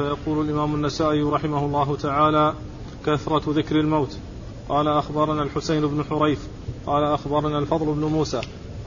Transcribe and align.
فيقول 0.00 0.44
الإمام 0.44 0.74
النسائي 0.74 1.22
رحمه 1.22 1.64
الله 1.64 1.96
تعالى 1.96 2.54
كثرة 3.06 3.42
ذكر 3.48 3.76
الموت. 3.76 4.16
قال 4.68 4.88
أخبرنا 4.88 5.42
الحسين 5.42 5.86
بن 5.86 6.04
حريث. 6.04 6.40
قال 6.86 7.04
أخبرنا 7.04 7.58
الفضل 7.58 7.86
بن 7.86 8.04
موسى 8.04 8.40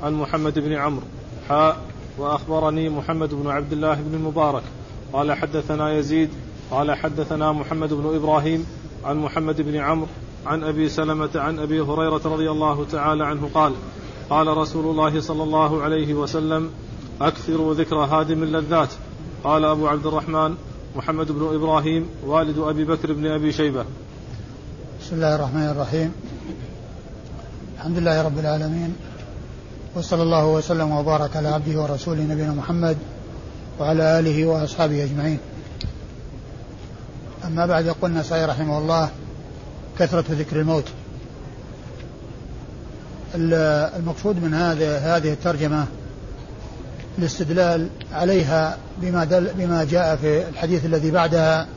عن 0.03 0.13
محمد 0.13 0.59
بن 0.59 0.73
عمرو. 0.73 1.05
حاء 1.49 1.81
وأخبرني 2.17 2.89
محمد 2.89 3.33
بن 3.33 3.49
عبد 3.49 3.73
الله 3.73 3.93
بن 3.93 4.15
المبارك. 4.15 4.63
قال 5.13 5.33
حدثنا 5.33 5.93
يزيد. 5.93 6.29
قال 6.71 6.91
حدثنا 6.91 7.51
محمد 7.51 7.93
بن 7.93 8.15
إبراهيم 8.15 8.65
عن 9.03 9.17
محمد 9.17 9.61
بن 9.61 9.75
عمرو 9.75 10.07
عن 10.45 10.63
أبي 10.63 10.89
سلمة 10.89 11.29
عن 11.35 11.59
أبي 11.59 11.81
هريرة 11.81 12.21
رضي 12.25 12.51
الله 12.51 12.85
تعالى 12.85 13.25
عنه 13.25 13.49
قال 13.53 13.73
قال 14.29 14.57
رسول 14.57 14.85
الله 14.85 15.21
صلى 15.21 15.43
الله 15.43 15.81
عليه 15.81 16.13
وسلم 16.13 16.69
أكثروا 17.21 17.73
ذكر 17.73 17.95
هادم 17.95 18.43
اللذات. 18.43 18.89
قال 19.43 19.65
أبو 19.65 19.87
عبد 19.87 20.05
الرحمن 20.05 20.55
محمد 20.95 21.31
بن 21.31 21.55
إبراهيم 21.55 22.09
والد 22.25 22.57
أبي 22.57 22.85
بكر 22.85 23.13
بن 23.13 23.25
أبي 23.25 23.51
شيبة. 23.51 23.85
بسم 25.01 25.15
الله 25.15 25.35
الرحمن 25.35 25.69
الرحيم. 25.69 26.13
الحمد 27.77 27.97
لله 27.97 28.21
رب 28.21 28.39
العالمين. 28.39 28.95
وصلى 29.95 30.23
الله 30.23 30.45
وسلم 30.45 30.91
وبارك 30.91 31.35
على 31.35 31.47
عبده 31.47 31.81
ورسوله 31.81 32.23
نبينا 32.23 32.53
محمد 32.53 32.97
وعلى 33.79 34.19
آله 34.19 34.45
وأصحابه 34.45 35.03
أجمعين. 35.03 35.39
أما 37.45 37.65
بعد 37.65 37.85
يقول 37.85 38.11
النسائي 38.11 38.45
رحمه 38.45 38.77
الله 38.77 39.09
كثرة 39.99 40.25
ذكر 40.29 40.59
الموت. 40.59 40.85
المقصود 43.35 44.43
من 44.43 44.53
هذا 44.53 44.97
هذه 44.97 45.33
الترجمة 45.33 45.85
الاستدلال 47.17 47.87
عليها 48.11 48.77
بما, 49.01 49.23
دل 49.23 49.49
بما 49.57 49.83
جاء 49.83 50.15
في 50.15 50.49
الحديث 50.49 50.85
الذي 50.85 51.11
بعدها 51.11 51.67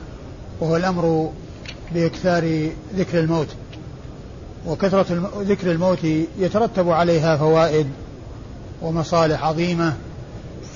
وهو 0.59 0.77
الأمر 0.77 1.31
بإكثار 1.93 2.69
ذكر 2.95 3.19
الموت. 3.19 3.47
وكثرة 4.67 5.31
ذكر 5.41 5.71
الموت 5.71 6.03
يترتب 6.39 6.89
عليها 6.89 7.37
فوائد 7.37 7.87
ومصالح 8.81 9.43
عظيمة 9.43 9.93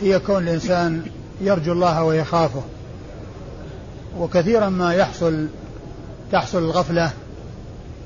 هي 0.01 0.19
كون 0.19 0.43
الإنسان 0.43 1.01
يرجو 1.41 1.73
الله 1.73 2.03
ويخافه. 2.03 2.61
وكثيرا 4.19 4.69
ما 4.69 4.93
يحصل 4.93 5.47
تحصل 6.31 6.57
الغفلة 6.57 7.11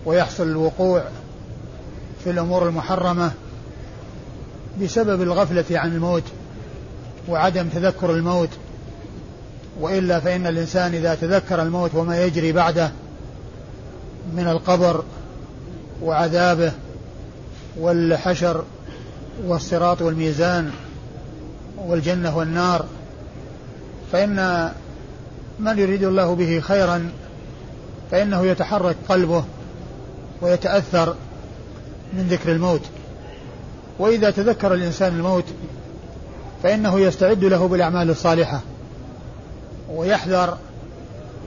ويحصل 0.05 0.43
الوقوع 0.43 1.03
في 2.23 2.29
الأمور 2.29 2.67
المحرمة 2.67 3.31
بسبب 4.81 5.21
الغفلة 5.21 5.79
عن 5.79 5.95
الموت. 5.95 6.23
وعدم 7.29 7.67
تذكر 7.67 8.11
الموت 8.11 8.49
وإلا 9.79 10.19
فإن 10.19 10.47
الإنسان 10.47 10.93
إذا 10.93 11.15
تذكر 11.15 11.61
الموت 11.61 11.95
وما 11.95 12.25
يجري 12.25 12.51
بعده 12.51 12.91
من 14.33 14.47
القبر 14.47 15.03
وعذابه 16.01 16.71
والحشر 17.79 18.63
والصراط 19.45 20.01
والميزان 20.01 20.71
والجنة 21.77 22.37
والنار 22.37 22.85
فإن 24.11 24.69
من 25.59 25.79
يريد 25.79 26.03
الله 26.03 26.35
به 26.35 26.59
خيرا 26.59 27.09
فإنه 28.11 28.45
يتحرك 28.45 28.95
قلبه 29.09 29.43
ويتأثر 30.41 31.15
من 32.13 32.27
ذكر 32.29 32.51
الموت. 32.51 32.81
وإذا 33.99 34.31
تذكر 34.31 34.73
الإنسان 34.73 35.15
الموت 35.15 35.43
فإنه 36.65 36.99
يستعد 36.99 37.43
له 37.43 37.67
بالأعمال 37.67 38.09
الصالحة 38.09 38.61
ويحذر 39.89 40.57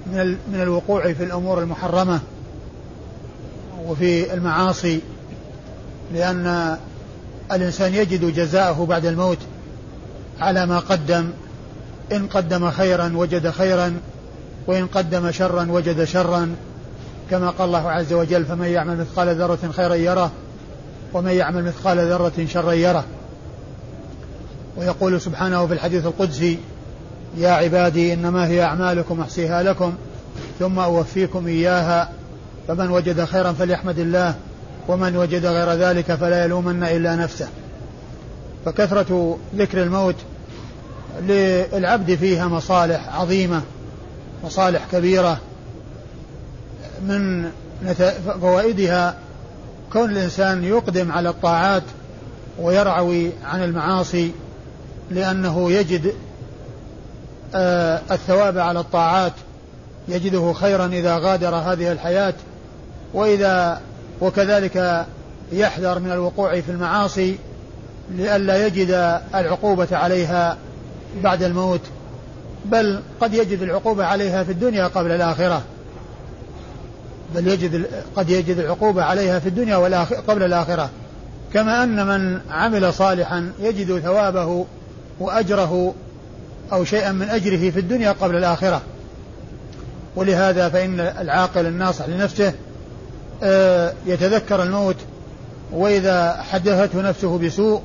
من 0.06 0.36
من 0.52 0.60
الوقوع 0.62 1.12
في 1.12 1.24
الأمور 1.24 1.62
المحرمة 1.62 2.20
وفي 3.86 4.34
المعاصي 4.34 5.00
لأن 6.14 6.76
الإنسان 7.52 7.94
يجد 7.94 8.34
جزاءه 8.34 8.86
بعد 8.88 9.06
الموت 9.06 9.38
على 10.40 10.66
ما 10.66 10.78
قدم. 10.78 11.30
إن 12.12 12.26
قدم 12.26 12.70
خيرا 12.70 13.12
وجد 13.16 13.50
خيرا 13.50 14.00
وإن 14.66 14.86
قدم 14.86 15.30
شرا 15.30 15.66
وجد 15.70 16.04
شرا. 16.04 16.56
كما 17.30 17.50
قال 17.50 17.68
الله 17.68 17.90
عز 17.90 18.12
وجل 18.12 18.44
فمن 18.44 18.66
يعمل 18.66 18.96
مثقال 18.96 19.36
ذرة 19.36 19.70
خيرا 19.76 19.94
يره 19.94 20.30
ومن 21.12 21.32
يعمل 21.32 21.64
مثقال 21.64 21.98
ذرة 21.98 22.46
شرا 22.48 22.72
يره. 22.72 23.04
ويقول 24.78 25.20
سبحانه 25.20 25.66
في 25.66 25.72
الحديث 25.72 26.06
القدسي 26.06 26.58
يا 27.36 27.50
عبادي 27.50 28.12
إنما 28.12 28.46
هي 28.46 28.62
أعمالكم 28.62 29.20
أحصيها 29.20 29.62
لكم 29.62 29.92
ثم 30.58 30.78
أوفيكم 30.78 31.46
إياها 31.46 32.10
فمن 32.68 32.90
وجد 32.90 33.24
خيرا 33.24 33.52
فليحمد 33.52 33.98
الله 33.98 34.34
ومن 34.88 35.16
وجد 35.16 35.46
غير 35.46 35.72
ذلك 35.72 36.14
فلا 36.14 36.44
يلومن 36.44 36.82
إلا 36.82 37.16
نفسه. 37.16 37.48
فكثرة 38.64 39.38
ذكر 39.56 39.82
الموت 39.82 40.16
للعبد 41.22 42.14
فيها 42.14 42.48
مصالح 42.48 43.16
عظيمة 43.16 43.62
مصالح 44.44 44.86
كبيرة 44.92 45.40
من 47.02 47.50
فوائدها 48.40 49.14
كون 49.92 50.10
الإنسان 50.10 50.64
يقدم 50.64 51.12
على 51.12 51.28
الطاعات 51.28 51.82
ويرعوي 52.58 53.30
عن 53.44 53.64
المعاصي 53.64 54.32
لأنه 55.10 55.72
يجد 55.72 56.14
آه 57.54 58.00
الثواب 58.10 58.58
على 58.58 58.80
الطاعات 58.80 59.32
يجده 60.08 60.52
خيرا 60.52 60.86
إذا 60.86 61.18
غادر 61.18 61.54
هذه 61.54 61.92
الحياة 61.92 62.34
وإذا 63.14 63.80
وكذلك 64.20 65.06
يحذر 65.52 65.98
من 65.98 66.12
الوقوع 66.12 66.60
في 66.60 66.70
المعاصي 66.70 67.38
لئلا 68.10 68.66
يجد 68.66 69.20
العقوبة 69.34 69.88
عليها 69.92 70.56
بعد 71.22 71.42
الموت. 71.42 71.80
بل 72.64 73.00
قد 73.20 73.34
يجد 73.34 73.62
العقوبة 73.62 74.04
عليها 74.04 74.44
في 74.44 74.52
الدنيا 74.52 74.86
قبل 74.86 75.12
الآخرة. 75.12 75.62
بل 77.34 77.48
يجد 77.48 77.86
قد 78.16 78.30
يجد 78.30 78.58
العقوبة 78.58 79.04
عليها 79.04 79.38
في 79.38 79.48
الدنيا 79.48 80.04
قبل 80.28 80.42
الآخرة. 80.42 80.90
كما 81.54 81.82
أن 81.82 82.06
من 82.06 82.40
عمل 82.50 82.94
صالحا 82.94 83.52
يجد 83.60 83.98
ثوابه 83.98 84.66
وأجره 85.20 85.94
أو 86.72 86.84
شيئا 86.84 87.12
من 87.12 87.28
أجره 87.28 87.70
في 87.70 87.80
الدنيا 87.80 88.12
قبل 88.12 88.36
الآخرة. 88.36 88.82
ولهذا 90.16 90.68
فإن 90.68 91.00
العاقل 91.00 91.66
الناصح 91.66 92.08
لنفسه 92.08 92.52
آه، 93.42 93.92
يتذكر 94.06 94.62
الموت 94.62 94.96
وإذا 95.72 96.42
حدثته 96.50 97.02
نفسه 97.02 97.38
بسوء 97.38 97.82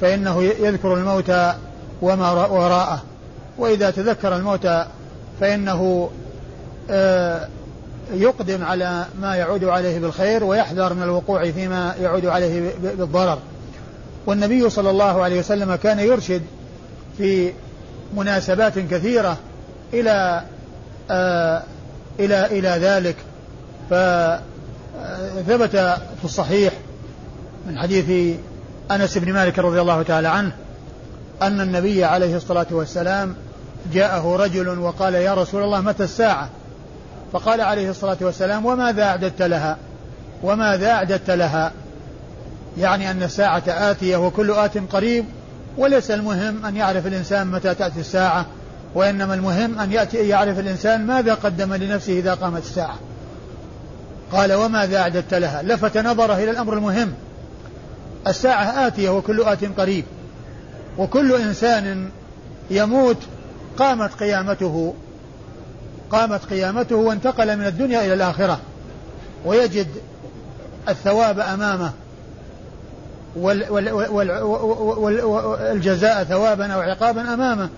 فإنه 0.00 0.42
يذكر 0.42 0.94
الموت 0.94 1.32
وما 2.02 2.30
وراءه. 2.30 3.02
وإذا 3.58 3.90
تذكر 3.90 4.36
الموت 4.36 4.68
فإنه 5.40 6.10
آه، 6.90 7.48
يقدم 8.14 8.64
على 8.64 9.04
ما 9.20 9.36
يعود 9.36 9.64
عليه 9.64 9.98
بالخير 9.98 10.44
ويحذر 10.44 10.94
من 10.94 11.02
الوقوع 11.02 11.50
فيما 11.50 11.94
يعود 12.00 12.26
عليه 12.26 12.70
بالضرر. 12.82 13.38
والنبي 14.26 14.70
صلى 14.70 14.90
الله 14.90 15.22
عليه 15.22 15.38
وسلم 15.38 15.74
كان 15.74 15.98
يرشد 15.98 16.42
في 17.18 17.52
مناسبات 18.16 18.78
كثيرة 18.78 19.38
إلى 19.94 20.42
آه 21.10 21.62
إلى 22.20 22.46
إلى 22.46 22.68
ذلك. 22.68 23.16
فثبت 23.90 25.76
في 26.18 26.24
الصحيح 26.24 26.72
من 27.66 27.78
حديث 27.78 28.36
أنس 28.90 29.18
بن 29.18 29.32
مالك 29.32 29.58
رضي 29.58 29.80
الله 29.80 30.02
تعالى 30.02 30.28
عنه 30.28 30.52
أن 31.42 31.60
النبي 31.60 32.04
عليه 32.04 32.36
الصلاة 32.36 32.66
والسلام 32.70 33.34
جاءه 33.92 34.36
رجل 34.36 34.78
وقال 34.78 35.14
يا 35.14 35.34
رسول 35.34 35.62
الله 35.62 35.80
متى 35.80 36.04
الساعة؟ 36.04 36.48
فقال 37.32 37.60
عليه 37.60 37.90
الصلاة 37.90 38.16
والسلام 38.20 38.66
وماذا 38.66 39.02
أعددت 39.02 39.42
لها؟ 39.42 39.76
وماذا 40.42 40.90
أعددت 40.90 41.30
لها؟ 41.30 41.72
يعني 42.78 43.10
أن 43.10 43.22
الساعة 43.22 43.62
آتية 43.68 44.16
وكل 44.16 44.50
آت 44.50 44.78
قريب 44.92 45.24
وليس 45.80 46.10
المهم 46.10 46.66
أن 46.66 46.76
يعرف 46.76 47.06
الإنسان 47.06 47.46
متى 47.46 47.74
تأتي 47.74 48.00
الساعة 48.00 48.46
وإنما 48.94 49.34
المهم 49.34 49.78
أن 49.78 49.92
يأتي 49.92 50.28
يعرف 50.28 50.58
الإنسان 50.58 51.06
ماذا 51.06 51.34
قدم 51.34 51.74
لنفسه 51.74 52.12
إذا 52.18 52.34
قامت 52.34 52.62
الساعة. 52.62 52.98
قال 54.32 54.52
وماذا 54.52 54.98
أعددت 54.98 55.34
لها؟ 55.34 55.62
لفت 55.62 55.98
نظره 55.98 56.34
إلى 56.34 56.50
الأمر 56.50 56.74
المهم. 56.74 57.14
الساعة 58.26 58.86
آتية 58.86 59.10
وكل 59.10 59.42
آت 59.42 59.80
قريب 59.80 60.04
وكل 60.98 61.34
إنسان 61.34 62.10
يموت 62.70 63.18
قامت 63.76 64.14
قيامته 64.14 64.94
قامت 66.10 66.44
قيامته 66.44 66.96
وانتقل 66.96 67.56
من 67.56 67.66
الدنيا 67.66 68.00
إلى 68.04 68.14
الآخرة 68.14 68.60
ويجد 69.44 69.88
الثواب 70.88 71.40
أمامه. 71.40 71.92
والجزاء 75.70 76.24
ثوابا 76.24 76.72
أو 76.72 76.80
عقابا 76.80 77.34
أمامه. 77.34 77.68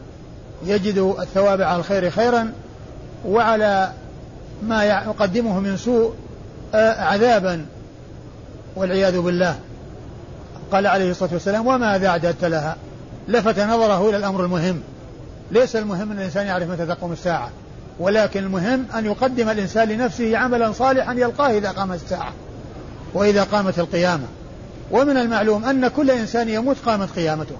يجد 0.66 1.14
الثواب 1.20 1.62
على 1.62 1.76
الخير 1.76 2.10
خيرا 2.10 2.52
وعلى 3.26 3.92
ما 4.62 4.84
يقدمه 4.84 5.60
من 5.60 5.76
سوء 5.76 6.14
آه، 6.74 7.04
عذابا. 7.04 7.66
والعياذ 8.76 9.20
بالله. 9.20 9.58
قال 10.72 10.86
عليه 10.86 11.10
الصلاة 11.10 11.32
والسلام 11.32 11.66
وماذا 11.66 12.08
أعددت 12.08 12.44
لها. 12.44 12.76
لفت 13.28 13.60
نظره 13.60 14.08
إلى 14.08 14.16
الأمر 14.16 14.44
المهم. 14.44 14.80
ليس 15.50 15.76
المهم 15.76 16.10
أن 16.10 16.18
الإنسان 16.18 16.46
يعرف 16.46 16.70
متى 16.70 16.86
تقوم 16.86 17.12
الساعة 17.12 17.50
ولكن 17.98 18.44
المهم 18.44 18.86
أن 18.94 19.04
يقدم 19.04 19.48
الإنسان 19.48 19.88
لنفسه 19.88 20.36
عملا 20.36 20.72
صالحا 20.72 21.12
يلقاه 21.12 21.58
إذا 21.58 21.70
قامت 21.70 22.02
الساعة 22.02 22.32
وإذا 23.14 23.42
قامت 23.44 23.78
القيامة. 23.78 24.24
ومن 24.92 25.16
المعلوم 25.16 25.64
أن 25.64 25.88
كل 25.88 26.10
إنسان 26.10 26.48
يموت 26.48 26.76
قامت 26.86 27.10
قيامته. 27.16 27.56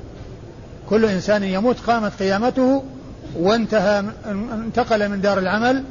كل 0.91 1.05
إنسان 1.05 1.43
يموت 1.43 1.77
قامت 1.87 2.13
قيامته 2.19 2.83
وانتهى 3.37 4.05
انتقل 4.53 5.09
من 5.09 5.21
دار 5.21 5.39
العمل 5.39 5.85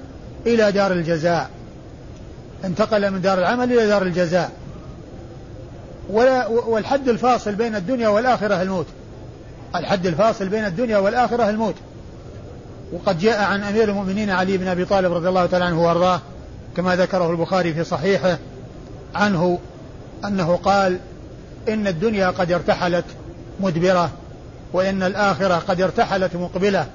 إلى 0.46 0.72
دار 0.72 0.92
الجزاء. 0.92 1.50
انتقل 2.66 3.12
من 3.12 3.22
دار 3.22 3.40
العمل 3.40 3.74
إلى 3.74 3.88
دار 3.88 4.02
الجزاء. 4.02 4.52
ولا 6.10 6.48
والحد 6.48 7.10
الفاصل 7.10 7.56
بين 7.56 7.76
الدنيا 7.76 8.08
والآخرة 8.08 8.62
الموت. 8.62 8.88
الحد 9.76 10.08
الفاصل 10.08 10.48
بين 10.48 10.66
الدنيا 10.66 10.98
والآخرة 10.98 11.50
الموت. 11.50 11.76
وقد 12.94 13.20
جاء 13.20 13.44
عن 13.44 13.64
أمير 13.64 13.90
المؤمنين 13.90 14.30
علي 14.30 14.58
بن 14.58 14.68
أبي 14.68 14.86
طالب 14.86 15.14
رضي 15.14 15.30
الله 15.30 15.46
تعالى 15.46 15.66
عنه 15.66 15.84
وأرضاه 15.84 16.22
كما 16.78 16.96
ذكره 16.96 17.32
البخاري 17.32 17.74
في 17.74 17.84
صحيحه 17.84 18.38
عنه 19.16 19.60
أنه 20.26 20.56
قال 20.56 21.00
إن 21.70 21.88
الدنيا 21.88 22.30
قد 22.30 22.52
ارتحلت 22.52 23.06
مدبرة 23.60 24.12
وإن 24.74 25.04
الآخرة 25.04 25.56
قد 25.56 25.82
ارتحلت 25.82 26.36
مقبلة 26.36 26.88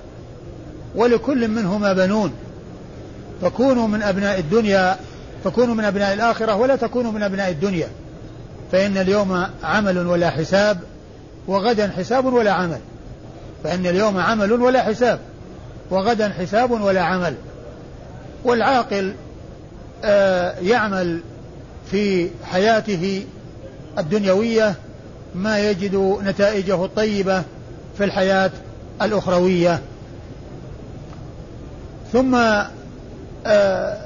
ولكل 0.94 1.48
منهما 1.48 1.92
بنون. 1.92 2.32
فكونوا 3.42 3.88
من 3.88 4.02
أبناء 4.02 4.38
الدنيا 4.38 4.96
فكونوا 5.44 5.74
من 5.74 5.84
أبناء 5.84 6.14
الآخرة 6.14 6.56
ولا 6.56 6.76
تكونوا 6.76 7.12
من 7.12 7.22
أبناء 7.22 7.50
الدنيا. 7.50 7.88
فإن 8.72 8.98
اليوم 8.98 9.46
عمل 9.64 10.06
ولا 10.06 10.30
حساب 10.30 10.78
وغدا 11.48 11.92
حساب 11.96 12.24
ولا 12.24 12.52
عمل. 12.52 12.80
فإن 13.64 13.86
اليوم 13.86 14.18
عمل 14.18 14.52
ولا 14.52 14.82
حساب 14.82 15.18
وغدا 15.90 16.28
حساب 16.28 16.70
ولا 16.70 17.02
عمل. 17.02 17.34
والعاقل 18.44 19.14
آه 20.04 20.54
يعمل 20.58 21.20
في 21.90 22.28
حياته 22.44 23.24
الدنيوية 23.98 24.74
ما 25.34 25.58
يجد 25.58 26.18
نتائجه 26.22 26.84
الطيبة 26.84 27.42
في 27.98 28.04
الحياة 28.04 28.50
الأخروية. 29.02 29.80
ثم 32.12 32.34
آه 33.46 33.96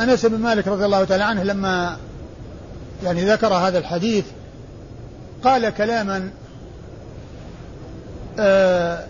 أنس 0.00 0.26
بن 0.26 0.38
مالك 0.38 0.68
رضي 0.68 0.84
الله 0.84 1.04
تعالى 1.04 1.24
عنه 1.24 1.42
لما 1.42 1.96
يعني 3.04 3.24
ذكر 3.30 3.54
هذا 3.54 3.78
الحديث 3.78 4.24
قال 5.44 5.70
كلاما 5.70 6.30
آه 8.38 9.04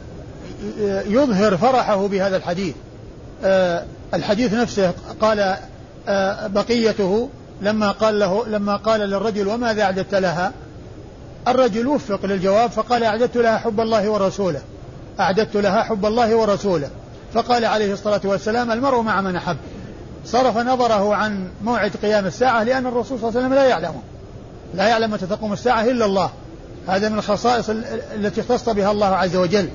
يظهر 1.07 1.57
فرحه 1.57 2.07
بهذا 2.07 2.37
الحديث. 2.37 2.75
آه 3.45 3.85
الحديث 4.15 4.55
نفسه 4.55 4.93
قال 5.21 5.57
آه 6.09 6.47
بقيته 6.47 7.29
لما 7.63 7.91
قال 7.91 8.19
له 8.19 8.47
لما 8.47 8.77
قال 8.77 9.01
للرجل 9.01 9.49
وماذا 9.49 9.83
أعددت 9.83 10.15
لها؟ 10.15 10.53
الرجل 11.49 11.87
وفق 11.87 12.27
للجواب 12.27 12.71
فقال 12.71 13.05
أعددت 13.05 13.37
لها 13.37 13.59
حب 13.59 13.81
الله 13.81 14.09
ورسوله. 14.09 14.61
أعددت 15.21 15.57
لها 15.57 15.83
حب 15.83 16.07
الله 16.07 16.37
ورسوله. 16.37 16.91
فقال 17.35 17.65
عليه 17.65 17.93
الصلاة 17.93 18.21
والسلام 18.25 18.73
المرء 18.73 19.01
مع 19.01 19.21
من 19.21 19.37
أحب. 19.37 19.57
صرف 20.25 20.59
نظره 20.59 21.15
عن 21.15 21.49
موعد 21.65 21.91
قيام 22.03 22.27
الساعة 22.27 22.63
لأن 22.63 22.87
الرسول 22.87 23.19
صلى 23.19 23.29
الله 23.29 23.41
عليه 23.41 23.49
وسلم 23.49 23.55
لا 23.55 23.65
يعلمه 23.69 24.03
لا 24.75 24.89
يعلم 24.89 25.11
متى 25.11 25.27
تقوم 25.27 25.53
الساعة 25.53 25.85
إلا 25.85 26.05
الله. 26.05 26.31
هذا 26.89 27.09
من 27.09 27.19
الخصائص 27.19 27.71
التي 28.15 28.41
اختص 28.41 28.69
بها 28.69 28.91
الله 28.91 29.07
عز 29.07 29.37
وجل. 29.37 29.69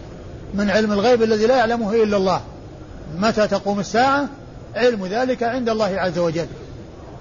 من 0.53 0.69
علم 0.69 0.91
الغيب 0.91 1.23
الذي 1.23 1.45
لا 1.45 1.57
يعلمه 1.57 1.93
إلا 1.93 2.17
الله. 2.17 2.41
متى 3.19 3.47
تقوم 3.47 3.79
الساعة؟ 3.79 4.27
علم 4.75 5.05
ذلك 5.05 5.43
عند 5.43 5.69
الله 5.69 5.99
عز 5.99 6.17
وجل. 6.19 6.47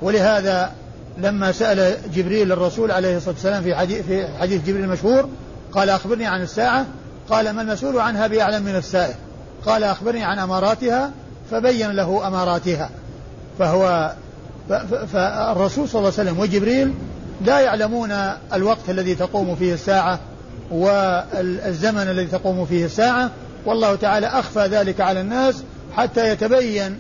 ولهذا 0.03 0.73
لما 1.19 1.53
سأل 1.53 1.97
جبريل 2.15 2.53
الرسول 2.53 2.91
عليه 2.91 3.17
الصلاة 3.17 3.35
والسلام 3.35 3.63
في 3.63 3.75
حديث, 3.75 4.07
في 4.07 4.27
حديث 4.41 4.63
جبريل 4.67 4.85
المشهور 4.85 5.29
قال 5.73 5.91
أخبرني 5.91 6.27
عن 6.27 6.43
الساعة 6.43 6.87
قال 7.31 7.51
ما 7.51 7.63
المسؤول 7.63 7.99
عنها 7.99 8.27
بأعلم 8.27 8.63
من 8.63 8.77
السائل؟ 8.77 9.15
قال 9.67 9.85
أخبرني 9.85 10.25
عن 10.25 10.39
أماراتها 10.39 11.11
فبين 11.51 11.91
له 11.91 12.27
أماراتها. 12.27 12.91
فهو 13.59 14.13
فالرسول 15.13 15.89
صلى 15.89 15.99
الله 15.99 16.13
عليه 16.19 16.31
وسلم 16.31 16.39
وجبريل 16.39 16.95
لا 17.45 17.61
يعلمون 17.61 18.13
الوقت 18.53 18.91
الذي 18.91 19.15
تقوم 19.15 19.57
فيه 19.57 19.75
الساعة 19.75 20.19
والزمن 20.71 22.03
الذي 22.03 22.27
تقوم 22.27 22.67
فيه 22.67 22.85
الساعة 22.85 23.31
والله 23.67 23.95
تعالى 23.95 24.27
أخفى 24.27 24.67
ذلك 24.67 25.01
على 25.01 25.21
الناس 25.21 25.63
حتى 25.97 26.29
يتبين 26.29 26.99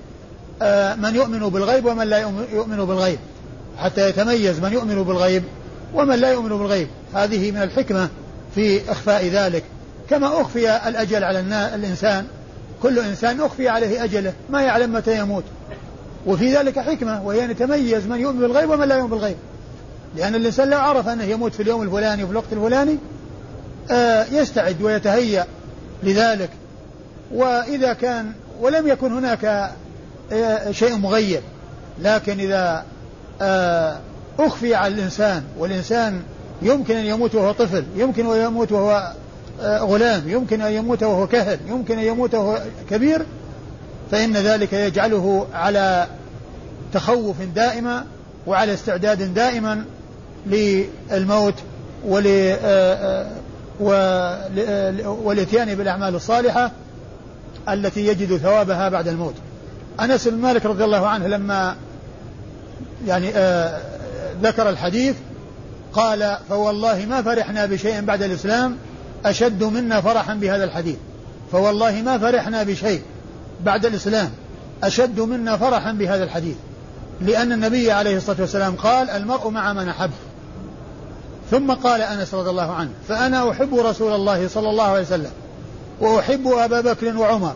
من 0.96 1.14
يؤمن 1.14 1.38
بالغيب 1.38 1.86
ومن 1.86 2.06
لا 2.06 2.18
يؤمن 2.52 2.76
بالغيب. 2.76 3.18
حتى 3.78 4.08
يتميز 4.08 4.60
من 4.60 4.72
يؤمن 4.72 5.02
بالغيب 5.02 5.44
ومن 5.94 6.14
لا 6.14 6.32
يؤمن 6.32 6.48
بالغيب. 6.48 6.88
هذه 7.14 7.50
من 7.50 7.62
الحكمة 7.62 8.08
في 8.54 8.90
إخفاء 8.90 9.26
ذلك. 9.26 9.64
كما 10.10 10.40
أخفي 10.40 10.88
الأجل 10.88 11.24
على 11.24 11.40
الإنسان. 11.74 12.26
كل 12.82 12.98
إنسان 12.98 13.40
أخفي 13.40 13.68
عليه 13.68 14.04
أجله. 14.04 14.32
ما 14.50 14.62
يعلم 14.62 14.92
متى 14.92 15.18
يموت. 15.18 15.44
وفي 16.26 16.56
ذلك 16.56 16.78
حكمة 16.78 17.22
وهي 17.22 17.44
أن 17.44 17.50
يتميز 17.50 18.06
من 18.06 18.20
يؤمن 18.20 18.40
بالغيب 18.40 18.70
ومن 18.70 18.88
لا 18.88 18.96
يؤمن 18.96 19.10
بالغيب. 19.10 19.36
لأن 20.16 20.34
الإنسان 20.34 20.70
لو 20.70 20.78
عرف 20.78 21.08
أنه 21.08 21.24
يموت 21.24 21.54
في 21.54 21.62
اليوم 21.62 21.82
الفلاني 21.82 22.24
وفي 22.24 22.32
الوقت 22.32 22.52
الفلاني. 22.52 22.98
آه، 23.90 24.26
يستعد 24.32 24.82
ويتهيأ 24.82 25.46
لذلك. 26.02 26.50
وإذا 27.34 27.92
كان 27.92 28.32
ولم 28.60 28.88
يكن 28.88 29.12
هناك 29.12 29.44
آه، 29.44 29.70
شيء 30.70 30.96
مغيب 30.96 31.42
لكن 31.98 32.40
إذا 32.40 32.84
آه، 33.40 33.98
أخفي 34.38 34.74
على 34.74 34.94
الإنسان 34.94 35.42
والإنسان 35.58 36.22
يمكن 36.62 36.96
أن 36.96 37.04
يموت 37.04 37.34
وهو 37.34 37.52
طفل 37.52 37.84
يمكن 37.96 38.26
أن 38.26 38.46
يموت 38.46 38.72
وهو 38.72 39.12
غلام 39.62 40.22
يمكن 40.28 40.60
أن 40.60 40.72
يموت 40.72 41.02
وهو 41.02 41.26
كهل 41.26 41.58
يمكن 41.68 41.98
أن 41.98 42.04
يموت 42.04 42.34
وهو 42.34 42.62
كبير 42.90 43.22
فإن 44.10 44.36
ذلك 44.36 44.72
يجعله 44.72 45.46
على 45.54 46.06
تخوف 46.92 47.36
دائما 47.54 48.04
وعلى 48.46 48.74
استعداد 48.74 49.34
دائما 49.34 49.84
للموت 50.46 51.54
ول 52.06 52.24
والإتيان 55.04 55.74
بالأعمال 55.74 56.14
الصالحة 56.14 56.70
التي 57.68 58.06
يجد 58.06 58.36
ثوابها 58.36 58.88
بعد 58.88 59.08
الموت. 59.08 59.34
أنس 60.00 60.28
بن 60.28 60.38
مالك 60.38 60.66
رضي 60.66 60.84
الله 60.84 61.06
عنه 61.06 61.26
لما 61.26 61.76
يعني 63.06 63.30
آه 63.34 63.80
ذكر 64.42 64.68
الحديث 64.68 65.16
قال 65.92 66.36
فوالله 66.48 67.06
ما 67.06 67.22
فرحنا 67.22 67.66
بشيء 67.66 68.00
بعد 68.00 68.22
الإسلام 68.22 68.76
أشد 69.24 69.64
منا 69.64 70.00
فرحا 70.00 70.34
بهذا 70.34 70.64
الحديث. 70.64 70.96
فوالله 71.52 72.02
ما 72.02 72.18
فرحنا 72.18 72.62
بشيء 72.62 73.02
بعد 73.64 73.86
الإسلام 73.86 74.30
أشد 74.82 75.20
منا 75.20 75.56
فرحا 75.56 75.92
بهذا 75.92 76.24
الحديث. 76.24 76.56
لأن 77.20 77.52
النبي 77.52 77.92
عليه 77.92 78.16
الصلاة 78.16 78.40
والسلام 78.40 78.76
قال 78.76 79.10
المرء 79.10 79.48
مع 79.48 79.72
من 79.72 79.88
أحب. 79.88 80.10
ثم 81.50 81.70
قال 81.72 82.00
أنس 82.00 82.34
رضي 82.34 82.50
الله 82.50 82.72
عنه 82.72 82.90
فأنا 83.08 83.50
أحب 83.50 83.74
رسول 83.74 84.12
الله 84.12 84.48
صلى 84.48 84.70
الله 84.70 84.84
عليه 84.84 85.02
وسلم 85.02 85.30
وأحب 86.00 86.46
أبا 86.46 86.80
بكر 86.80 87.16
وعمر 87.16 87.54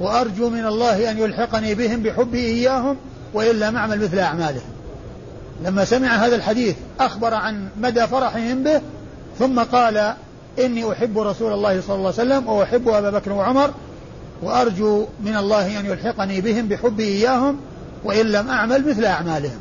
وأرجو 0.00 0.50
من 0.50 0.66
الله 0.66 1.10
أن 1.10 1.18
يلحقني 1.18 1.74
بهم 1.74 2.02
بحبي 2.02 2.38
إياهم 2.38 2.96
وإلا 3.34 3.70
معمل 3.70 4.04
مثل 4.04 4.18
أعمالهم. 4.18 4.76
لما 5.64 5.84
سمع 5.84 6.08
هذا 6.08 6.36
الحديث 6.36 6.76
أخبر 7.00 7.34
عن 7.34 7.68
مدى 7.80 8.06
فرحهم 8.06 8.62
به 8.62 8.80
ثم 9.38 9.60
قال 9.60 10.14
إني 10.58 10.92
أحب 10.92 11.18
رسول 11.18 11.52
الله 11.52 11.80
صلى 11.80 11.96
الله 11.96 12.12
عليه 12.18 12.30
وسلم 12.30 12.48
وأحب 12.48 12.88
أبا 12.88 13.10
بكر 13.10 13.32
وعمر 13.32 13.70
وأرجو 14.42 15.06
من 15.24 15.36
الله 15.36 15.80
أن 15.80 15.86
يلحقني 15.86 16.40
بهم 16.40 16.68
بحبي 16.68 17.04
إياهم 17.04 17.58
وإن 18.04 18.26
لم 18.26 18.48
أعمل 18.50 18.88
مثل 18.88 19.04
أعمالهم. 19.04 19.58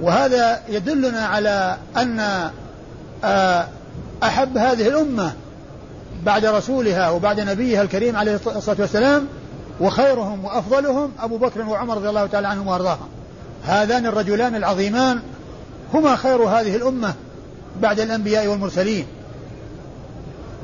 وهذا 0.00 0.60
يدلنا 0.68 1.20
على 1.20 1.76
أن 1.96 2.50
آه، 3.24 3.66
أحب 4.22 4.58
هذه 4.58 4.88
الأمة 4.88 5.32
بعد 6.24 6.44
رسولها 6.46 7.10
وبعد 7.10 7.40
نبيها 7.40 7.82
الكريم 7.82 8.16
عليه 8.16 8.34
الصلاة 8.34 8.76
والسلام 8.78 9.26
وخيرهم 9.80 10.44
وأفضلهم 10.44 11.10
أبو 11.20 11.36
بكر 11.36 11.62
وعمر 11.62 11.96
رضي 11.96 12.08
الله 12.08 12.26
تعالى 12.26 12.48
عنهم 12.48 12.66
وأرضاهم. 12.66 13.08
هذان 13.64 14.06
الرجلان 14.06 14.54
العظيمان 14.54 15.20
هما 15.94 16.16
خير 16.16 16.42
هذه 16.42 16.76
الأمة 16.76 17.14
بعد 17.80 18.00
الأنبياء 18.00 18.46
والمرسلين. 18.46 19.06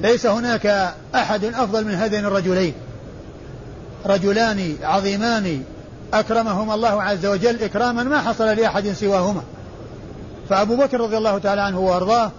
ليس 0.00 0.26
هناك 0.26 0.94
أحد 1.14 1.44
أفضل 1.44 1.84
من 1.84 1.94
هذين 1.94 2.24
الرجلين. 2.24 2.74
رجلان 4.06 4.76
عظيمان 4.82 5.62
أكرمهما 6.14 6.74
الله 6.74 7.02
عز 7.02 7.26
وجل 7.26 7.62
إكراما 7.62 8.02
ما 8.02 8.20
حصل 8.20 8.44
لأحد 8.44 8.88
سواهما. 8.92 9.42
فأبو 10.48 10.76
بكر 10.76 11.00
رضي 11.00 11.16
الله 11.16 11.38
تعالى 11.38 11.60
عنه 11.60 11.78
وأرضاه 11.80 12.30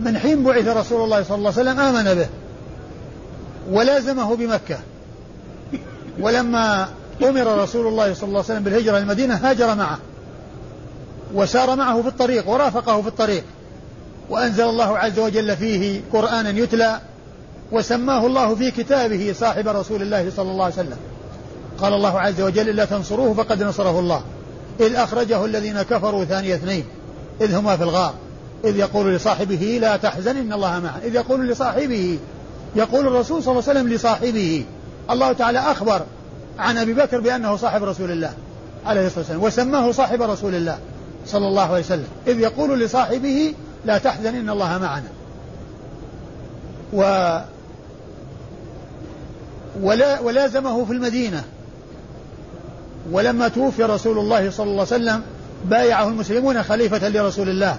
من 0.00 0.18
حين 0.18 0.44
بعث 0.44 0.68
رسول 0.68 1.04
الله 1.04 1.22
صلى 1.22 1.36
الله 1.36 1.52
عليه 1.58 1.70
وسلم 1.70 1.80
آمن 1.80 2.14
به 2.14 2.28
ولازمه 3.70 4.36
بمكة. 4.36 4.78
ولما 6.20 6.88
أمر 7.22 7.62
رسول 7.62 7.86
الله 7.86 8.14
صلى 8.14 8.28
الله 8.28 8.38
عليه 8.38 8.52
وسلم 8.52 8.62
بالهجرة 8.62 8.98
المدينة 8.98 9.34
هاجر 9.34 9.74
معه 9.74 9.98
وسار 11.34 11.76
معه 11.76 12.02
في 12.02 12.08
الطريق 12.08 12.48
ورافقه 12.48 13.02
في 13.02 13.08
الطريق. 13.08 13.44
وأنزل 14.30 14.64
الله 14.64 14.98
عز 14.98 15.18
وجل 15.18 15.56
فيه 15.56 16.00
قرآنا 16.12 16.50
يتلى 16.50 17.00
وسماه 17.72 18.26
الله 18.26 18.54
في 18.54 18.70
كتابه 18.70 19.34
صاحب 19.38 19.68
رسول 19.68 20.02
الله 20.02 20.30
صلى 20.36 20.50
الله 20.50 20.64
عليه 20.64 20.74
وسلم. 20.74 20.96
قال 21.78 21.94
الله 21.94 22.20
عز 22.20 22.40
وجل 22.40 22.68
إلا 22.68 22.84
تنصروه 22.84 23.34
فقد 23.34 23.62
نصره 23.62 23.98
الله. 23.98 24.22
إذ 24.80 24.94
أخرجه 24.94 25.44
الذين 25.44 25.82
كفروا 25.82 26.24
ثاني 26.24 26.54
اثنين. 26.54 26.84
إذ 27.40 27.54
هما 27.54 27.76
في 27.76 27.82
الغار. 27.82 28.14
إذ 28.64 28.76
يقول 28.76 29.14
لصاحبه 29.14 29.78
لا 29.80 29.96
تحزن 29.96 30.36
إن 30.36 30.52
الله 30.52 30.80
معه 30.80 30.98
إذ 31.04 31.14
يقول 31.14 31.48
لصاحبه 31.48 32.18
يقول 32.76 33.06
الرسول 33.06 33.42
صلى 33.42 33.52
الله 33.52 33.68
عليه 33.68 33.80
وسلم 33.80 33.92
لصاحبه 33.92 34.64
الله 35.10 35.32
تعالى 35.32 35.58
أخبر 35.58 36.02
عن 36.58 36.78
أبي 36.78 36.94
بكر 36.94 37.20
بأنه 37.20 37.56
صاحب 37.56 37.84
رسول 37.84 38.10
الله 38.10 38.32
عليه 38.86 39.06
الصلاة 39.06 39.18
والسلام 39.18 39.42
وسماه 39.42 39.92
صاحب 39.92 40.22
رسول 40.22 40.54
الله 40.54 40.78
صلى 41.26 41.48
الله 41.48 41.62
عليه 41.62 41.80
وسلم. 41.80 42.08
إذ 42.26 42.40
يقول 42.40 42.80
لصاحبه 42.80 43.54
لا 43.84 43.98
تحزن 43.98 44.34
إن 44.34 44.50
الله 44.50 44.78
معنا. 44.78 45.08
و 46.92 47.02
ولا 49.82 50.20
ولازمه 50.20 50.84
في 50.84 50.92
المدينة. 50.92 51.44
ولما 53.12 53.48
توفي 53.48 53.82
رسول 53.82 54.18
الله 54.18 54.50
صلى 54.50 54.70
الله 54.70 54.86
عليه 54.92 55.04
وسلم 55.04 55.22
بايعه 55.64 56.08
المسلمون 56.08 56.62
خليفة 56.62 57.08
لرسول 57.08 57.48
الله. 57.48 57.78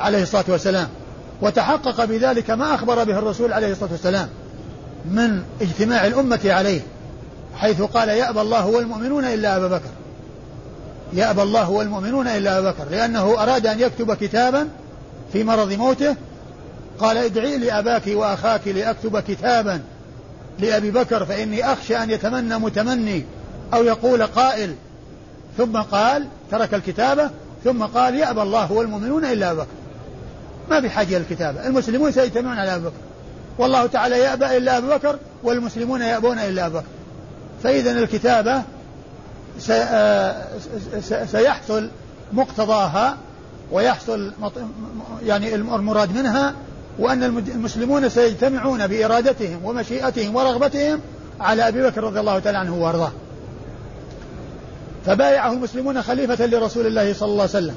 عليه 0.00 0.22
الصلاة 0.22 0.44
والسلام. 0.48 0.88
وتحقق 1.42 2.04
بذلك 2.04 2.50
ما 2.50 2.74
أخبر 2.74 3.04
به 3.04 3.18
الرسول 3.18 3.52
عليه 3.52 3.72
الصلاة 3.72 3.90
والسلام 3.92 4.28
من 5.04 5.42
اجتماع 5.60 6.06
الأمة 6.06 6.40
عليه 6.44 6.80
حيث 7.56 7.82
قال 7.82 8.08
يأبى 8.08 8.40
الله 8.40 8.66
والمؤمنون 8.66 9.24
إلا 9.24 9.56
أبا 9.56 9.68
بكر. 9.68 9.90
يأبى 11.12 11.42
الله 11.42 11.70
والمؤمنون 11.70 12.28
إلا 12.28 12.58
أبا 12.58 12.70
بكر 12.70 12.84
لأنه 12.90 13.42
أراد 13.42 13.66
أن 13.66 13.80
يكتب 13.80 14.14
كتابا 14.14 14.68
في 15.32 15.44
مرض 15.44 15.72
موته. 15.72 16.16
قال 16.98 17.16
ادعي 17.16 17.58
لأباك 17.58 18.02
وأخاك 18.06 18.68
لأكتب 18.68 19.20
كتابا 19.20 19.80
لأبي 20.58 20.90
بكر 20.90 21.24
فإني 21.24 21.72
أخشى 21.72 21.96
أن 21.96 22.10
يتمنى 22.10 22.58
متمني 22.58 23.24
أو 23.74 23.84
يقول 23.84 24.22
قائل. 24.22 24.74
ثم 25.58 25.76
قال 25.76 26.26
ترك 26.50 26.74
الكتابة. 26.74 27.30
ثم 27.64 27.82
قال 27.82 28.14
يأبى 28.14 28.42
الله 28.42 28.72
والمؤمنون 28.72 29.24
إلا 29.24 29.50
أبا 29.50 29.62
بكر. 29.62 29.83
ما 30.70 30.80
بحاجة 30.80 31.18
للكتابة. 31.18 31.66
المسلمون 31.66 32.12
سيجتمعون 32.12 32.58
على 32.58 32.74
أبي 32.74 32.84
بكر. 32.84 32.94
والله 33.58 33.86
تعالى 33.86 34.18
يأبى 34.18 34.56
إلا 34.56 34.78
أبو 34.78 34.86
بكر 34.86 35.18
والمسلمون 35.42 36.02
يأبون 36.02 36.38
إلا 36.38 36.66
أبو 36.66 36.78
بكر. 36.78 36.86
فإذا 37.62 37.90
الكتابة 37.90 38.62
آه، 39.70 40.44
سيحصل 41.26 41.90
مقتضاها 42.32 43.16
ويحصل 43.72 44.32
يعني 45.26 45.54
المراد 45.54 46.16
منها 46.16 46.54
وأن 46.98 47.22
المسلمون 47.24 48.08
سيجتمعون 48.08 48.86
بإرادتهم 48.86 49.64
ومشيئتهم 49.64 50.36
ورغبتهم 50.36 51.00
على 51.40 51.68
أبي 51.68 51.82
بكر 51.82 52.04
رضي 52.04 52.20
الله 52.20 52.38
تعالى 52.38 52.58
عنه 52.58 52.74
وأرضاه. 52.74 53.12
فبايعه 55.06 55.52
المسلمون 55.52 56.02
خليفة 56.02 56.46
لرسول 56.46 56.86
الله 56.86 57.14
صلى 57.14 57.28
الله 57.28 57.42
عليه 57.42 57.50
وسلم 57.50 57.74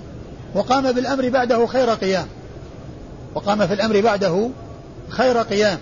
وقام 0.55 0.91
بالأمر 0.91 1.29
بعده 1.29 1.65
خير 1.65 1.89
قيام. 1.89 2.27
وقام 3.37 3.67
في 3.67 3.73
الأمر 3.73 4.01
بعده 4.01 4.49
خير 5.09 5.37
قيام. 5.37 5.77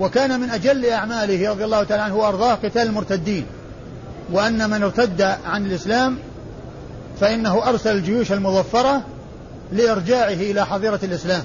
وكان 0.00 0.40
من 0.40 0.50
أجل 0.50 0.86
أعماله 0.86 1.50
رضي 1.50 1.64
الله 1.64 1.84
تعالى 1.84 2.02
عنه 2.02 2.16
وأرضاه 2.16 2.54
قتال 2.54 2.82
المرتدين. 2.82 3.46
وأن 4.32 4.70
من 4.70 4.82
ارتد 4.82 5.22
عن 5.22 5.66
الإسلام 5.66 6.18
فإنه 7.20 7.68
أرسل 7.68 7.96
الجيوش 7.96 8.32
المظفرة 8.32 9.02
لإرجاعه 9.72 10.32
إلى 10.32 10.66
حظيرة 10.66 11.00
الإسلام. 11.02 11.42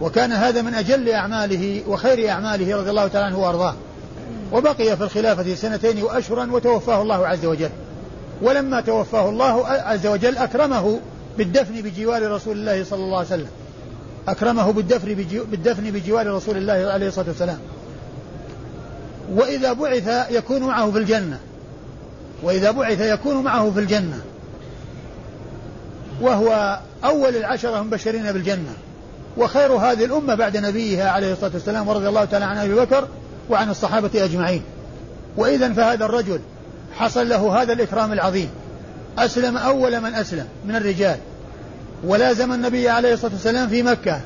وكان 0.00 0.32
هذا 0.32 0.62
من 0.62 0.74
أجل 0.74 1.08
أعماله 1.08 1.82
وخير 1.88 2.30
أعماله 2.30 2.76
رضي 2.76 2.90
الله 2.90 3.08
تعالى 3.08 3.26
عنه 3.26 3.38
وأرضاه. 3.38 3.74
وبقي 4.52 4.96
في 4.96 5.04
الخلافة 5.04 5.54
سنتين 5.54 6.02
وأشهرا 6.02 6.52
وتوفاه 6.52 7.02
الله 7.02 7.26
عز 7.26 7.46
وجل. 7.46 7.70
ولما 8.42 8.80
توفاه 8.80 9.28
الله 9.28 9.66
عز 9.66 10.06
وجل 10.06 10.36
أكرمه 10.36 11.00
بالدفن 11.38 11.80
بجوار 11.82 12.30
رسول 12.30 12.56
الله 12.56 12.84
صلى 12.84 13.04
الله 13.04 13.18
عليه 13.18 13.26
وسلم. 13.26 13.48
أكرمه 14.30 14.72
بالدفن, 14.72 15.14
بالدفن 15.50 15.90
بجوار 15.90 16.34
رسول 16.34 16.56
الله 16.56 16.92
عليه 16.92 17.08
الصلاة 17.08 17.28
والسلام. 17.28 17.58
وإذا 19.32 19.72
بعث 19.72 20.26
يكون 20.30 20.62
معه 20.62 20.90
في 20.90 20.98
الجنة. 20.98 21.38
وإذا 22.42 22.70
بعث 22.70 23.00
يكون 23.00 23.44
معه 23.44 23.70
في 23.70 23.80
الجنة. 23.80 24.20
وهو 26.20 26.80
أول 27.04 27.36
العشرة 27.36 27.80
المبشرين 27.80 28.32
بالجنة. 28.32 28.74
وخير 29.36 29.72
هذه 29.72 30.04
الأمة 30.04 30.34
بعد 30.34 30.56
نبيها 30.56 31.10
عليه 31.10 31.32
الصلاة 31.32 31.50
والسلام 31.54 31.88
ورضي 31.88 32.08
الله 32.08 32.24
تعالى 32.24 32.44
عن 32.44 32.56
أبي 32.56 32.74
بكر 32.74 33.08
وعن 33.50 33.70
الصحابة 33.70 34.24
أجمعين. 34.24 34.62
وإذا 35.36 35.72
فهذا 35.72 36.04
الرجل 36.04 36.40
حصل 36.96 37.28
له 37.28 37.62
هذا 37.62 37.72
الإكرام 37.72 38.12
العظيم. 38.12 38.50
أسلم 39.18 39.56
أول 39.56 40.00
من 40.00 40.14
أسلم 40.14 40.46
من 40.66 40.76
الرجال. 40.76 41.18
ولازم 42.04 42.52
النبي 42.52 42.88
عليه 42.88 43.14
الصلاة 43.14 43.32
والسلام 43.32 43.68
في 43.68 43.82
مكة 43.82 44.20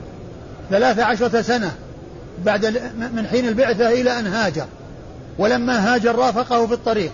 ثلاث 0.70 0.98
عشرة 0.98 1.40
سنة 1.40 1.72
بعد 2.44 2.66
من 3.14 3.26
حين 3.26 3.48
البعثة 3.48 3.88
إلى 3.88 4.18
أن 4.18 4.26
هاجر. 4.26 4.66
ولما 5.38 5.94
هاجر 5.94 6.16
رافقه 6.16 6.66
في 6.66 6.72
الطريق 6.72 7.12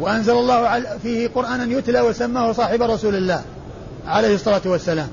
وأنزل 0.00 0.32
الله 0.32 0.82
فيه 1.02 1.28
قرآنا 1.28 1.78
يتلى 1.78 2.00
وسماه 2.00 2.52
صاحب 2.52 2.82
رسول 2.82 3.14
الله 3.14 3.42
عليه 4.06 4.34
الصلاة 4.34 4.60
والسلام. 4.64 5.08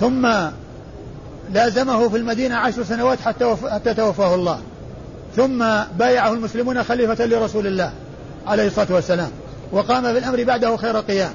ثم 0.00 0.28
لازمه 1.52 2.08
في 2.08 2.16
المدينة 2.16 2.56
عشر 2.56 2.84
سنوات 2.84 3.20
حتى, 3.20 3.56
حتى 3.70 3.94
توفاه 3.94 4.34
الله. 4.34 4.60
ثم 5.36 5.64
بايعه 5.98 6.32
المسلمون 6.32 6.84
خليفة 6.84 7.26
لرسول 7.26 7.66
الله 7.66 7.92
عليه 8.46 8.66
الصلاة 8.66 8.86
والسلام. 8.90 9.30
وقام 9.72 10.12
بالأمر 10.12 10.44
بعده 10.44 10.76
خير 10.76 10.96
قيام 10.96 11.30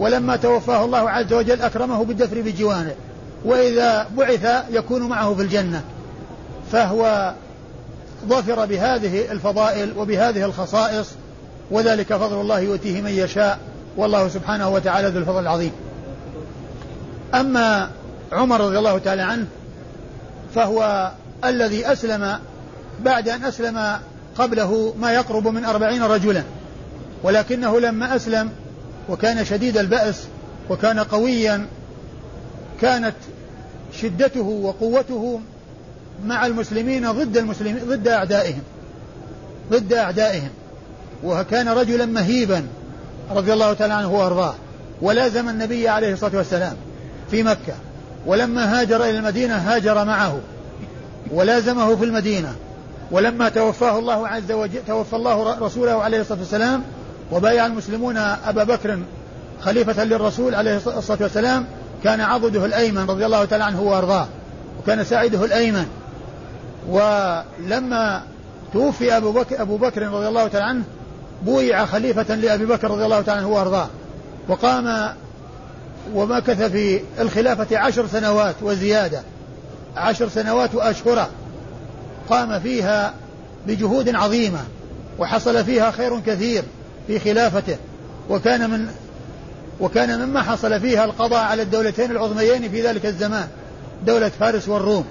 ولما 0.00 0.36
توفاه 0.36 0.84
الله 0.84 1.10
عز 1.10 1.32
وجل 1.32 1.62
أكرمه 1.62 2.04
بالدفر 2.04 2.40
بجوانه 2.40 2.94
وإذا 3.44 4.06
بعث 4.16 4.64
يكون 4.70 5.02
معه 5.02 5.34
في 5.34 5.42
الجنة. 5.42 5.82
فهو 6.72 7.32
ظفر 8.28 8.66
بهذه 8.66 9.32
الفضائل 9.32 9.92
وبهذه 9.98 10.44
الخصائص 10.44 11.08
وذلك 11.70 12.14
فضل 12.14 12.40
الله 12.40 12.60
يؤتيه 12.60 13.00
من 13.00 13.10
يشاء 13.10 13.58
والله 13.96 14.28
سبحانه 14.28 14.68
وتعالى 14.68 15.08
ذو 15.08 15.18
الفضل 15.18 15.40
العظيم. 15.42 15.72
أما 17.34 17.90
عمر 18.32 18.60
رضي 18.60 18.78
الله 18.78 18.98
تعالى 18.98 19.22
عنه 19.22 19.46
فهو 20.54 21.10
الذي 21.44 21.92
أسلم 21.92 22.38
بعد 23.04 23.28
أن 23.28 23.44
أسلم 23.44 23.98
قبله 24.38 24.94
ما 25.00 25.12
يقرب 25.12 25.48
من 25.48 25.64
أربعين 25.64 26.02
رجلا 26.02 26.42
ولكنه 27.22 27.80
لما 27.80 28.16
أسلم 28.16 28.50
وكان 29.10 29.44
شديد 29.44 29.78
البأس 29.78 30.24
وكان 30.70 30.98
قويا 30.98 31.66
كانت 32.80 33.14
شدته 34.00 34.40
وقوته 34.40 35.40
مع 36.24 36.46
المسلمين 36.46 37.12
ضد 37.12 37.36
المسلمين 37.36 37.78
ضد 37.88 38.08
أعدائهم 38.08 38.62
ضد 39.70 39.92
أعدائهم. 39.92 40.48
وكان 41.24 41.68
رجلا 41.68 42.06
مهيبا 42.06 42.66
رضي 43.30 43.52
الله 43.52 43.72
تعالى 43.72 43.94
عنه 43.94 44.14
وأرضاه. 44.14 44.54
ولازم 45.02 45.48
النبي 45.48 45.88
عليه 45.88 46.12
الصلاة 46.12 46.36
والسلام 46.36 46.76
في 47.30 47.42
مكة. 47.42 47.74
ولما 48.26 48.80
هاجر 48.80 49.04
إلى 49.04 49.18
المدينة 49.18 49.54
هاجر 49.56 50.04
معه. 50.04 50.40
ولازمه 51.30 51.96
في 51.96 52.04
المدينة. 52.04 52.56
ولما 53.10 53.48
توفاه 53.48 53.98
الله 53.98 54.28
عز 54.28 54.52
وجل 54.52 54.80
توفى 54.86 55.16
الله 55.16 55.58
رسوله 55.58 56.02
عليه 56.02 56.20
الصلاة 56.20 56.38
والسلام 56.38 56.82
وبايع 57.32 57.66
المسلمون 57.66 58.16
أبا 58.16 58.64
بكر 58.64 58.98
خليفة 59.60 60.04
للرسول 60.04 60.54
عليه 60.54 60.76
الصلاة 60.76 61.18
والسلام 61.20 61.66
كان 62.04 62.20
عضده 62.20 62.64
الأيمن 62.64 63.10
رضي 63.10 63.26
الله 63.26 63.44
تعالى 63.44 63.64
عنه 63.64 63.82
وأرضاه 63.82 64.26
وكان 64.78 65.04
ساعده 65.04 65.44
الأيمن. 65.44 65.86
ولما 66.88 68.22
توفي 68.72 69.16
أبو 69.16 69.32
بكر, 69.32 69.62
أبو 69.62 69.76
بكر 69.76 70.02
رضي 70.02 70.28
الله 70.28 70.48
تعالى 70.48 70.66
عنه 70.66 70.82
بويع 71.42 71.86
خليفة 71.86 72.34
لأبي 72.34 72.66
بكر 72.66 72.90
رضي 72.90 73.04
الله 73.04 73.20
تعالى 73.20 73.40
عنه 73.40 73.50
وأرضاه. 73.50 73.88
وقام 74.48 75.14
ومكث 76.14 76.62
في 76.62 77.00
الخلافة 77.20 77.78
عشر 77.78 78.06
سنوات 78.06 78.54
وزيادة 78.62 79.22
عشر 79.96 80.28
سنوات 80.28 80.74
وأشهرا 80.74 81.28
قام 82.30 82.60
فيها 82.60 83.14
بجهود 83.66 84.14
عظيمة 84.14 84.60
وحصل 85.18 85.64
فيها 85.64 85.90
خير 85.90 86.20
كثير. 86.20 86.62
في 87.10 87.18
خلافته 87.18 87.76
وكان 88.28 88.70
من 88.70 88.88
وكان 89.80 90.28
مما 90.28 90.42
حصل 90.42 90.80
فيها 90.80 91.04
القضاء 91.04 91.44
على 91.44 91.62
الدولتين 91.62 92.10
العظميين 92.10 92.70
في 92.70 92.82
ذلك 92.86 93.06
الزمان 93.06 93.48
دولة 94.06 94.28
فارس 94.28 94.68
والروم. 94.68 95.04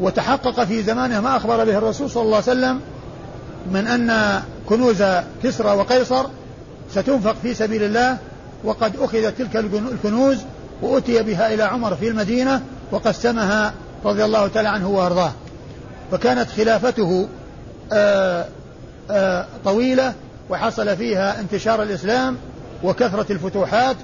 وتحقق 0.00 0.64
في 0.64 0.82
زمانه 0.82 1.20
ما 1.20 1.36
أخبر 1.36 1.64
به 1.64 1.78
الرسول 1.78 2.10
صلى 2.10 2.22
الله 2.22 2.36
عليه 2.36 2.46
وسلم 2.46 2.80
من 3.72 3.86
أن 3.86 4.42
كنوز 4.68 5.04
كسرى 5.42 5.68
وقيصر 5.68 6.26
ستنفق 6.94 7.36
في 7.42 7.54
سبيل 7.54 7.82
الله 7.82 8.18
وقد 8.64 8.92
أخذت 9.00 9.38
تلك 9.38 9.56
الكنوز 9.92 10.38
وأتي 10.82 11.22
بها 11.22 11.54
إلى 11.54 11.62
عمر 11.62 11.94
في 11.94 12.08
المدينة 12.08 12.62
وقسمها 12.92 13.72
رضي 14.04 14.24
الله 14.24 14.48
تعالى 14.48 14.68
عنه 14.68 14.88
وأرضاه. 14.88 15.32
فكانت 16.12 16.50
خلافته 16.50 17.28
آآ 17.92 18.44
آآ 19.10 19.46
طويلة 19.64 20.14
وحصل 20.50 20.96
فيها 20.96 21.40
انتشار 21.40 21.82
الإسلام 21.82 22.36
وكثرة 22.82 23.32
الفتوحات 23.32 23.96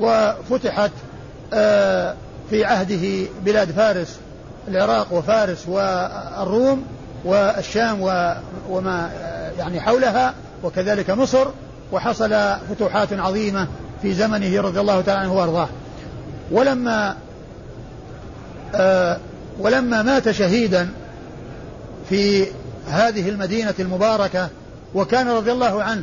وفتحت 0.00 0.90
في 2.50 2.64
عهده 2.64 3.28
بلاد 3.44 3.70
فارس 3.70 4.18
العراق 4.68 5.12
وفارس 5.12 5.68
والروم 5.68 6.84
والشام 7.24 8.00
وما 8.70 9.10
يعني 9.58 9.80
حولها 9.80 10.34
وكذلك 10.64 11.10
مصر 11.10 11.46
وحصل 11.92 12.56
فتوحات 12.70 13.12
عظيمة 13.12 13.66
في 14.02 14.14
زمنه 14.14 14.60
رضي 14.60 14.80
الله 14.80 15.00
تعالى 15.00 15.20
عنه 15.20 15.34
وأرضاه. 15.34 15.68
ولما 16.50 17.16
آه 18.74 19.18
ولما 19.58 20.02
مات 20.02 20.30
شهيدا 20.30 20.88
في 22.08 22.46
هذه 22.88 23.28
المدينة 23.28 23.74
المباركة 23.78 24.48
وكان 24.94 25.28
رضي 25.28 25.52
الله 25.52 25.82
عنه. 25.82 26.02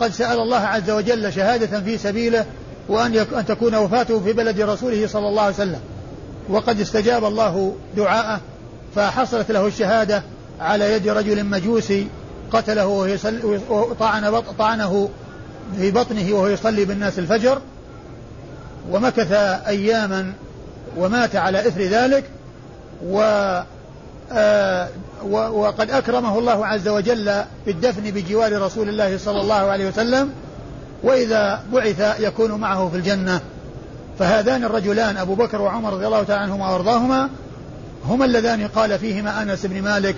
قد 0.00 0.12
سأل 0.12 0.38
الله 0.38 0.56
عز 0.56 0.90
وجل 0.90 1.32
شهادة 1.32 1.80
في 1.80 1.98
سبيله 1.98 2.44
وأن 2.88 3.16
أن 3.16 3.46
تكون 3.46 3.74
وفاته 3.74 4.20
في 4.20 4.32
بلد 4.32 4.60
رسوله 4.60 5.06
صلى 5.06 5.28
الله 5.28 5.42
عليه 5.42 5.54
وسلم. 5.54 5.80
وقد 6.48 6.80
استجاب 6.80 7.24
الله 7.24 7.76
دعاءه 7.96 8.40
فحصلت 8.94 9.50
له 9.50 9.66
الشهادة 9.66 10.22
على 10.60 10.92
يد 10.92 11.08
رجل 11.08 11.44
مجوسي 11.44 12.06
قتله 12.52 12.86
وهو 12.86 13.92
طعن 13.92 14.42
طعنه 14.58 15.08
في 15.76 15.90
بطنه 15.90 16.34
وهو 16.34 16.46
يصلي 16.46 16.84
بالناس 16.84 17.18
الفجر. 17.18 17.60
ومكث 18.90 19.32
أياما 19.66 20.32
ومات 20.96 21.36
على 21.36 21.60
إثر 21.68 21.80
ذلك. 21.80 22.24
و 23.06 23.20
وقد 25.30 25.90
أكرمه 25.90 26.38
الله 26.38 26.66
عز 26.66 26.88
وجل 26.88 27.42
بالدفن 27.66 28.02
بجوار 28.02 28.62
رسول 28.62 28.88
الله 28.88 29.18
صلى 29.18 29.40
الله 29.40 29.54
عليه 29.54 29.88
وسلم 29.88 30.30
وإذا 31.02 31.62
بعث 31.72 32.16
يكون 32.20 32.52
معه 32.52 32.88
في 32.88 32.96
الجنة. 32.96 33.40
فهذان 34.18 34.64
الرجلان 34.64 35.16
أبو 35.16 35.34
بكر 35.34 35.62
وعمر 35.62 35.92
رضي 35.92 36.06
الله 36.06 36.22
تعالى 36.22 36.42
عنهما 36.42 36.70
وأرضاهما 36.70 37.28
هما 38.04 38.24
اللذان 38.24 38.68
قال 38.68 38.98
فيهما 38.98 39.42
أنس 39.42 39.66
بن 39.66 39.82
مالك 39.82 40.14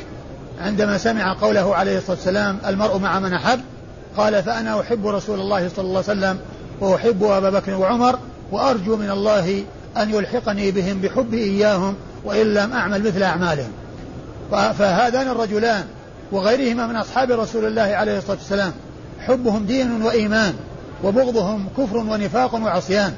عندما 0.60 0.98
سمع 0.98 1.36
قوله 1.40 1.76
عليه 1.76 1.98
الصلاة 1.98 2.16
والسلام 2.16 2.58
المرء 2.66 2.98
مع 2.98 3.20
من 3.20 3.34
أحب 3.34 3.60
قال 4.16 4.42
فأنا 4.42 4.80
أحب 4.80 5.06
رسول 5.06 5.40
الله 5.40 5.68
صلى 5.68 5.84
الله 5.84 6.04
عليه 6.08 6.20
وسلم 6.20 6.38
وأحب 6.80 7.24
أبا 7.24 7.50
بكر 7.50 7.74
وعمر 7.74 8.18
وأرجو 8.52 8.96
من 8.96 9.10
الله 9.10 9.64
أن 9.96 10.10
يلحقني 10.10 10.70
بهم 10.70 11.00
بحبي 11.00 11.42
إياهم 11.42 11.94
وإن 12.24 12.54
لم 12.54 12.72
أعمل 12.72 13.02
مثل 13.02 13.22
أعمالهم. 13.22 13.70
فهذان 14.52 15.28
الرجلان 15.28 15.84
وغيرهما 16.32 16.86
من 16.86 16.96
أصحاب 16.96 17.30
رسول 17.30 17.64
الله 17.64 17.82
عليه 17.82 18.18
الصلاة 18.18 18.36
والسلام. 18.36 18.72
حبهم 19.18 19.66
دين 19.66 20.02
وإيمان 20.02 20.54
وبغضهم 21.04 21.68
كفر 21.78 21.96
ونفاق 21.96 22.54
وعصيان. 22.54 23.14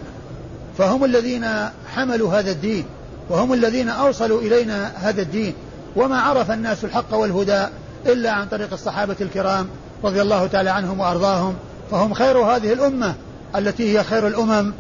فهم 0.79 1.05
الذين 1.05 1.47
حملوا 1.94 2.38
هذا 2.38 2.51
الدين 2.51 2.85
وهم 3.31 3.53
الذين 3.53 3.88
أوصلوا 3.88 4.40
إلينا 4.40 4.92
هذا 4.94 5.23
الدين. 5.23 5.55
وما 5.97 6.20
عرف 6.20 6.51
الناس 6.51 6.85
الحق 6.85 7.14
والهدى 7.14 7.66
إلا 8.07 8.31
عن 8.31 8.47
طريق 8.47 8.73
الصحابة 8.73 9.16
الكرام 9.20 9.68
رضي 10.05 10.23
الله 10.23 10.47
تعالى 10.47 10.70
عنهم 10.70 11.01
وأرضاهم. 11.01 11.55
فهم 11.90 12.14
خير 12.14 12.38
هذه 12.38 12.73
الأمة 12.73 13.14
التي 13.57 13.99
هي 13.99 14.05
خير 14.05 14.27
الأمم 14.27 14.73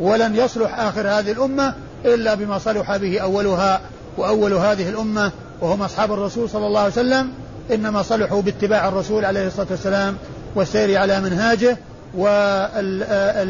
ولن 0.00 0.36
يصلح 0.36 0.78
آخر 0.78 1.08
هذه 1.08 1.32
الأمة 1.32 1.74
إلا 2.04 2.34
بما 2.34 2.58
صلح 2.58 2.96
به 2.96 3.20
أولها 3.20 3.80
وأول 4.16 4.52
هذه 4.52 4.88
الأمة 4.88 5.32
وهم 5.62 5.82
أصحاب 5.82 6.12
الرسول 6.12 6.50
صلى 6.50 6.66
الله 6.66 6.80
عليه 6.80 6.92
وسلم 6.92 7.30
إنما 7.72 8.02
صلحوا 8.02 8.42
باتباع 8.42 8.88
الرسول 8.88 9.24
عليه 9.24 9.46
الصلاة 9.46 9.66
والسلام 9.70 10.16
والسير 10.54 10.98
على 10.98 11.20
منهاجه 11.20 11.78
والامتثال 12.14 13.44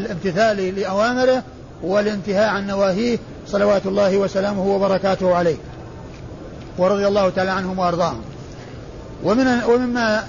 لأوامره 0.75 1.43
والانتهاء 1.83 2.49
عن 2.49 2.67
نواهيه 2.67 3.17
صلوات 3.47 3.85
الله 3.85 4.17
وسلامه 4.17 4.67
وبركاته 4.67 5.35
عليه. 5.35 5.55
ورضي 6.77 7.07
الله 7.07 7.29
تعالى 7.29 7.51
عنهم 7.51 7.79
وأرضاهم. 7.79 8.21
ومن 9.23 9.63
ومما 9.63 10.23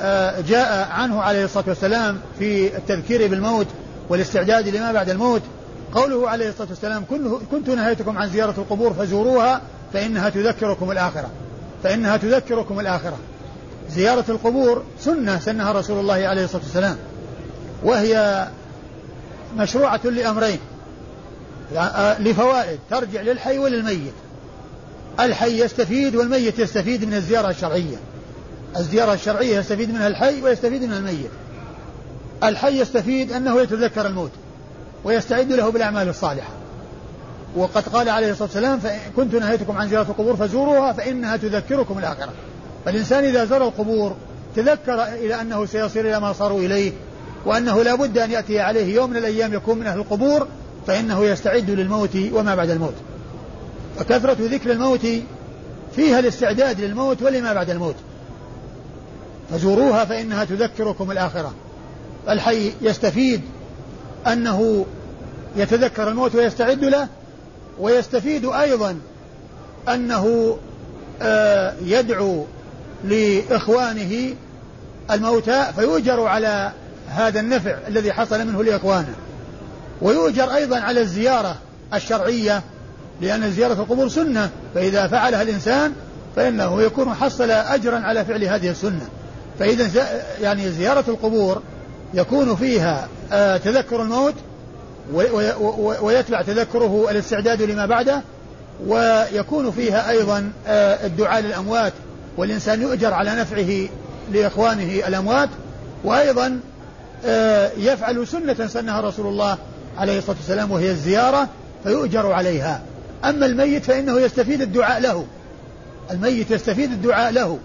آه، 0.00 0.40
جاء 0.40 0.88
عنه 0.90 1.20
عليه 1.20 1.44
الصلاة 1.44 1.64
والسلام 1.68 2.18
في 2.38 2.76
التذكير 2.76 3.26
بالموت 3.26 3.66
والاستعداد 4.08 4.68
لما 4.68 4.92
بعد 4.92 5.10
الموت 5.10 5.42
قوله 5.94 6.28
عليه 6.28 6.48
الصلاة 6.48 6.68
والسلام 6.68 7.04
كنت 7.50 7.70
نهيتكم 7.70 8.18
عن 8.18 8.28
زيارة 8.28 8.54
القبور 8.58 8.92
فزوروها 8.92 9.60
فإنها 9.92 10.28
تذكركم 10.28 10.90
الآخرة. 10.90 11.30
فإنها 11.82 12.16
تذكركم 12.16 12.80
الآخرة. 12.80 13.16
زيارة 13.90 14.24
القبور 14.28 14.82
سنة 15.00 15.38
سنها 15.38 15.72
رسول 15.72 16.00
الله 16.00 16.14
عليه 16.14 16.44
الصلاة 16.44 16.62
والسلام. 16.62 16.96
وهي 17.84 18.48
مشروعة 19.56 20.00
لأمرين. 20.04 20.58
لفوائد. 22.18 22.78
ترجع 22.90 23.20
للحي 23.20 23.58
وللميت. 23.58 24.12
الحي 25.20 25.64
يستفيد 25.64 26.16
والميت 26.16 26.58
يستفيد 26.58 27.04
من 27.04 27.14
الزيارة 27.14 27.50
الشرعية. 27.50 27.96
الزيارة 28.76 29.14
الشرعية 29.14 29.58
يستفيد 29.58 29.90
منها 29.90 30.06
الحي 30.06 30.42
ويستفيد 30.42 30.82
منها 30.82 30.98
الميت. 30.98 31.30
الحي 32.44 32.80
يستفيد 32.80 33.32
أنه 33.32 33.60
يتذكر 33.60 34.06
الموت. 34.06 34.30
ويستعد 35.04 35.52
له 35.52 35.70
بالأعمال 35.70 36.08
الصالحة. 36.08 36.59
وقد 37.56 37.88
قال 37.88 38.08
عليه 38.08 38.30
الصلاة 38.30 38.48
والسلام 38.48 38.80
كنت 39.16 39.34
نهيتكم 39.34 39.76
عن 39.76 39.88
زيارة 39.88 40.10
القبور 40.10 40.36
فزوروها 40.36 40.92
فإنها 40.92 41.36
تذكركم 41.36 41.98
الآخرة. 41.98 42.32
فالإنسان 42.84 43.24
إذا 43.24 43.44
زار 43.44 43.64
القبور 43.64 44.16
تذكر 44.56 45.02
إلى 45.02 45.40
أنه 45.40 45.66
سيصير 45.66 46.08
إلى 46.08 46.20
ما 46.20 46.32
صاروا 46.32 46.60
إليه 46.60 46.92
وأنه 47.46 47.82
لا 47.82 47.94
بد 47.94 48.18
أن 48.18 48.30
يأتي 48.30 48.60
عليه 48.60 48.94
يوم 48.94 49.10
من 49.10 49.16
الأيام 49.16 49.54
يكون 49.54 49.78
من 49.78 49.86
أهل 49.86 49.98
القبور 49.98 50.46
فإنه 50.86 51.24
يستعد 51.24 51.70
للموت 51.70 52.16
وما 52.32 52.54
بعد 52.54 52.70
الموت. 52.70 52.94
فكثرة 53.98 54.36
ذكر 54.40 54.72
الموت 54.72 55.06
فيها 55.96 56.18
الاستعداد 56.18 56.80
للموت 56.80 57.22
ولما 57.22 57.52
بعد 57.52 57.70
الموت. 57.70 57.96
فزوروها 59.50 60.04
فإنها 60.04 60.44
تذكركم 60.44 61.10
الآخرة. 61.10 61.54
الحي 62.28 62.72
يستفيد 62.82 63.40
أنه 64.26 64.86
يتذكر 65.56 66.08
الموت 66.08 66.34
ويستعد 66.34 66.84
له 66.84 67.08
ويستفيد 67.80 68.44
أيضا 68.44 68.96
أنه 69.88 70.56
آه، 71.22 71.74
يدعو 71.84 72.46
لإخوانه 73.04 74.34
الموتى 75.10 75.66
فيؤجر 75.76 76.26
على 76.26 76.72
هذا 77.08 77.40
النفع 77.40 77.78
الذي 77.88 78.12
حصل 78.12 78.46
منه 78.46 78.64
لإخوانه. 78.64 79.14
ويؤجر 80.02 80.54
أيضا 80.54 80.80
على 80.80 81.00
الزيارة 81.00 81.56
الشرعية 81.94 82.62
لأن 83.20 83.50
زيارة 83.50 83.72
القبور 83.72 84.08
سنة 84.08 84.50
فإذا 84.74 85.06
فعلها 85.06 85.42
الإنسان 85.42 85.92
فإنه 86.36 86.82
يكون 86.82 87.14
حصل 87.14 87.50
أجرا 87.50 87.98
على 87.98 88.24
فعل 88.24 88.44
هذه 88.44 88.70
السنة. 88.70 89.08
فإذا 89.58 89.90
يعني 90.40 90.70
زيارة 90.70 91.04
القبور 91.08 91.62
يكون 92.14 92.56
فيها 92.56 93.08
آه، 93.32 93.56
تذكر 93.56 94.02
الموت 94.02 94.34
ويتبع 96.02 96.42
تذكره 96.42 97.06
الاستعداد 97.10 97.62
لما 97.62 97.86
بعده 97.86 98.22
ويكون 98.86 99.70
فيها 99.70 100.10
أيضا 100.10 100.52
آه، 100.66 101.06
الدعاء 101.06 101.40
للأموات 101.40 101.92
والإنسان 102.36 102.82
يؤجر 102.82 103.14
على 103.14 103.30
نفعه 103.30 103.88
لإخوانه 104.32 105.08
الأموات 105.08 105.48
وأيضا 106.04 106.60
آه، 107.24 107.70
يفعل 107.76 108.26
سنة 108.26 108.66
سنها 108.66 109.00
رسول 109.00 109.26
الله 109.26 109.58
عليه 109.98 110.18
الصلاة 110.18 110.36
والسلام 110.36 110.70
وهي 110.70 110.90
الزيارة 110.90 111.48
فيؤجر 111.84 112.32
عليها. 112.32 112.82
أما 113.24 113.46
الميت 113.46 113.84
فإنه 113.84 114.20
يستفيد 114.20 114.60
الدعاء 114.60 115.00
له. 115.00 115.26
الميت 116.10 116.50
يستفيد 116.50 116.92
الدعاء 116.92 117.32
له 117.32 117.58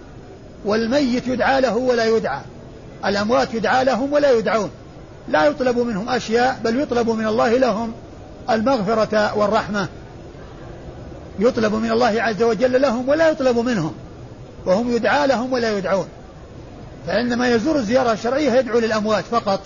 والميت 0.64 1.26
يدعى 1.26 1.60
له 1.60 1.76
ولا 1.76 2.04
يدعى. 2.04 2.40
الأموات 3.06 3.54
يدعى 3.54 3.84
لهم 3.84 4.12
ولا 4.12 4.30
يدعون. 4.30 4.70
لا 5.28 5.46
يطلب 5.46 5.78
منهم 5.78 6.08
أشياء 6.08 6.60
بل 6.64 6.80
يطلب 6.80 7.10
من 7.10 7.26
الله 7.26 7.58
لهم 7.58 7.92
المغفرة 8.50 9.38
والرحمة. 9.38 9.88
يطلب 11.38 11.74
من 11.74 11.90
الله 11.90 12.22
عز 12.22 12.42
وجل 12.42 12.82
لهم 12.82 13.08
ولا 13.08 13.28
يطلب 13.28 13.58
منهم 13.58 13.92
وهم 14.66 14.96
يدعى 14.96 15.26
لهم 15.26 15.52
ولا 15.52 15.78
يدعون. 15.78 16.06
فعندما 17.06 17.48
يزور 17.48 17.76
الزيارة 17.76 18.12
الشرعية 18.12 18.52
يدعو 18.52 18.78
للأموات 18.78 19.24
فقط 19.24 19.60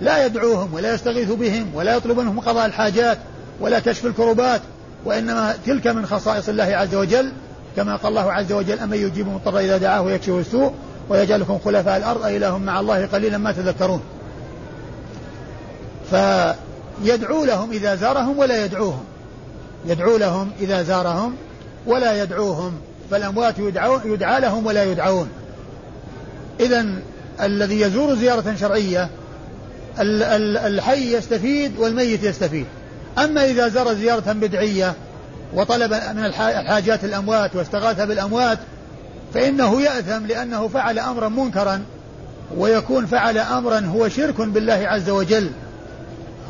لا 0.00 0.26
يدعوهم 0.26 0.74
ولا 0.74 0.94
يستغيث 0.94 1.30
بهم 1.30 1.74
ولا 1.74 1.96
يطلب 1.96 2.18
منهم 2.18 2.40
قضاء 2.40 2.66
الحاجات 2.66 3.18
ولا 3.60 3.80
كشف 3.80 4.06
الكروبات 4.06 4.60
وإنما 5.04 5.54
تلك 5.66 5.86
من 5.86 6.06
خصائص 6.06 6.48
الله 6.48 6.64
عز 6.64 6.94
وجل. 6.94 7.32
كما 7.76 7.96
قال 7.96 8.08
الله 8.08 8.32
عز 8.32 8.52
وجل 8.52 8.78
أمن 8.78 8.96
يجيب 8.96 9.26
المضطر 9.26 9.58
إذا 9.58 9.76
دعاه 9.76 10.02
ويكشف 10.02 10.30
السوء 10.30 10.72
ويجعلكم 11.08 11.58
خلفاء 11.64 11.96
الأرض 11.96 12.24
أإله 12.24 12.58
مع 12.58 12.80
الله 12.80 13.06
قليلا 13.06 13.38
ما 13.38 13.52
تذكرون 13.52 14.00
فيدعو 16.12 17.44
لهم 17.44 17.70
إذا 17.70 17.94
زارهم 17.94 18.38
ولا 18.38 18.64
يدعوهم. 18.64 19.04
يدعو 19.86 20.16
لهم 20.16 20.50
إذا 20.60 20.82
زارهم 20.82 21.34
ولا 21.86 22.22
يدعوهم. 22.22 22.72
فالأموات 23.10 23.58
يدعو 23.58 24.00
يدعى 24.04 24.40
لهم 24.40 24.66
ولا 24.66 24.84
يدعون. 24.84 25.28
إذا 26.60 26.86
الذي 27.40 27.80
يزور 27.80 28.14
زيارة 28.14 28.54
شرعية 28.60 29.08
الحي 30.00 31.16
يستفيد 31.16 31.78
والميت 31.78 32.22
يستفيد. 32.24 32.66
أما 33.18 33.44
إذا 33.44 33.68
زار 33.68 33.94
زيارة 33.94 34.32
بدعية 34.32 34.94
وطلب 35.54 35.92
من 35.92 36.24
الحاجات 36.24 37.04
الأموات 37.04 37.56
واستغاث 37.56 38.00
بالأموات 38.00 38.58
فإنه 39.34 39.82
يأثم 39.82 40.26
لأنه 40.26 40.68
فعل 40.68 40.98
أمرا 40.98 41.28
منكرا 41.28 41.82
ويكون 42.56 43.06
فعل 43.06 43.38
أمرا 43.38 43.80
هو 43.80 44.08
شرك 44.08 44.40
بالله 44.40 44.72
عز 44.72 45.10
وجل. 45.10 45.50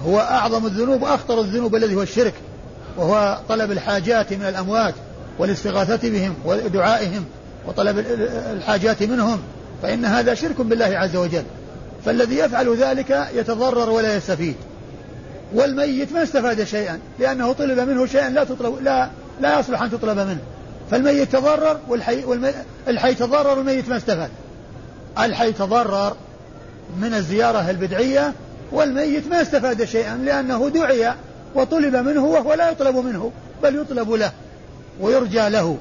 هو 0.07 0.19
أعظم 0.19 0.67
الذنوب 0.67 1.03
وأخطر 1.03 1.41
الذنوب 1.41 1.77
الذي 1.77 1.95
هو 1.95 2.03
الشرك 2.03 2.35
وهو 2.97 3.39
طلب 3.49 3.71
الحاجات 3.71 4.33
من 4.33 4.47
الأموات 4.47 4.95
والاستغاثة 5.39 6.09
بهم 6.11 6.35
ودعائهم 6.45 7.25
وطلب 7.67 7.99
الحاجات 8.53 9.03
منهم 9.03 9.39
فإن 9.83 10.05
هذا 10.05 10.35
شرك 10.35 10.61
بالله 10.61 10.85
عز 10.85 11.17
وجل. 11.17 11.45
فالذي 12.05 12.39
يفعل 12.39 12.77
ذلك 12.77 13.29
يتضرر 13.35 13.91
ولا 13.91 14.17
يستفيد. 14.17 14.55
والميت 15.55 16.13
ما 16.13 16.23
استفاد 16.23 16.65
شيئا 16.65 16.99
لأنه 17.19 17.53
طلب 17.53 17.79
منه 17.79 18.07
شيئا 18.07 18.31
لا 18.31 18.45
تطلب 18.45 18.83
لا 18.83 19.11
لا 19.41 19.61
يصلح 19.61 19.83
أن 19.83 19.91
تطلب 19.91 20.19
منه. 20.19 20.41
فالميت 20.91 21.33
تضرر 21.33 21.79
والحي 21.89 22.25
والمي 22.25 22.51
الحي 22.89 23.15
تضرر 23.15 23.59
والميت 23.59 23.89
ما 23.89 23.97
استفاد. 23.97 24.31
الحي 25.19 25.53
تضرر 25.53 26.17
من 27.01 27.15
الزيارة 27.15 27.71
البدعية 27.71 28.33
والميت 28.73 29.29
ما 29.29 29.43
استفاد 29.43 29.85
شيئا 29.85 30.17
لأنه 30.17 30.69
دعي 30.69 31.15
وطلب 31.55 31.97
منه 31.97 32.25
وهو 32.25 32.55
لا 32.55 32.71
يطلب 32.71 32.97
منه 32.97 33.33
بل 33.63 33.77
يطلب 33.77 34.11
له 34.11 34.33
ويرجى 35.01 35.49
له. 35.49 35.77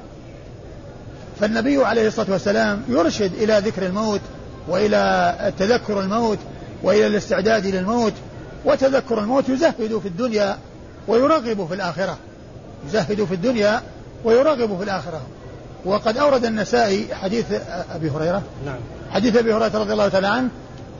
فالنبي 1.40 1.84
عليه 1.84 2.08
الصلاة 2.08 2.30
والسلام 2.30 2.82
يرشد 2.88 3.32
إلى 3.32 3.58
ذكر 3.58 3.86
الموت 3.86 4.20
وإلى 4.68 5.52
تذكر 5.58 6.00
الموت 6.00 6.38
وإلى 6.82 7.06
الاستعداد 7.06 7.66
للموت 7.66 8.12
وتذكر 8.64 9.18
الموت 9.18 9.48
يزهد 9.48 9.98
في 10.02 10.08
الدنيا 10.08 10.58
ويرغب 11.08 11.66
في 11.66 11.74
الآخرة. 11.74 12.18
يزهد 12.86 13.24
في 13.24 13.34
الدنيا 13.34 13.82
ويرغب 14.24 14.78
في 14.78 14.84
الآخرة. 14.84 15.20
وقد 15.84 16.16
أورد 16.16 16.44
النسائي 16.44 17.14
حديث 17.14 17.44
أبي 17.94 18.10
هريرة. 18.10 18.42
نعم. 18.66 18.78
حديث 19.10 19.36
أبي 19.36 19.54
هريرة 19.54 19.78
رضي 19.78 19.92
الله 19.92 20.08
تعالى 20.08 20.26
عنه 20.26 20.48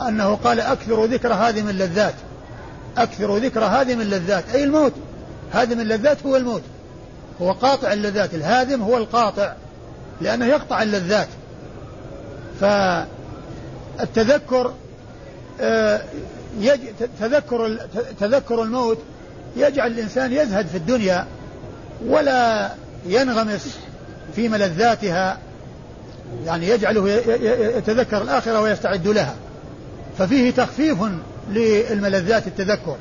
أنه 0.08 0.34
قال 0.34 0.60
أكثر 0.60 1.04
ذكر 1.04 1.32
هذه 1.32 1.62
من 1.62 1.70
اللذات 1.70 2.14
أكثر 2.96 3.36
ذكر 3.36 3.64
هذه 3.64 3.94
من 3.94 4.00
اللذات 4.00 4.44
أي 4.54 4.64
الموت. 4.64 4.92
هذه 5.52 5.74
من 5.74 5.80
اللذات 5.80 6.26
هو 6.26 6.36
الموت. 6.36 6.62
هو 7.42 7.52
قاطع 7.52 7.92
اللذات. 7.92 8.34
الهادم 8.34 8.82
هو 8.82 8.96
القاطع. 8.96 9.52
لأنه 10.20 10.46
يقطع 10.46 10.82
اللذات. 10.82 11.28
فالتذكر 13.98 14.72
آه، 15.60 16.00
تذكر 17.20 17.78
تذكر 18.20 18.62
الموت 18.62 18.98
يجعل 19.56 19.90
الإنسان 19.90 20.32
يزهد 20.32 20.66
في 20.66 20.76
الدنيا 20.76 21.26
ولا 22.06 22.70
ينغمس 23.06 23.78
في 24.36 24.48
ملذاتها. 24.48 25.38
يعني 26.46 26.68
يجعله 26.68 27.08
يتذكر 27.78 28.22
الآخرة 28.22 28.60
ويستعد 28.60 29.08
لها. 29.08 29.34
ففيه 30.18 30.50
تخفيف 30.50 30.98
للملذات 31.50 32.46
التذكر 32.46 32.96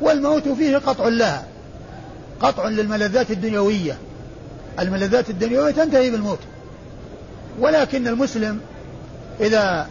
والموت 0.00 0.48
فيه 0.48 0.76
قطع 0.76 1.08
لها 1.08 1.44
قطع 2.40 2.68
للملذات 2.68 3.30
الدنيوية. 3.30 3.98
الملذات 4.80 5.30
الدنيوية 5.30 5.70
تنتهي 5.70 6.10
بالموت. 6.10 6.38
ولكن 7.60 8.08
المسلم 8.08 8.60
إذا 9.40 9.86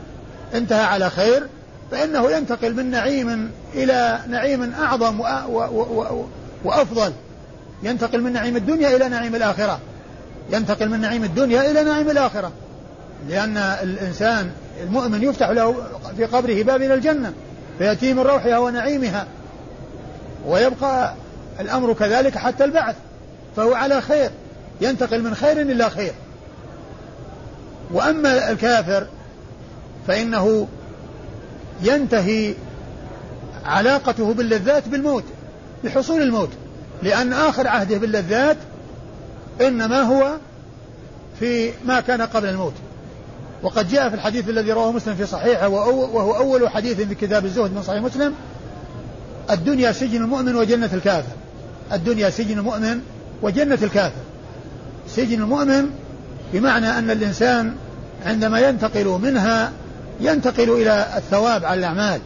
انتهى 0.54 0.84
على 0.84 1.10
خير 1.10 1.48
فإنه 1.92 2.32
ينتقل 2.32 2.76
من 2.76 2.92
نعيم 2.92 3.52
إلى 3.76 4.20
نعيم 4.28 4.74
أعظم 4.74 5.20
وأفضل. 6.64 7.14
ينتقل 7.84 8.22
من 8.22 8.34
نعيم 8.34 8.56
الدنيا 8.56 8.96
إلى 8.96 9.10
نعيم 9.10 9.36
الآخرة. 9.36 9.80
ينتقل 10.52 10.90
من 10.90 11.02
نعيم 11.02 11.24
الدنيا 11.24 11.72
إلى 11.72 11.84
نعيم 11.84 12.10
الآخرة. 12.10 12.52
لأن 13.30 13.58
الإنسان 13.58 14.52
المؤمن 14.84 15.24
يفتح 15.24 15.50
له 15.50 15.76
في 16.18 16.26
قبره 16.26 16.64
باب 16.64 16.82
إلى 16.82 16.94
الجنة 16.94 17.34
فيأتيه 17.78 18.14
من 18.14 18.20
روحها 18.20 18.58
ونعيمها 18.58 19.28
ويبقى 20.46 21.14
الأمر 21.60 21.94
كذلك 21.94 22.38
حتى 22.38 22.64
البعث 22.64 22.96
فهو 23.56 23.74
على 23.74 24.02
خير 24.02 24.30
ينتقل 24.82 25.24
من 25.24 25.36
خير 25.36 25.62
إلى 25.62 25.90
خير. 25.90 26.14
وأما 27.92 28.52
الكافر 28.52 29.08
فإنه 30.08 30.68
ينتهي 31.82 32.54
علاقته 33.66 34.34
باللذات 34.34 34.88
بالموت 34.88 35.24
بحصول 35.84 36.22
الموت 36.22 36.50
لأن 37.04 37.34
آخر 37.34 37.68
عهده 37.68 37.98
باللذات 37.98 38.58
إنما 39.62 40.02
هو 40.02 40.38
في 41.40 41.72
ما 41.86 42.00
كان 42.00 42.22
قبل 42.22 42.50
الموت. 42.50 42.74
وقد 43.64 43.90
جاء 43.90 44.10
في 44.10 44.16
الحديث 44.16 44.50
الذي 44.50 44.72
رواه 44.72 44.92
مسلم 44.92 45.16
في 45.16 45.26
صحيحه 45.26 45.68
وهو 45.68 46.36
أول 46.36 46.70
حديث 46.70 47.02
في 47.02 47.16
كتاب 47.16 47.46
الزهد 47.46 47.74
من 47.74 47.82
صحيح 47.82 48.02
مسلم 48.02 48.34
الدنيا 49.52 49.92
سجن 49.92 50.24
المؤمن 50.24 50.56
وجنة 50.56 50.90
الكافر. 50.94 51.36
الدنيا 51.94 52.30
سجن 52.30 52.58
المؤمن 52.58 53.00
وجنة 53.42 53.80
الكافر. 53.84 54.22
سجن 55.08 55.42
المؤمن 55.42 55.90
بمعنى 56.54 56.90
أن 56.90 57.12
الإنسان 57.12 57.76
عندما 58.26 58.60
ينتقل 58.60 59.06
منها 59.08 59.72
ينتقل 60.20 60.70
إلى 60.70 61.06
الثواب 61.18 61.66
على 61.66 61.80
الأعمال 61.80 62.22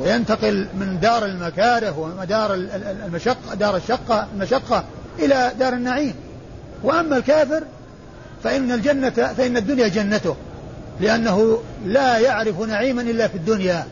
وينتقل 0.00 0.66
من 0.74 1.00
دار 1.00 1.24
المكاره 1.24 1.98
ودار 2.20 2.54
المشقة 3.06 3.54
دار 3.54 3.76
الشقة 3.76 4.26
المشقة 4.34 4.84
إلى 5.18 5.52
دار 5.58 5.72
النعيم. 5.72 6.14
وأما 6.82 7.16
الكافر 7.16 7.62
فإن 8.44 8.72
الجنة 8.72 9.10
فإن 9.10 9.56
الدنيا 9.56 9.88
جنته 9.88 10.36
لأنه 11.00 11.58
لا 11.84 12.18
يعرف 12.18 12.60
نعيما 12.60 13.02
إلا 13.02 13.28
في 13.28 13.34
الدنيا. 13.34 13.86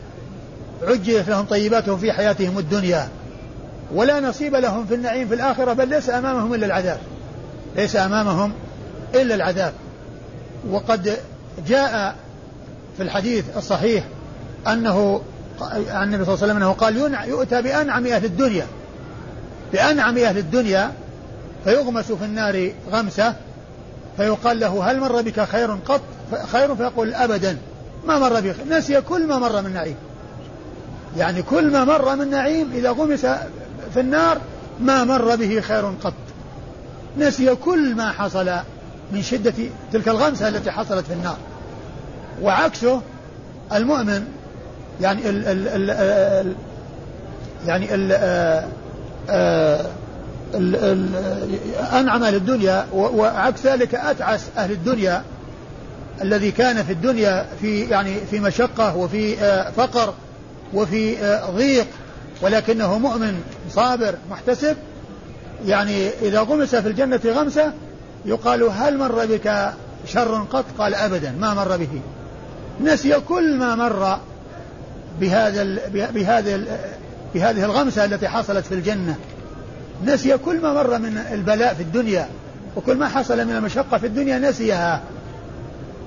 عجلت 0.81 1.29
لهم 1.29 1.45
طيباتهم 1.45 1.97
في 1.97 2.11
حياتهم 2.11 2.57
الدنيا. 2.59 3.09
ولا 3.93 4.19
نصيب 4.19 4.55
لهم 4.55 4.85
في 4.85 4.95
النعيم 4.95 5.27
في 5.27 5.33
الآخرة 5.33 5.73
بل 5.73 5.87
ليس 5.89 6.09
أمامهم 6.09 6.53
إلا 6.53 6.65
العذاب. 6.65 6.99
ليس 7.75 7.95
أمامهم 7.95 8.53
إلا 9.15 9.35
العذاب. 9.35 9.73
وقد 10.69 11.17
جاء 11.67 12.15
في 12.97 13.03
الحديث 13.03 13.45
الصحيح 13.57 14.03
أنه 14.67 15.21
عن 15.61 16.03
النبي 16.03 16.25
صلى 16.25 16.33
الله 16.33 16.43
عليه 16.43 16.53
وسلم 16.53 16.57
أنه 16.57 16.71
قال 16.71 16.97
يؤتى 17.29 17.61
بأنعم 17.61 18.07
أهل 18.07 18.25
الدنيا. 18.25 18.67
بأنعم 19.73 20.17
أهل 20.17 20.37
الدنيا 20.37 20.91
فيغمس 21.63 22.11
في 22.11 22.25
النار 22.25 22.71
غمسة 22.91 23.35
فيقال 24.19 24.59
له 24.59 24.91
هل 24.91 24.99
مر 24.99 25.21
بك 25.21 25.43
خير 25.43 25.71
قط؟ 25.71 26.01
خير؟ 26.51 26.75
فيقول 26.75 27.13
أبدا. 27.13 27.57
ما 28.07 28.19
مر 28.19 28.39
بي 28.39 28.53
نسي 28.69 29.01
كل 29.01 29.27
ما 29.27 29.37
مر 29.37 29.61
من 29.61 29.73
نعيم. 29.73 29.95
يعني 31.17 31.41
كل 31.41 31.71
ما 31.71 31.83
مر 31.83 32.15
من 32.15 32.29
نعيم 32.29 32.71
إذا 32.73 32.91
غمس 32.91 33.25
في 33.93 33.99
النار 33.99 34.37
ما 34.79 35.03
مر 35.03 35.35
به 35.35 35.61
خير 35.61 35.85
قط. 36.03 36.13
نسي 37.17 37.55
كل 37.55 37.95
ما 37.95 38.11
حصل 38.11 38.49
من 39.11 39.21
شدة 39.21 39.53
تلك 39.93 40.07
الغمسة 40.07 40.47
التي 40.47 40.71
حصلت 40.71 41.05
في 41.05 41.13
النار. 41.13 41.37
وعكسه 42.41 43.01
المؤمن 43.73 44.27
يعني 45.01 45.29
ال 45.29 45.47
ال 45.47 45.67
ال 45.67 45.89
ال 45.89 46.55
يعني 47.65 47.95
ال 47.95 48.11
ال 48.11 48.65
ال 49.29 49.85
أنعم 51.93 52.23
أهل 52.23 52.35
الدنيا 52.35 52.85
وعكس 52.93 53.65
ذلك 53.65 53.95
أتعس 53.95 54.41
أهل 54.57 54.71
الدنيا 54.71 55.23
الذي 56.21 56.51
كان 56.51 56.83
في 56.83 56.93
الدنيا 56.93 57.45
في 57.61 57.81
يعني 57.81 58.15
في 58.31 58.39
مشقة 58.39 58.97
وفي 58.97 59.35
فقر 59.77 60.13
وفي 60.73 61.15
ضيق 61.55 61.87
ولكنه 62.41 62.97
مؤمن 62.97 63.41
صابر 63.71 64.15
محتسب 64.31 64.77
يعني 65.65 66.09
إذا 66.21 66.39
غمس 66.39 66.75
في 66.75 66.87
الجنة 66.87 67.19
غمسة 67.25 67.73
يقال 68.25 68.63
هل 68.63 68.97
مر 68.97 69.25
بك 69.25 69.73
شر 70.05 70.45
قط؟ 70.51 70.65
قال 70.77 70.95
أبدا 70.95 71.31
ما 71.39 71.53
مر 71.53 71.77
به. 71.77 72.01
نسي 72.81 73.19
كل 73.19 73.57
ما 73.57 73.75
مر 73.75 74.19
بهذا 75.19 75.61
ال 75.61 75.79
بهذه 77.33 77.65
الغمسة 77.65 78.05
التي 78.05 78.27
حصلت 78.27 78.65
في 78.65 78.73
الجنة. 78.73 79.15
نسي 80.05 80.37
كل 80.37 80.61
ما 80.61 80.73
مر 80.73 80.97
من 80.97 81.17
البلاء 81.31 81.73
في 81.73 81.83
الدنيا 81.83 82.29
وكل 82.75 82.97
ما 82.97 83.07
حصل 83.07 83.45
من 83.45 83.55
المشقة 83.55 83.97
في 83.97 84.07
الدنيا 84.07 84.39
نسيها. 84.39 85.01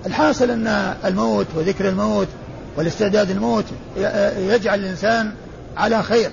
الحاصل 0.07 0.51
أن 0.51 0.95
الموت 1.05 1.47
وذكر 1.57 1.89
الموت 1.89 2.29
والاستعداد 2.77 3.31
الموت 3.31 3.65
يجعل 4.37 4.79
الإنسان 4.79 5.33
على 5.77 6.03
خير 6.03 6.31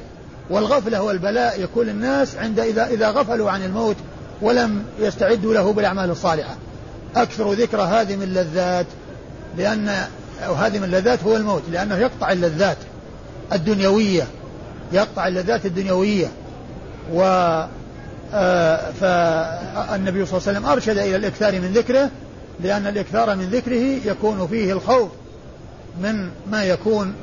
والغفلة 0.50 1.02
والبلاء 1.02 1.63
يكون 1.63 1.89
الناس 1.89 2.36
عند 2.36 2.60
إذا 2.60 2.88
إذا 2.88 3.10
غفلوا 3.10 3.52
عن 3.52 3.63
الموت 3.63 3.95
ولم 4.41 4.84
يستعدوا 5.00 5.54
له 5.54 5.74
بالأعمال 5.74 6.10
الصالحة. 6.10 6.56
أكثر 7.15 7.54
ذكر 7.54 7.78
من 8.15 8.24
اللذات 8.24 8.86
لأن 9.58 9.89
أو 10.45 10.56
من 10.56 10.84
اللذات 10.84 11.24
هو 11.24 11.38
الموت 11.38 11.63
لأنه 11.72 11.95
يقطع 11.95 12.32
اللذات 12.32 12.78
الدنيوية 13.54 14.28
يقطع 14.91 15.28
اللذات 15.28 15.65
الدنيوية. 15.65 16.28
و 17.13 17.22
آه، 18.34 18.91
فالنبي 18.91 20.26
صلى 20.26 20.38
الله 20.38 20.48
عليه 20.48 20.60
وسلم 20.60 20.65
أرشد 20.65 20.98
إلى 20.98 21.15
الإكثار 21.15 21.62
من 21.62 21.72
ذكره 21.74 22.10
لأن 22.60 22.88
الإكثار 22.88 23.36
من 23.36 23.45
ذكره 23.45 24.12
يكون 24.12 24.48
فيه 24.48 24.74
الخوف 24.74 25.10
من 26.02 26.30
ما 26.52 26.63
يكون 26.63 27.13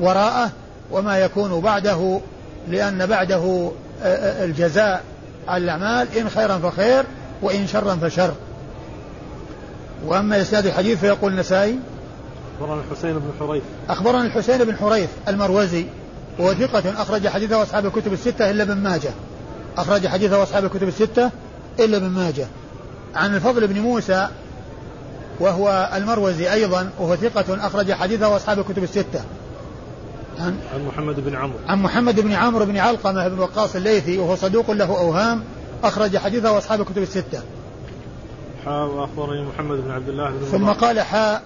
وراءه 0.00 0.50
وما 0.90 1.18
يكون 1.18 1.60
بعده 1.60 2.20
لأن 2.68 3.06
بعده 3.06 3.70
آه، 4.02 4.06
آه، 4.06 4.44
الجزاء 4.44 5.02
على 5.48 5.64
الأعمال 5.64 6.18
إن 6.18 6.30
خيرا 6.30 6.58
فخير 6.58 7.04
وإن 7.42 7.66
شرا 7.66 7.94
فشر. 7.94 8.34
وأما 10.06 10.40
إسناد 10.40 10.66
الحديث 10.66 10.98
فيقول 10.98 11.32
النسائي 11.32 11.78
أخبرنا 12.60 12.82
الحسين 12.90 13.12
بن 13.12 13.30
حريث. 13.40 13.62
أخبرنا 13.88 14.22
الحسين 14.22 14.64
بن 14.64 14.76
حريث 14.76 15.08
المروزي 15.28 15.86
وهو 16.38 16.54
ثقة 16.54 17.02
أخرج 17.02 17.28
حديثه 17.28 17.62
أصحاب 17.62 17.86
الكتب 17.86 18.12
الستة 18.12 18.50
إلا 18.50 18.62
ابن 18.62 18.76
ماجه. 18.76 19.10
أخرج 19.76 20.06
حديثه 20.06 20.42
أصحاب 20.42 20.64
الكتب 20.64 20.88
الستة 20.88 21.30
إلا 21.80 21.96
ابن 21.96 22.06
ماجه. 22.06 22.46
عن 23.14 23.34
الفضل 23.34 23.66
بن 23.66 23.80
موسى 23.80 24.28
وهو 25.40 25.90
المروزي 25.94 26.52
أيضا 26.52 26.90
وهو 26.98 27.16
ثقة 27.16 27.66
أخرج 27.66 27.92
حديثه 27.92 28.36
أصحاب 28.36 28.58
الكتب 28.58 28.82
الستة. 28.82 29.24
عن 30.38 30.58
عن 30.74 30.84
محمد 30.86 31.20
بن 31.20 31.36
عمرو. 31.36 31.58
عن 31.68 31.82
محمد 31.82 32.20
بن 32.20 32.32
عمرو 32.32 32.64
بن 32.64 32.76
علقمة 32.76 33.28
بن 33.28 33.38
وقاص 33.38 33.76
الليثي 33.76 34.18
وهو 34.18 34.36
صدوق 34.36 34.70
له 34.70 34.98
أوهام 34.98 35.44
أخرج 35.84 36.16
حديثه 36.16 36.58
أصحاب 36.58 36.80
الكتب 36.80 37.02
الستة. 37.02 37.42
حاء 38.64 38.86
وأخبرني 38.86 39.42
محمد 39.42 39.76
بن 39.76 39.90
عبد 39.90 40.08
الله 40.08 40.30
بن 40.30 40.46
ثم 40.46 40.68
قال 40.68 41.00
حاء 41.00 41.42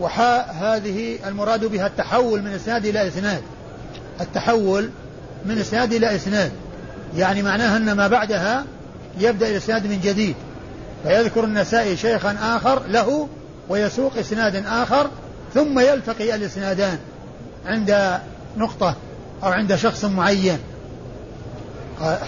وحاء 0.00 0.56
هذه 0.60 1.28
المراد 1.28 1.64
بها 1.64 1.86
التحول 1.86 2.42
من 2.42 2.50
إسناد 2.50 2.86
إلى 2.86 3.08
إسناد 3.08 3.42
التحول 4.20 4.90
من 5.46 5.58
إسناد 5.58 5.92
إلى 5.92 6.16
إسناد. 6.16 6.52
يعني 7.16 7.42
معناها 7.42 7.76
أن 7.76 7.92
ما 7.92 8.08
بعدها 8.08 8.64
يبدأ 9.18 9.48
الإسناد 9.48 9.86
من 9.86 10.00
جديد. 10.00 10.34
فيذكر 11.02 11.44
النسائي 11.44 11.96
شيخا 11.96 12.36
آخر 12.42 12.82
له 12.88 13.28
ويسوق 13.68 14.16
إسناد 14.18 14.66
آخر 14.66 15.10
ثم 15.54 15.78
يلتقي 15.78 16.34
الإسنادان 16.34 16.98
عند 17.66 18.18
نقطة 18.56 18.96
أو 19.44 19.48
عند 19.48 19.76
شخص 19.76 20.04
معين. 20.04 20.58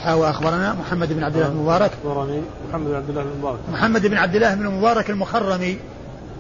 حاوى 0.05 0.31
أخبرنا 0.31 0.73
محمد 0.73 1.13
بن 1.13 1.25
عبد 1.25 1.37
الله 1.37 1.49
بن 1.49 1.57
مبارك. 1.57 1.91
أخبرني 2.05 2.43
محمد 2.71 2.87
بن 2.89 2.95
عبد 2.97 3.09
الله 3.09 3.23
بن 3.23 3.39
مبارك. 3.39 3.59
محمد 3.73 4.07
بن 4.07 4.17
عبد 4.17 4.35
الله 4.35 4.55
بن 4.55 4.67
مبارك 4.67 5.11
المخرمي 5.11 5.79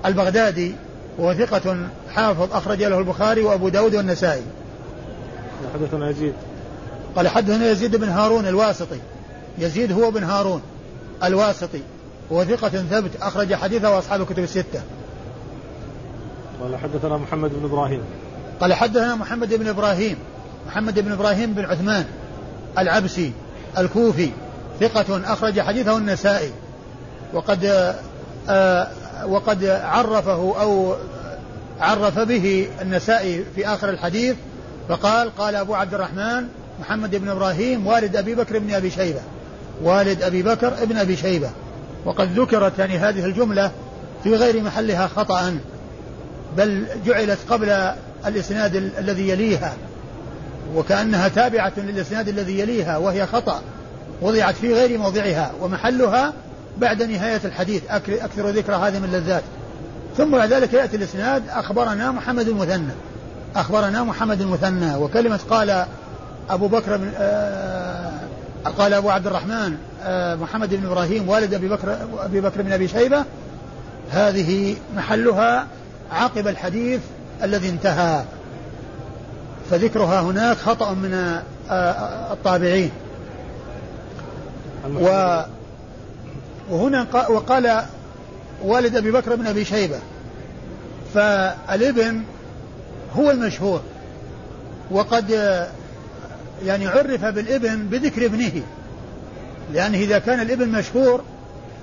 البغدادي 0.06 0.74
وهو 1.18 1.34
ثقة 1.34 1.76
حافظ 2.14 2.52
أخرج 2.52 2.82
له 2.82 2.98
البخاري 2.98 3.42
وأبو 3.42 3.68
داود 3.68 3.94
والنسائي. 3.94 4.42
حدثنا 5.74 6.10
يزيد. 6.10 6.34
قال 7.16 7.28
حدثنا 7.28 7.70
يزيد 7.70 7.96
بن 7.96 8.08
هارون 8.08 8.46
الواسطي. 8.46 9.00
يزيد 9.58 9.92
هو 9.92 10.10
بن 10.10 10.24
هارون 10.24 10.62
الواسطي. 11.24 11.82
وهو 12.30 12.44
ثقة 12.44 12.68
ثبت 12.68 13.10
أخرج 13.22 13.54
حديثه 13.54 13.94
وأصحاب 13.94 14.20
الكتب 14.20 14.38
الستة. 14.38 14.80
قال 16.62 16.76
حدثنا 16.76 17.16
محمد 17.16 17.50
بن 17.54 17.64
إبراهيم. 17.64 18.02
قال 18.60 18.74
حدثنا 18.74 19.14
محمد 19.14 19.54
بن 19.54 19.68
إبراهيم. 19.68 20.16
محمد 20.66 20.98
بن 20.98 21.12
إبراهيم 21.12 21.54
بن 21.54 21.64
عثمان 21.64 22.04
العبسي 22.78 23.32
الكوفي 23.78 24.30
ثقة 24.80 25.32
أخرج 25.32 25.60
حديثه 25.60 25.96
النسائي. 25.96 26.52
وقد 27.34 27.94
آه 28.48 28.88
وقد 29.26 29.64
عرفه 29.64 30.60
أو 30.60 30.94
عرف 31.80 32.18
به 32.18 32.68
النسائي 32.82 33.44
في 33.54 33.66
آخر 33.66 33.90
الحديث. 33.90 34.36
فقال 34.88 35.36
قال 35.36 35.54
أبو 35.54 35.74
عبد 35.74 35.94
الرحمن 35.94 36.48
محمد 36.80 37.16
بن 37.16 37.28
إبراهيم 37.28 37.86
والد 37.86 38.16
أبي 38.16 38.34
بكر 38.34 38.58
بن 38.58 38.74
أبي 38.74 38.90
شيبة. 38.90 39.20
والد 39.82 40.22
أبي 40.22 40.42
بكر 40.42 40.82
ابن 40.82 40.96
أبي 40.96 41.16
شيبة. 41.16 41.50
وقد 42.04 42.38
ذكرت 42.38 42.78
يعني 42.78 42.98
هذه 42.98 43.24
الجملة 43.24 43.70
في 44.24 44.34
غير 44.34 44.62
محلها 44.62 45.06
خطأ 45.06 45.58
بل 46.56 46.86
جعلت 47.06 47.38
قبل 47.50 47.92
الإسناد 48.26 48.76
الذي 48.76 49.28
يليها 49.28 49.74
وكأنها 50.74 51.28
تابعة 51.28 51.72
للإسناد 51.76 52.28
الذي 52.28 52.58
يليها 52.58 52.96
وهي 52.96 53.26
خطأ 53.26 53.62
وضعت 54.22 54.54
في 54.54 54.74
غير 54.74 54.98
موضعها 54.98 55.52
ومحلها 55.60 56.32
بعد 56.78 57.02
نهاية 57.02 57.40
الحديث 57.44 57.82
أكثر 57.90 58.48
ذكر 58.48 58.74
هذه 58.74 58.98
من 58.98 59.04
اللذات 59.04 59.42
ثم 60.16 60.30
بعد 60.30 60.52
ذلك 60.52 60.72
يأتي 60.72 60.96
الإسناد 60.96 61.42
أخبرنا 61.48 62.12
محمد 62.12 62.48
المثنى. 62.48 62.92
أخبرنا 63.58 64.02
محمد 64.02 64.40
المثنى 64.40 64.96
وكلمة 64.96 65.40
قال 65.50 65.84
أبو 66.50 66.68
بكر 66.68 66.96
بن 66.96 67.12
آه 67.16 68.20
قال 68.78 68.94
أبو 68.94 69.10
عبد 69.10 69.26
الرحمن 69.26 69.76
آه 70.02 70.34
محمد 70.34 70.74
بن 70.74 70.86
إبراهيم 70.86 71.28
والد 71.28 71.54
أبي 71.54 71.68
بكر 71.68 71.96
أبي 72.18 72.40
بكر 72.40 72.62
بن 72.62 72.72
أبي 72.72 72.88
شيبة. 72.88 73.24
هذه 74.10 74.76
محلها 74.96 75.66
عقب 76.12 76.48
الحديث 76.48 77.00
الذي 77.42 77.68
انتهى. 77.68 78.24
فذكرها 79.70 80.20
هناك 80.20 80.56
خطأ 80.56 80.92
من 80.94 81.40
آه، 81.70 82.32
الطابعين. 82.32 82.90
و 85.00 85.40
وهنا 86.70 87.06
وقال 87.28 87.82
والد 88.64 88.96
أبي 88.96 89.10
بكر 89.10 89.36
بن 89.36 89.46
أبي 89.46 89.64
شيبة. 89.64 89.98
فالابن 91.14 92.22
هو 93.16 93.30
المشهور. 93.30 93.82
وقد 94.90 95.30
يعني 96.64 96.86
عرف 96.86 97.24
بالابن 97.24 97.76
بذكر 97.76 98.24
ابنه. 98.24 98.62
لأنه 99.72 99.98
إذا 99.98 100.18
كان 100.18 100.40
الابن 100.40 100.68
مشهور 100.68 101.22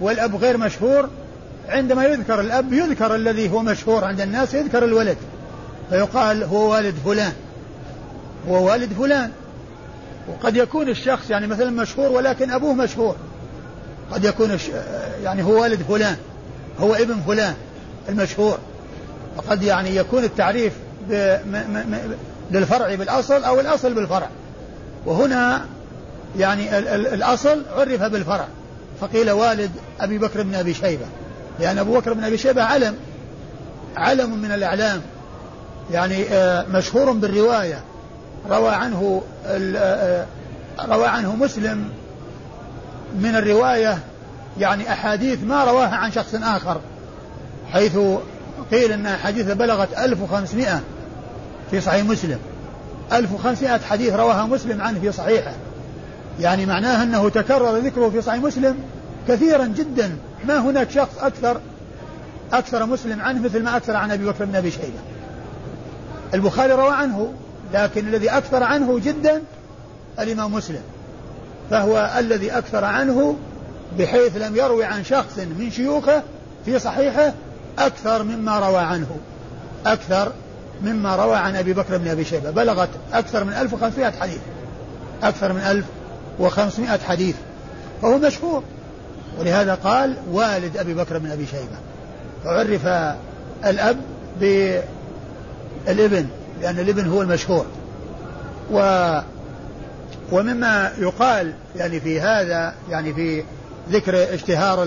والأب 0.02 0.36
غير 0.36 0.58
مشهور 0.58 1.10
عندما 1.70 2.06
يذكر 2.06 2.40
الأب 2.40 2.74
يذكر 2.74 3.16
الذي 3.16 3.52
هو 3.52 3.62
مشهور 3.62 4.04
عند 4.04 4.22
الناس 4.22 4.54
يذكر 4.54 4.86
الولد. 4.86 5.18
فيقال 5.90 6.44
هو 6.44 6.72
والد 6.72 6.96
فلان. 7.06 7.34
هو 8.50 8.68
والد 8.68 8.94
فلان. 8.94 9.32
وقد 10.28 10.56
يكون 10.56 10.90
الشخص 10.90 11.30
يعني 11.30 11.48
مثلا 11.48 11.70
مشهور 11.70 12.12
ولكن 12.12 12.52
أبوه 12.52 12.74
مشهور. 12.74 13.16
قد 14.12 14.26
يكون 14.26 14.58
يعني 15.24 15.44
هو 15.44 15.62
والد 15.62 15.82
فلان. 15.82 16.16
هو 16.80 16.96
ابن 16.96 17.16
فلان 17.28 17.54
المشهور. 18.10 18.58
وقد 19.38 19.64
يعني 19.64 19.96
يكون 19.96 20.24
التعريف 20.24 20.74
للفرع 22.52 22.96
بالأصل 22.96 23.44
أو 23.44 23.60
الأصل 23.60 23.94
بالفرع. 23.94 24.30
وهنا 25.06 25.66
يعني 26.38 26.80
الأصل 26.96 27.62
عرف 27.78 28.04
بالفرع. 28.04 28.48
فقيل 29.02 29.32
والد 29.32 29.72
أبي 30.00 30.18
بكر 30.18 30.42
بن 30.44 30.56
أبي 30.56 30.74
شيبة. 30.74 31.06
لأن 31.60 31.78
أبو 31.78 32.00
بكر 32.00 32.14
بن 32.14 32.24
أبي 32.24 32.38
شيبة 32.38 32.64
علم. 32.64 32.96
علم 33.98 34.42
من 34.42 34.52
الأعلام. 34.52 35.02
يعني 35.92 36.24
آه، 36.30 36.66
مشهور 36.70 37.12
بالرواية. 37.12 37.80
روى 38.50 38.70
عنه 38.70 39.22
آه، 39.46 40.26
روى 40.86 41.08
عنه 41.08 41.36
مسلم 41.36 41.90
من 43.20 43.36
الرواية. 43.36 44.00
يعني 44.60 44.94
أحاديث 44.94 45.44
ما 45.44 45.64
رواها 45.64 45.96
عن 45.96 46.12
شخص 46.12 46.36
آخر. 46.36 46.82
حيث 47.74 47.98
قيل 48.72 48.92
أن 48.92 49.06
أحاديث 49.06 49.52
بلغت 49.52 49.98
1500 49.98 50.82
في 51.72 51.82
صحيح 51.82 52.06
مسلم. 52.06 52.40
1500 53.14 53.78
حديث 53.78 54.14
رواها 54.14 54.46
مسلم 54.46 54.82
عنه 54.82 55.00
في 55.00 55.12
صحيحه. 55.12 55.54
يعني 56.40 56.66
معناه 56.66 57.04
أنه 57.04 57.30
تكرر 57.30 57.78
ذكره 57.78 58.10
في 58.10 58.22
صحيح 58.22 58.44
مسلم 58.44 58.78
كثيرا 59.28 59.66
جدا. 59.66 60.18
ما 60.48 60.58
هناك 60.58 60.90
شخص 60.92 61.18
أكثر 61.20 61.60
أكثر 62.54 62.86
مسلم 62.86 63.22
عنه 63.22 63.42
مثل 63.42 63.64
ما 63.64 63.78
أكثر 63.78 63.96
عن 63.96 64.12
أبي 64.12 64.26
بكر 64.26 64.46
بن 64.46 64.56
أبي 64.56 64.72
شيبة. 64.72 65.00
البخاري 66.34 66.74
روى 66.74 66.94
عنه 66.94 67.34
لكن 67.74 68.08
الذي 68.08 68.30
أكثر 68.30 68.64
عنه 68.64 69.00
جدا 69.00 69.42
الإمام 70.20 70.54
مسلم. 70.54 70.82
فهو 71.70 72.14
الذي 72.20 72.52
أكثر 72.52 72.86
عنه 72.86 73.36
بحيث 74.00 74.38
لم 74.38 74.56
يروي 74.56 74.84
عن 74.84 75.04
شخص 75.04 75.38
من 75.38 75.72
شيوخه 75.72 76.24
في 76.66 76.80
صحيحه 76.80 77.34
أكثر 77.80 78.24
مما 78.24 78.60
روى 78.60 78.80
عنه. 78.80 79.18
أكثر 79.86 80.32
مما 80.84 81.16
روى 81.16 81.36
عن 81.36 81.56
أبي 81.56 81.74
بكر 81.74 81.98
بن 81.98 82.08
أبي 82.08 82.26
شيبة. 82.26 82.52
بلغت 82.52 82.90
أكثر 83.14 83.44
من 83.44 83.54
1500 83.54 84.12
حديث. 84.12 84.40
أكثر 85.24 85.54
من 85.54 85.60
1500 85.60 86.98
حديث. 86.98 87.36
فهو 88.02 88.18
مشهور. 88.18 88.64
ولهذا 89.40 89.76
قال 89.76 90.16
والد 90.32 90.78
أبي 90.78 90.94
بكر 90.94 91.18
بن 91.18 91.32
أبي 91.32 91.46
شيبة. 91.46 91.78
فعرف 92.44 93.16
الأب 93.66 93.98
بالابن 95.86 96.28
لأن 96.62 96.80
الابن 96.80 97.08
هو 97.08 97.22
المشهور. 97.22 97.66
و 98.72 98.80
ومما 100.32 100.92
يقال 100.98 101.54
يعني 101.76 102.00
في 102.00 102.22
هذا 102.22 102.74
يعني 102.90 103.14
في 103.14 103.44
ذكر 103.92 104.34
اشتهار 104.34 104.84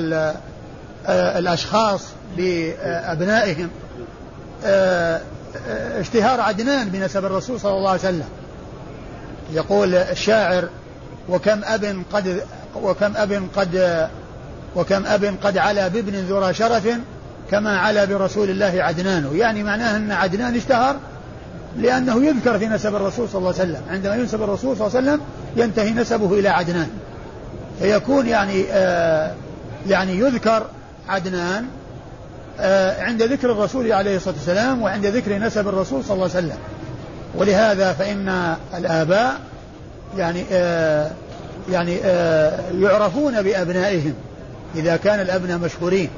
الأشخاص 1.09 2.03
بأبنائهم 2.37 3.68
اشتهار 6.00 6.40
عدنان 6.40 6.88
بنسب 6.88 7.24
الرسول 7.24 7.61
صلى 7.61 7.72
الله 7.72 7.90
عليه 7.90 8.00
وسلم. 8.00 8.28
يقول 9.52 9.94
الشاعر 9.94 10.68
وكم 11.28 11.61
أب 11.64 12.02
قد 12.12 12.42
وكم 12.74 13.12
أب 13.16 13.48
قد 13.56 14.08
وكم 14.76 15.06
أب 15.06 15.34
قد 15.42 15.58
علا 15.58 15.88
بابن 15.88 16.14
ذرى 16.14 16.54
شرف 16.54 16.88
كما 17.50 17.78
علا 17.78 18.04
برسول 18.04 18.50
الله 18.50 18.82
عدنان. 18.82 19.30
يعني 19.34 19.62
معناه 19.62 19.96
أن 19.96 20.12
عدنان 20.12 20.56
اشتهر 20.56 20.96
لأنه 21.76 22.24
يذكر 22.24 22.58
في 22.58 22.66
نسب 22.66 22.94
الرسول 22.94 23.28
صلى 23.28 23.38
الله 23.38 23.54
عليه 23.61 23.72
وسلم. 23.72 23.82
عندما 23.90 24.16
ينسب 24.16 24.42
الرسول 24.42 24.76
صلى 24.76 24.87
الله 24.87 24.98
عليه 24.98 25.08
وسلم 25.11 25.20
ينتهي 25.56 25.90
نسبه 25.90 26.38
إلى 26.38 26.48
عدنان. 26.48 26.88
فيكون 27.80 28.26
يعني 28.26 28.64
آه 28.70 29.34
يعني 29.88 30.18
يذكر 30.18 30.66
عدنان 31.08 31.66
عند 32.99 33.23
ذكر 33.23 33.53
الرسول 33.53 33.92
عليه 33.92 34.16
الصلاة 34.16 34.35
والسلام 34.35 34.83
وعند 34.83 35.07
ذكر 35.07 35.38
نسب 35.38 35.68
الرسول 35.68 36.05
صلى 36.05 36.14
الله 36.14 36.31
عليه 36.35 36.47
وسلم. 36.47 36.59
ولهذا 37.35 37.92
فإن 37.92 38.57
الآباء 38.77 39.40
يعني 40.16 40.44
آه 40.53 41.11
يعني 41.71 41.99
آه 42.05 42.61
يعرفون 42.81 43.42
بأبنائهم 43.42 44.14
إذا 44.77 44.97
كان 44.97 45.21
الأبناء 45.21 45.59
مشهورين. 45.59 46.09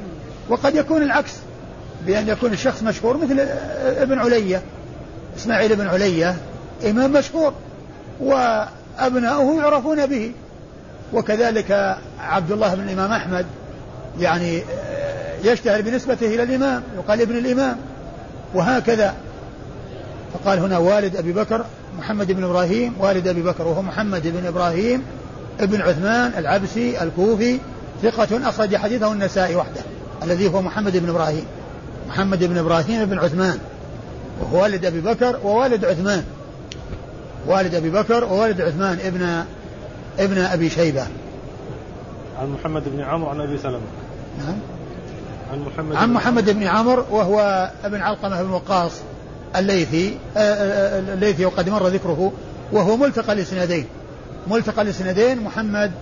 وقد 0.49 0.75
يكون 0.75 1.03
العكس 1.03 1.33
بأن 2.07 2.29
يكون 2.29 2.53
الشخص 2.53 2.83
مشهور 2.83 3.17
مثل 3.17 3.41
ابن 3.87 4.19
علية 4.19 4.63
إسماعيل 5.37 5.77
بن 5.77 5.87
علية 5.87 6.37
إمام 6.91 7.13
مشهور 7.13 7.53
وأبناؤه 8.21 9.61
يعرفون 9.63 10.07
به. 10.07 10.33
وكذلك 11.13 11.97
عبد 12.21 12.53
الله 12.53 12.75
بن 12.75 12.83
الإمام 12.83 13.13
أحمد 13.13 13.47
يعني 14.21 14.63
يشتهر 15.45 15.81
بنسبته 15.81 16.27
إلى 16.27 16.43
الإمام 16.43 16.83
يقال 16.97 17.21
ابن 17.21 17.39
الإمام 17.39 17.77
وهكذا. 18.55 19.15
فقال 20.33 20.59
هنا 20.59 20.79
والد 20.79 21.17
أبي 21.17 21.33
بكر 21.33 21.65
محمد 21.99 22.33
بن 22.33 22.45
إبراهيم 22.45 22.95
والد 22.99 23.29
أبي 23.29 23.43
بكر 23.43 23.67
وهو 23.67 23.83
محمد 23.83 24.27
بن 24.27 24.47
إبراهيم 24.47 25.03
ابن 25.61 25.81
عثمان 25.81 26.33
العبسي 26.39 27.03
الكوفي 27.03 27.59
ثقة 28.03 28.49
أخرج 28.49 28.77
حديثه 28.77 29.13
النسائي 29.13 29.57
وحده 29.57 29.81
الذي 30.23 30.49
هو 30.49 30.63
محمد 30.63 30.97
بن 30.97 31.09
إبراهيم. 31.09 31.45
محمد 32.09 32.45
بن 32.45 32.59
إبراهيم 32.59 33.05
بن 33.05 33.19
عثمان 33.19 33.59
وهو 34.41 34.63
والد 34.63 34.85
أبي 34.85 35.01
بكر 35.01 35.41
ووالد 35.45 35.85
عثمان. 35.85 36.25
والد 37.47 37.75
أبي 37.75 37.91
بكر 37.91 38.25
ووالد 38.25 38.61
عثمان 38.61 38.99
ابن 39.05 39.45
ابن 40.19 40.39
أبي 40.39 40.71
شيبة. 40.71 41.07
عن 42.41 42.49
محمد 42.49 42.83
بن 42.87 43.01
عمرو 43.01 43.31
عن 43.31 43.41
أبي 43.41 43.59
سلمة. 43.59 43.81
نعم. 44.39 44.57
عن 45.51 45.59
محمد 45.59 45.97
عن 45.97 46.13
محمد 46.13 46.51
بن 46.51 46.63
عمرو 46.63 47.05
وهو 47.11 47.71
ابن 47.85 48.01
علقمة 48.01 48.43
بن 48.43 48.51
وقاص 48.51 48.93
الليثي 49.57 50.19
آه، 50.37 50.41
آه، 50.41 50.97
آه، 50.97 51.15
الليثي 51.15 51.45
وقد 51.47 51.69
مر 51.69 51.87
ذكره 51.87 52.33
وهو 52.73 52.97
ملتقى 52.97 53.33
الاسنادين 53.33 53.87
ملتقى 54.47 54.83
الاسنادين 54.83 55.41
محمد 55.41 55.93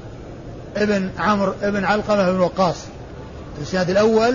ابن 0.76 1.10
عمرو 1.18 1.54
ابن 1.62 1.84
علقمة 1.84 2.32
بن 2.32 2.40
وقاص. 2.40 2.76
الإسناد 3.58 3.90
الأول 3.90 4.34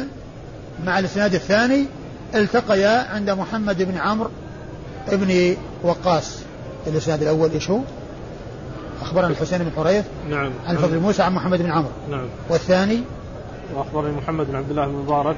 مع 0.86 1.00
الإسناد 1.00 1.34
الثاني 1.34 1.86
التقيا 2.36 3.08
عند 3.14 3.30
محمد 3.30 3.82
بن 3.82 3.98
عمرو 3.98 4.30
بن 5.12 5.56
وقاص. 5.84 6.38
الإسناد 6.88 7.22
الأول 7.22 7.52
إيش 7.52 7.70
هو؟ 7.70 7.80
أخبرنا 9.02 9.28
الحسين 9.28 9.60
بن 9.60 9.72
حريث 9.76 10.06
نعم. 10.30 10.52
عن 10.68 10.78
فضل 10.78 11.00
موسى 11.00 11.24
عن 11.24 11.34
محمد 11.34 11.62
بن 11.62 11.72
عمرو. 11.72 11.92
نعم. 12.10 12.26
والثاني 12.50 13.04
وأخبرني 13.76 14.12
محمد 14.12 14.48
بن 14.48 14.56
عبد 14.56 14.70
الله 14.70 14.86
بن 14.86 14.94
مبارك. 14.94 15.36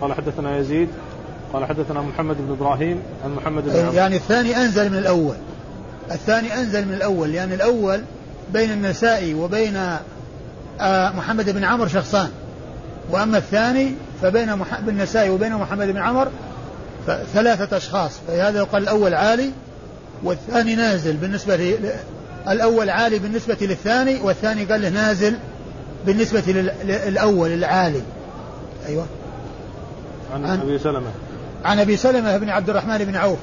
قال 0.00 0.14
حدثنا 0.14 0.58
يزيد. 0.58 0.88
قال 1.52 1.64
حدثنا 1.64 2.02
محمد 2.02 2.36
بن 2.38 2.52
إبراهيم. 2.52 3.02
عن 3.24 3.34
محمد 3.34 3.64
بن 3.64 3.80
عمرو. 3.80 3.92
يعني 3.92 4.16
الثاني 4.16 4.56
أنزل 4.56 4.90
من 4.90 4.98
الأول. 4.98 5.34
الثاني 6.10 6.54
أنزل 6.54 6.88
من 6.88 6.94
الأول. 6.94 7.32
لأن 7.32 7.52
الأول 7.52 8.02
بين 8.52 8.70
النسائي 8.70 9.34
وبين 9.34 9.76
آه، 10.80 11.10
محمد 11.10 11.50
بن 11.50 11.64
عمرو 11.64 11.88
شخصان. 11.88 12.30
وأما 13.10 13.38
الثاني 13.38 13.94
فبين 14.22 14.56
محمد 14.56 14.88
النسائي 14.88 15.30
وبين 15.30 15.54
محمد 15.54 15.86
بن 15.86 15.96
عمر 15.96 16.28
ثلاثة 17.34 17.76
أشخاص. 17.76 18.12
فهذا 18.26 18.58
يقال 18.58 18.82
الأول 18.82 19.14
عالي 19.14 19.50
والثاني 20.22 20.74
نازل 20.76 21.16
بالنسبة. 21.16 21.78
الأول 22.48 22.90
عالي 22.90 23.18
بالنسبة 23.18 23.56
للثاني 23.60 24.20
والثاني 24.20 24.64
قال 24.64 24.82
له 24.82 24.88
نازل 24.88 25.34
بالنسبة 26.06 26.40
للأول 26.84 27.52
العالي 27.52 28.02
أيوة. 28.86 29.06
عن, 30.34 30.44
عن 30.44 30.60
أبي 30.60 30.78
سلمة. 30.78 31.10
عن 31.64 31.78
أبي 31.78 31.96
سلمة 31.96 32.36
بن 32.36 32.50
عبد 32.50 32.70
الرحمن 32.70 32.98
بن 32.98 33.16
عوف. 33.16 33.38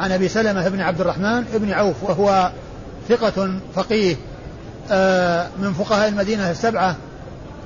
عن 0.00 0.12
أبي 0.12 0.28
سلمة 0.28 0.68
بن 0.68 0.80
عبد 0.80 1.00
الرحمن 1.00 1.44
بن 1.52 1.72
عوف 1.72 2.02
وهو 2.02 2.52
ثقة 3.08 3.60
فقيه 3.74 4.16
آه، 4.90 5.48
من 5.58 5.72
فقهاء 5.72 6.08
المدينة 6.08 6.50
السبعة 6.50 6.96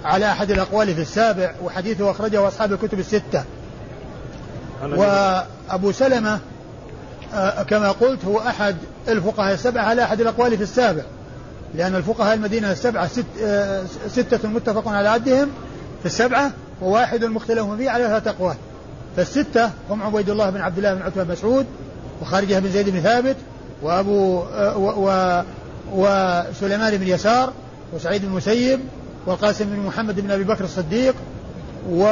على 0.04 0.32
أحد 0.32 0.50
الأقوال 0.50 0.94
في 0.94 1.00
السابع 1.00 1.52
وحديثه 1.62 2.10
أخرجه 2.10 2.48
أصحاب 2.48 2.72
الكتب 2.72 2.98
الستة. 2.98 3.44
وأبو 4.82 5.92
سلمة 5.92 6.38
آه، 7.34 7.62
كما 7.62 7.90
قلت 7.90 8.24
هو 8.24 8.38
أحد 8.38 8.76
الفقهاء 9.08 9.54
السبعة 9.54 9.84
على 9.84 10.02
أحد 10.02 10.20
الأقوال 10.20 10.56
في 10.56 10.62
السابع. 10.62 11.02
لأن 11.74 11.94
الفقهاء 11.94 12.34
المدينة 12.34 12.72
السبعة 12.72 13.06
ست 13.06 13.24
آه، 13.42 13.84
ستة 14.08 14.48
متفق 14.48 14.88
على 14.88 15.08
عدهم 15.08 15.48
في 16.00 16.06
السبعة 16.06 16.52
وواحد 16.82 17.24
مختلف 17.24 17.70
فيه 17.70 17.90
على 17.90 18.04
ثلاثة 18.04 18.30
أقوال. 18.30 18.56
فالستة 19.16 19.70
هم 19.90 20.02
عبيد 20.02 20.30
الله 20.30 20.50
بن 20.50 20.60
عبد 20.60 20.76
الله 20.76 20.94
بن 20.94 21.02
عتبة 21.02 21.22
بن 21.22 21.32
مسعود 21.32 21.66
وخارجة 22.22 22.58
بن 22.58 22.70
زيد 22.70 22.88
بن 22.88 23.00
ثابت 23.00 23.36
وأبو 23.82 24.42
آه، 24.42 24.78
و, 24.78 25.08
و 25.08 25.42
وسليمان 25.92 26.96
بن 26.96 27.08
يسار 27.08 27.52
وسعيد 27.94 28.22
بن 28.22 28.28
المسيب 28.28 28.80
والقاسم 29.26 29.64
بن 29.64 29.80
محمد 29.80 30.20
بن 30.20 30.30
أبي 30.30 30.44
بكر 30.44 30.64
الصديق 30.64 31.14
و 31.90 32.04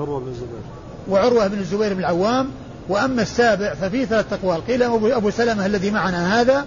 عروة 0.00 0.20
بن 0.20 0.28
الزبير. 0.28 0.60
وعروة 1.08 1.46
بن 1.46 1.58
الزبير 1.58 1.94
بن 1.94 2.00
العوام. 2.00 2.48
وأما 2.88 3.22
السابع 3.22 3.74
ففي 3.74 4.06
ثلاث 4.06 4.32
أقوال. 4.32 4.66
قيل 4.66 4.82
أبو 5.12 5.30
سلمة 5.30 5.66
الذي 5.66 5.90
معنا 5.90 6.40
هذا 6.40 6.64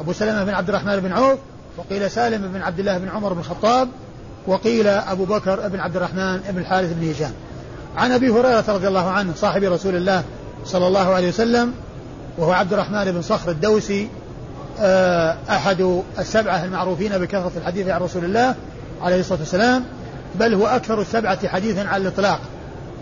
أبو 0.00 0.12
سلمة 0.12 0.44
بن 0.44 0.54
عبد 0.54 0.68
الرحمن 0.68 1.00
بن 1.00 1.12
عوف 1.12 1.38
وقيل 1.76 2.10
سالم 2.10 2.52
بن 2.52 2.62
عبد 2.62 2.78
الله 2.78 2.98
بن 2.98 3.08
عمر 3.08 3.32
بن 3.32 3.40
الخطاب 3.40 3.88
وقيل 4.46 4.86
أبو 4.86 5.24
بكر 5.24 5.68
بن 5.68 5.80
عبد 5.80 5.96
الرحمن 5.96 6.40
بن 6.50 6.58
الحارث 6.58 6.92
بن 6.92 7.10
هشام. 7.10 7.32
عن 7.96 8.12
أبي 8.12 8.30
هريرة 8.30 8.64
رضي 8.68 8.88
الله 8.88 9.10
عنه 9.10 9.32
صاحب 9.36 9.62
رسول 9.62 9.96
الله 9.96 10.22
صلى 10.64 10.86
الله 10.86 11.14
عليه 11.14 11.28
وسلم 11.28 11.72
وهو 12.38 12.52
عبد 12.52 12.72
الرحمن 12.72 13.12
بن 13.12 13.22
صخر 13.22 13.50
الدوسي 13.50 14.08
آه، 14.80 15.36
أحد 15.50 16.02
السبعة 16.18 16.64
المعروفين 16.64 17.18
بكثرة 17.18 17.52
الحديث 17.56 17.88
عن 17.88 18.00
رسول 18.00 18.24
الله 18.24 18.54
عليه 19.02 19.20
الصلاة 19.20 19.38
والسلام 19.38 19.84
بل 20.34 20.54
هو 20.54 20.66
أكثر 20.66 21.00
السبعة 21.00 21.48
حديثا 21.48 21.80
على 21.80 22.02
الإطلاق 22.02 22.40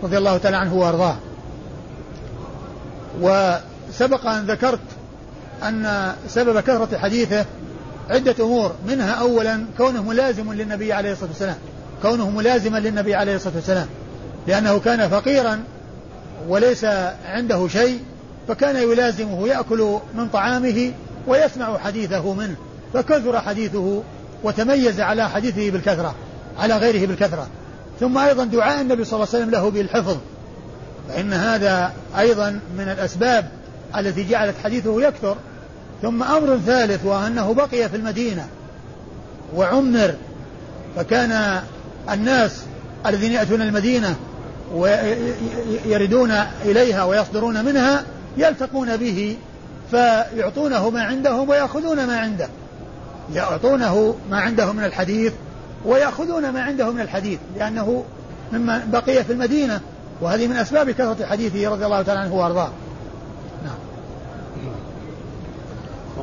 رضي 0.03 0.17
الله 0.17 0.37
تعالى 0.37 0.57
عنه 0.57 0.75
وأرضاه. 0.75 1.15
وسبق 3.21 4.27
أن 4.27 4.45
ذكرت 4.45 4.79
أن 5.63 6.13
سبب 6.27 6.59
كثرة 6.59 6.97
حديثه 6.97 7.45
عدة 8.09 8.35
أمور 8.39 8.71
منها 8.87 9.11
أولا 9.11 9.65
كونه 9.77 10.03
ملازم 10.03 10.53
للنبي 10.53 10.93
عليه 10.93 11.11
الصلاة 11.11 11.29
والسلام 11.29 11.57
كونه 12.01 12.29
ملازما 12.29 12.77
للنبي 12.77 13.15
عليه 13.15 13.35
الصلاة 13.35 13.55
والسلام 13.55 13.87
لأنه 14.47 14.79
كان 14.79 15.09
فقيرا 15.09 15.63
وليس 16.47 16.85
عنده 17.25 17.67
شيء 17.67 17.99
فكان 18.47 18.75
يلازمه 18.75 19.47
يأكل 19.47 19.97
من 20.15 20.27
طعامه 20.27 20.91
ويسمع 21.27 21.77
حديثه 21.77 22.33
منه 22.33 22.55
فكثر 22.93 23.41
حديثه 23.41 24.03
وتميز 24.43 24.99
على 24.99 25.29
حديثه 25.29 25.71
بالكثرة 25.71 26.15
على 26.59 26.77
غيره 26.77 27.07
بالكثرة. 27.07 27.47
ثم 27.99 28.17
أيضا 28.17 28.43
دعاء 28.43 28.81
النبي 28.81 29.03
صلى 29.05 29.13
الله 29.13 29.27
عليه 29.33 29.43
وسلم 29.43 29.51
له 29.51 29.69
بالحفظ. 29.69 30.17
فإن 31.09 31.33
هذا 31.33 31.93
أيضا 32.17 32.59
من 32.77 32.83
الأسباب 32.83 33.49
التي 33.97 34.23
جعلت 34.23 34.55
حديثه 34.63 35.01
يكثر. 35.01 35.35
ثم 36.01 36.23
أمر 36.23 36.57
ثالث 36.57 37.05
وأنه 37.05 37.53
بقي 37.53 37.89
في 37.89 37.95
المدينة 37.95 38.47
وعمر 39.55 40.13
فكان 40.95 41.61
الناس 42.11 42.61
الذين 43.05 43.31
يأتون 43.31 43.61
المدينة 43.61 44.15
ويردون 44.73 46.31
إليها 46.65 47.03
ويصدرون 47.03 47.65
منها 47.65 48.03
يلتقون 48.37 48.97
به 48.97 49.37
فيعطونه 49.91 50.89
ما 50.89 51.03
عندهم 51.03 51.49
ويأخذون 51.49 52.07
ما 52.07 52.19
عنده. 52.19 52.47
يعطونه 53.33 54.15
ما 54.29 54.39
عنده 54.39 54.71
من 54.71 54.83
الحديث 54.83 55.33
ويأخذون 55.85 56.49
ما 56.49 56.61
عنده 56.61 56.91
من 56.91 57.01
الحديث 57.01 57.39
لأنه 57.57 58.03
مما 58.53 58.87
بقي 58.91 59.23
في 59.23 59.33
المدينة 59.33 59.81
وهذه 60.21 60.47
من 60.47 60.55
أسباب 60.55 60.91
كثرة 60.91 61.25
حديثه 61.25 61.69
رضي 61.69 61.85
الله 61.85 62.01
تعالى 62.01 62.19
عنه 62.19 62.35
وأرضاه 62.35 62.69
نعم 63.63 63.77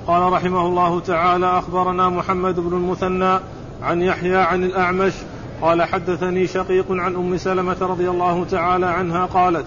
وقال 0.08 0.32
رحمه 0.32 0.66
الله 0.66 1.00
تعالى 1.00 1.58
أخبرنا 1.58 2.08
محمد 2.08 2.60
بن 2.60 2.76
المثنى 2.76 3.40
عن 3.82 4.02
يحيى 4.02 4.36
عن 4.36 4.64
الأعمش 4.64 5.12
قال 5.62 5.82
حدثني 5.82 6.46
شقيق 6.46 6.86
عن 6.90 7.14
أم 7.14 7.36
سلمة 7.36 7.76
رضي 7.80 8.10
الله 8.10 8.44
تعالى 8.44 8.86
عنها 8.86 9.26
قالت 9.26 9.66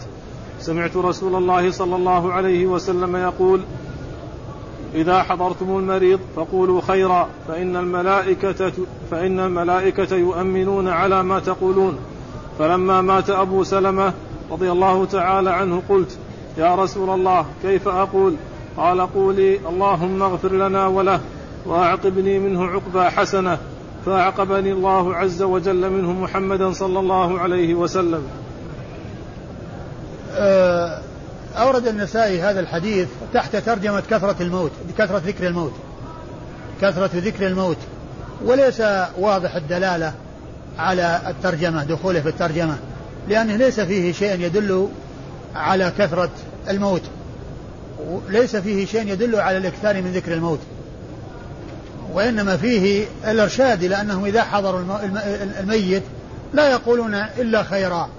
سمعت 0.60 0.98
رسول 0.98 1.36
الله 1.36 1.72
صلى 1.72 1.96
الله 1.96 2.34
عليه 2.34 2.66
وسلم 2.66 3.16
يقول 3.16 3.62
إذا 4.96 5.24
حضرتم 5.24 5.78
المريض 5.78 6.20
فقولوا 6.36 6.82
خيرا 6.82 7.28
فإن 7.48 7.76
الملائكة 7.76 8.72
فإن 9.12 9.40
الملائكة 9.40 10.16
يؤمنون 10.16 10.88
على 10.88 11.24
ما 11.24 11.40
تقولون. 11.40 11.98
فلما 12.60 13.02
مات 13.02 13.30
أبو 13.30 13.64
سلمة 13.64 14.14
رضي 14.52 14.72
الله 14.72 15.06
تعالى 15.06 15.50
عنه 15.50 15.82
قلت 15.90 16.18
يا 16.58 16.76
رسول 16.76 17.10
الله 17.10 17.46
كيف 17.64 17.88
أقول؟ 17.88 18.36
قال 18.78 19.14
قولي 19.14 19.60
اللهم 19.70 20.24
اغفر 20.24 20.52
لنا 20.52 20.88
وله 20.88 21.20
وأعقبني 21.66 22.40
منه 22.40 22.66
عقبى 22.66 23.10
حسنة 23.10 23.58
فأعقبني 24.06 24.72
الله 24.72 25.16
عز 25.16 25.42
وجل 25.42 25.90
منه 25.90 26.12
محمدا 26.12 26.74
صلى 26.74 27.00
الله 27.00 27.40
عليه 27.40 27.76
وسلم. 27.76 28.24
آه، 30.36 31.00
أورد 31.58 31.88
النسائي 31.88 32.42
هذا 32.42 32.60
الحديث 32.60 33.08
تحت 33.34 33.56
ترجمة 33.56 34.04
كثرة 34.10 34.36
الموت 34.42 34.72
كثرة 34.98 35.18
ذكر 35.18 35.48
الموت 35.48 35.74
كثرة 36.82 37.10
ذكر 37.14 37.48
الموت. 37.48 37.78
وليس 38.46 38.82
واضح 39.18 39.56
الدلالة 39.56 40.14
على 40.80 41.22
الترجمة 41.28 41.84
دخوله 41.84 42.22
في 42.22 42.30
الترجمة 42.30 42.78
لأنه 43.30 43.56
ليس 43.56 43.80
فيه 43.80 44.12
شيء 44.12 44.40
يدل 44.40 44.88
على 45.56 45.92
كثرة 45.98 46.30
الموت. 46.70 47.02
ليس 48.30 48.56
فيه 48.56 48.86
شيء 48.86 49.08
يدل 49.08 49.36
على 49.36 49.58
الإكثار 49.58 50.02
من 50.02 50.12
ذكر 50.12 50.34
الموت 50.34 50.60
وإنما 52.14 52.58
فيه 52.58 53.06
الإرشاد 53.28 53.84
إلى 53.84 54.02
أنهم 54.02 54.26
إذا 54.26 54.44
حضروا 54.44 54.82
الميت 55.60 56.04
لا 56.54 56.70
يقولون 56.70 57.16
إلا 57.16 57.64
خيرا 57.64 58.10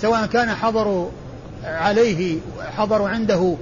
سواء 0.00 0.26
كان 0.26 0.50
حضروا 0.50 1.08
عليه 1.64 2.38
حضروا 2.76 3.08
عنده 3.08 3.56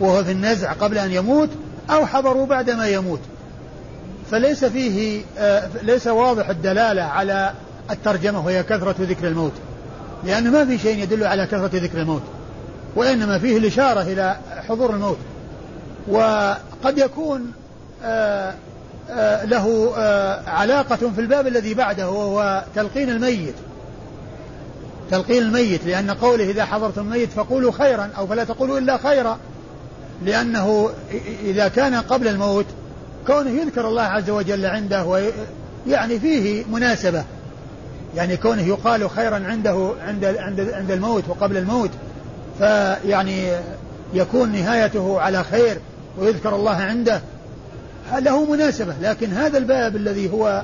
وهو 0.00 0.24
في 0.24 0.32
النزع 0.32 0.72
قبل 0.72 0.98
أن 0.98 1.12
يموت 1.12 1.48
أو 1.90 2.06
حضروا 2.06 2.46
بعدما 2.46 2.88
يموت. 2.88 3.20
فليس 4.30 4.64
فيه 4.64 5.22
آه، 5.38 5.68
ليس 5.82 6.06
واضح 6.06 6.48
الدلالة 6.48 7.02
على 7.02 7.52
الترجمة 7.90 8.46
وهي 8.46 8.62
كثرة 8.62 8.94
ذكر 9.00 9.28
الموت 9.28 9.52
لأن 10.24 10.50
ما 10.50 10.64
في 10.64 10.78
شيء 10.78 11.02
يدل 11.02 11.24
على 11.24 11.46
كثرة 11.46 11.70
ذكر 11.74 11.98
الموت. 11.98 12.22
وإنما 12.98 13.38
فيه 13.38 13.56
الإشارة 13.56 14.02
إلى 14.02 14.36
حضور 14.68 14.90
الموت. 14.90 15.18
وقد 16.08 16.98
يكون 16.98 17.52
آه، 18.04 18.54
آه، 19.10 19.44
له 19.44 19.92
آه، 19.96 20.50
علاقة 20.50 20.96
في 20.96 21.20
الباب 21.20 21.46
الذي 21.46 21.74
بعده 21.74 22.10
وهو 22.10 22.64
تلقين 22.74 23.10
الميت. 23.10 23.54
تلقين 25.10 25.42
الميت 25.42 25.86
لأن 25.86 26.10
قوله 26.10 26.50
إذا 26.50 26.64
حضرتم 26.64 27.00
الميت 27.00 27.30
فقولوا 27.32 27.72
خيرا 27.72 28.10
أو 28.18 28.26
فلا 28.26 28.44
تقولوا 28.44 28.78
إلا 28.78 28.96
خيرا. 28.96 29.38
لأنه 30.24 30.90
إذا 31.44 31.68
كان 31.68 31.94
قبل 31.94 32.28
الموت 32.28 32.66
كونه 33.26 33.50
يذكر 33.50 33.88
الله 33.88 34.02
عز 34.02 34.30
وجل 34.30 34.66
عنده 34.66 35.04
ويعني 35.04 36.20
فيه 36.20 36.64
مناسبة. 36.64 37.24
يعني 38.16 38.36
كونه 38.36 38.62
يقال 38.62 39.10
خيرا 39.10 39.42
عنده 39.46 39.92
عند 40.06 40.24
عند 40.24 40.60
عند 40.60 40.90
الموت 40.90 41.24
وقبل 41.28 41.56
الموت. 41.56 41.90
فيعني 42.58 43.52
يكون 44.14 44.52
نهايته 44.52 45.20
على 45.20 45.44
خير 45.44 45.78
ويذكر 46.18 46.54
الله 46.56 46.76
عنده 46.76 47.20
له 48.18 48.44
مناسبة 48.44 48.94
لكن 49.02 49.32
هذا 49.32 49.58
الباب 49.58 49.96
الذي 49.96 50.32
هو 50.32 50.62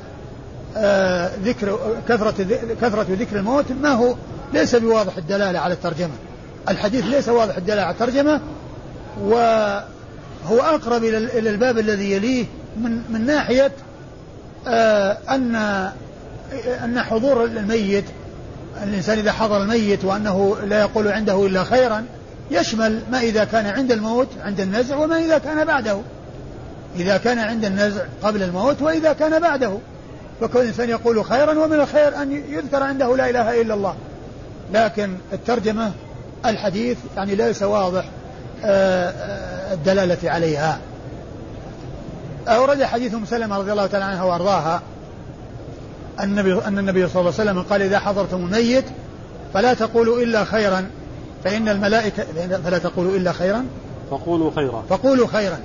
آه 0.76 1.30
ذكر 1.44 1.78
كثرة 2.08 2.46
كثرة 2.82 3.06
ذكر 3.10 3.36
الموت 3.36 3.64
ما 3.82 3.88
هو 3.88 4.14
ليس 4.52 4.74
بواضح 4.74 5.16
الدلالة 5.16 5.58
على 5.58 5.74
الترجمة. 5.74 6.12
الحديث 6.68 7.04
ليس 7.04 7.28
واضح 7.28 7.56
الدلالة 7.56 7.82
على 7.82 7.92
الترجمة 7.92 8.40
وهو 9.20 10.60
أقرب 10.60 11.04
إلى 11.04 11.50
الباب 11.50 11.78
الذي 11.78 12.12
يليه 12.12 12.46
من 12.76 13.02
من 13.10 13.26
ناحية 13.26 13.72
آه 14.68 15.18
أن 15.30 15.54
أن 16.84 17.02
حضور 17.02 17.44
الميت 17.44 18.04
الإنسان 18.82 19.18
إذا 19.18 19.32
حضر 19.32 19.62
الميت 19.62 20.04
وأنه 20.04 20.56
لا 20.66 20.80
يقول 20.80 21.08
عنده 21.08 21.46
إلا 21.46 21.64
خيرا 21.64 22.04
يشمل 22.50 23.02
ما 23.10 23.20
إذا 23.20 23.44
كان 23.44 23.66
عند 23.66 23.92
الموت 23.92 24.28
عند 24.44 24.60
النزع 24.60 24.96
وما 24.96 25.18
إذا 25.18 25.38
كان 25.38 25.64
بعده. 25.64 26.00
إذا 26.96 27.16
كان 27.16 27.38
عند 27.38 27.64
النزع 27.64 28.02
قبل 28.22 28.42
الموت 28.42 28.82
وإذا 28.82 29.12
كان 29.12 29.40
بعده. 29.40 29.78
فكل 30.40 30.60
إنسان 30.60 30.88
يقول 30.88 31.24
خيرا 31.24 31.58
ومن 31.58 31.80
الخير 31.80 32.22
أن 32.22 32.32
يذكر 32.32 32.82
عنده 32.82 33.16
لا 33.16 33.30
إله 33.30 33.60
إلا 33.60 33.74
الله. 33.74 33.94
لكن 34.72 35.14
الترجمة 35.32 35.92
الحديث 36.46 36.98
يعني 37.16 37.34
ليس 37.34 37.62
واضح 37.62 38.04
آه، 38.64 39.10
آه، 39.10 39.74
الدلالة 39.74 40.30
عليها. 40.30 40.78
أورد 42.48 42.82
حديث 42.82 43.14
أم 43.14 43.24
سلمة 43.24 43.58
رضي 43.58 43.72
الله 43.72 43.86
تعالى 43.86 44.04
عنها 44.04 44.22
وأرضاها. 44.22 44.82
النبي 46.20 46.58
أن 46.66 46.78
النبي 46.78 47.08
صلى 47.08 47.20
الله 47.20 47.32
عليه 47.38 47.50
وسلم 47.50 47.62
قال 47.62 47.82
إذا 47.82 47.98
حضرتم 47.98 48.36
الميت 48.36 48.84
فلا 49.54 49.74
تقولوا 49.74 50.22
إلا 50.22 50.44
خيرا. 50.44 50.86
فإن 51.44 51.68
الملائكة 51.68 52.24
فلا 52.64 52.78
تقولوا 52.78 53.16
إلا 53.16 53.32
خيرا. 53.32 53.64
فقولوا 54.10 54.50
خيرا. 54.54 54.84
فقولوا 54.88 55.26
خيرا. 55.26 55.58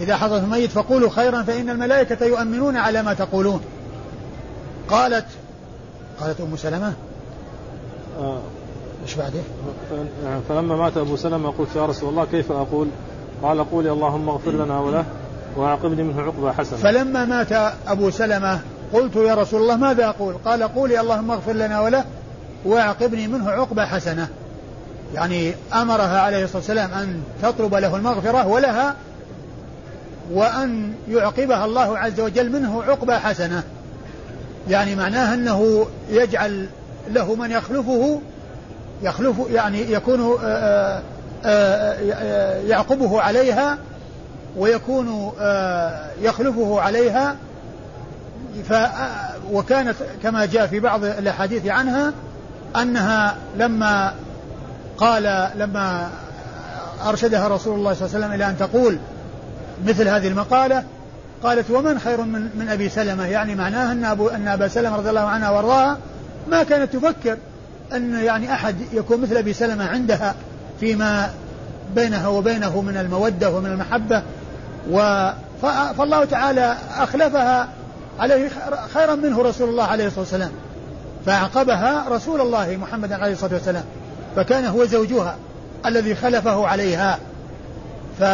إذا 0.00 0.16
حضر 0.16 0.36
الميت 0.36 0.70
فقولوا 0.70 1.10
خيرا 1.10 1.42
فإن 1.42 1.70
الملائكة 1.70 2.26
يؤمنون 2.26 2.76
على 2.76 3.02
ما 3.02 3.14
تقولون. 3.14 3.60
قالت 4.88 5.26
قالت 6.20 6.40
أم 6.40 6.56
سلمة. 6.56 6.92
آه. 8.20 8.38
إيش 9.02 9.14
بعده؟ 9.14 9.40
فلما 10.48 10.76
مات 10.76 10.96
أبو 10.96 11.16
سلمة 11.16 11.50
قلت 11.50 11.76
يا 11.76 11.86
رسول 11.86 12.08
الله 12.08 12.24
كيف 12.24 12.52
أقول؟ 12.52 12.88
قال 13.42 13.70
قولي 13.70 13.92
اللهم 13.92 14.28
اغفر 14.28 14.50
لنا 14.50 14.80
وله 14.80 15.04
وأعقبني 15.56 16.02
منه 16.02 16.22
عقبى 16.22 16.52
حسنة. 16.52 16.78
فلما 16.78 17.24
مات 17.24 17.52
أبو 17.86 18.10
سلمة 18.10 18.60
قلت 18.92 19.16
يا 19.16 19.34
رسول 19.34 19.62
الله 19.62 19.76
ماذا 19.76 20.06
أقول؟ 20.08 20.34
قال 20.44 20.62
قولي 20.62 21.00
اللهم 21.00 21.30
اغفر 21.30 21.52
لنا 21.52 21.80
وله 21.80 22.04
واعقبني 22.64 23.26
منه 23.26 23.50
عقبى 23.50 23.82
حسنة. 23.82 24.28
يعني 25.14 25.54
أمرها 25.74 26.20
عليه 26.20 26.44
الصلاة 26.44 26.58
والسلام 26.58 26.90
أن 26.94 27.22
تطلب 27.42 27.74
له 27.74 27.96
المغفرة 27.96 28.46
ولها 28.46 28.96
وأن 30.32 30.92
يعقبها 31.08 31.64
الله 31.64 31.98
عز 31.98 32.20
وجل 32.20 32.52
منه 32.52 32.82
عقبة 32.82 33.18
حسنة 33.18 33.62
يعني 34.68 34.94
معناه 34.94 35.34
أنه 35.34 35.86
يجعل 36.10 36.66
له 37.10 37.34
من 37.34 37.50
يخلفه 37.50 38.20
يخلف 39.02 39.36
يعني 39.50 39.92
يكون 39.92 40.38
آه، 40.44 41.02
آه، 41.44 41.96
آه، 42.12 42.60
يعقبه 42.60 43.20
عليها 43.20 43.78
ويكون 44.56 45.32
يخلفه 46.22 46.80
عليها 46.80 47.36
ف 48.68 48.74
وكانت 49.52 49.96
كما 50.22 50.46
جاء 50.46 50.66
في 50.66 50.80
بعض 50.80 51.04
الأحاديث 51.04 51.66
عنها 51.66 52.12
أنها 52.76 53.36
لما 53.56 54.12
قال 54.98 55.50
لما 55.56 56.08
أرشدها 57.06 57.48
رسول 57.48 57.78
الله 57.78 57.94
صلى 57.94 58.06
الله 58.06 58.16
عليه 58.16 58.26
وسلم 58.26 58.32
إلى 58.32 58.50
أن 58.50 58.58
تقول 58.58 58.98
مثل 59.86 60.08
هذه 60.08 60.28
المقالة 60.28 60.84
قالت 61.42 61.70
ومن 61.70 61.98
خير 61.98 62.20
من, 62.20 62.50
من 62.54 62.68
أبي 62.68 62.88
سلمة؟ 62.88 63.26
يعني 63.26 63.54
معناه 63.54 63.92
أن, 63.92 64.04
أبو 64.04 64.28
أن 64.28 64.48
أبا 64.48 64.68
سلمة 64.68 64.96
رضي 64.96 65.10
الله 65.10 65.20
عنها 65.20 65.50
وأرضاها 65.50 65.98
ما 66.48 66.62
كانت 66.62 66.96
تفكر 66.96 67.36
أن 67.92 68.14
يعني 68.14 68.52
أحد 68.52 68.76
يكون 68.92 69.20
مثل 69.20 69.36
أبي 69.36 69.52
سلمة 69.52 69.86
عندها 69.88 70.34
فيما 70.80 71.30
بينها 71.94 72.28
وبينه 72.28 72.80
من 72.80 72.96
المودة 72.96 73.50
ومن 73.50 73.70
المحبة 73.70 74.22
و 74.90 75.30
فالله 75.98 76.24
تعالى 76.24 76.76
أخلفها 76.96 77.68
عليه 78.20 78.50
خيرا 78.94 79.14
منه 79.14 79.42
رسول 79.42 79.68
الله 79.68 79.84
عليه 79.84 80.06
الصلاة 80.06 80.20
والسلام. 80.20 80.50
فأعقبها 81.26 82.08
رسول 82.08 82.40
الله 82.40 82.76
محمد 82.76 83.12
عليه 83.12 83.32
الصلاة 83.32 83.54
والسلام. 83.54 83.84
فكان 84.36 84.64
هو 84.64 84.84
زوجها 84.84 85.36
الذي 85.86 86.14
خلفه 86.14 86.66
عليها. 86.66 87.18
ف 88.20 88.24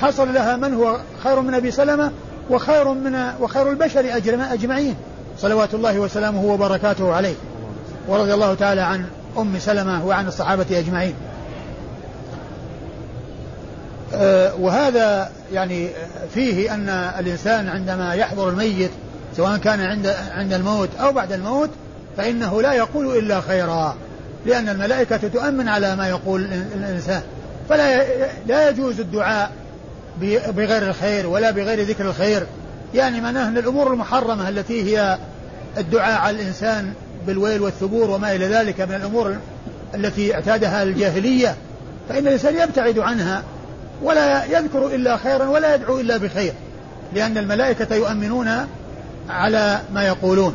حصل 0.00 0.34
لها 0.34 0.56
من 0.56 0.74
هو 0.74 0.98
خير 1.24 1.40
من 1.40 1.54
أبي 1.54 1.70
سلمة 1.70 2.10
وخير 2.50 2.88
من 2.88 3.32
وخير 3.40 3.70
البشر 3.70 4.16
أجمعين. 4.52 4.94
صلوات 5.38 5.74
الله 5.74 5.98
وسلامه 5.98 6.44
وبركاته 6.44 7.14
عليه. 7.14 7.34
ورضي 8.08 8.34
الله 8.34 8.54
تعالى 8.54 8.80
عن 8.80 9.04
أم 9.38 9.58
سلمة 9.58 10.06
وعن 10.06 10.26
الصحابة 10.26 10.66
أجمعين. 10.70 11.14
وهذا 14.58 15.30
يعني 15.52 15.88
فيه 16.34 16.74
أن 16.74 16.88
الإنسان 17.18 17.68
عندما 17.68 18.14
يحضر 18.14 18.48
الميت 18.48 18.90
سواء 19.36 19.56
كان 19.56 19.80
عند 19.80 20.14
عند 20.30 20.52
الموت 20.52 20.88
أو 21.00 21.12
بعد 21.12 21.32
الموت 21.32 21.70
فإنه 22.16 22.62
لا 22.62 22.72
يقول 22.72 23.18
إلا 23.18 23.40
خيرا 23.40 23.96
لأن 24.46 24.68
الملائكة 24.68 25.16
تؤمن 25.16 25.68
على 25.68 25.96
ما 25.96 26.08
يقول 26.08 26.48
الإنسان. 26.74 27.22
فلا 27.68 28.04
لا 28.46 28.68
يجوز 28.68 29.00
الدعاء 29.00 29.52
بغير 30.56 30.88
الخير 30.88 31.26
ولا 31.26 31.50
بغير 31.50 31.80
ذكر 31.80 32.04
الخير. 32.04 32.46
يعني 32.94 33.20
معناه 33.20 33.48
أن 33.48 33.58
الأمور 33.58 33.92
المحرمة 33.92 34.48
التي 34.48 34.82
هي 34.82 35.18
الدعاء 35.78 36.20
على 36.20 36.36
الإنسان 36.36 36.92
بالويل 37.26 37.60
والثبور 37.60 38.10
وما 38.10 38.34
إلى 38.34 38.46
ذلك 38.46 38.80
من 38.80 38.94
الأمور 38.94 39.36
التي 39.94 40.34
اعتادها 40.34 40.82
الجاهلية 40.82 41.54
فإن 42.08 42.26
الإنسان 42.26 42.58
يبتعد 42.58 42.98
عنها. 42.98 43.42
ولا 44.02 44.44
يذكر 44.44 44.86
إلا 44.86 45.16
خيرا 45.16 45.48
ولا 45.48 45.74
يدعو 45.74 46.00
إلا 46.00 46.16
بخير 46.16 46.52
لأن 47.12 47.38
الملائكة 47.38 47.94
يؤمنون 47.94 48.48
على 49.28 49.80
ما 49.94 50.02
يقولون 50.02 50.54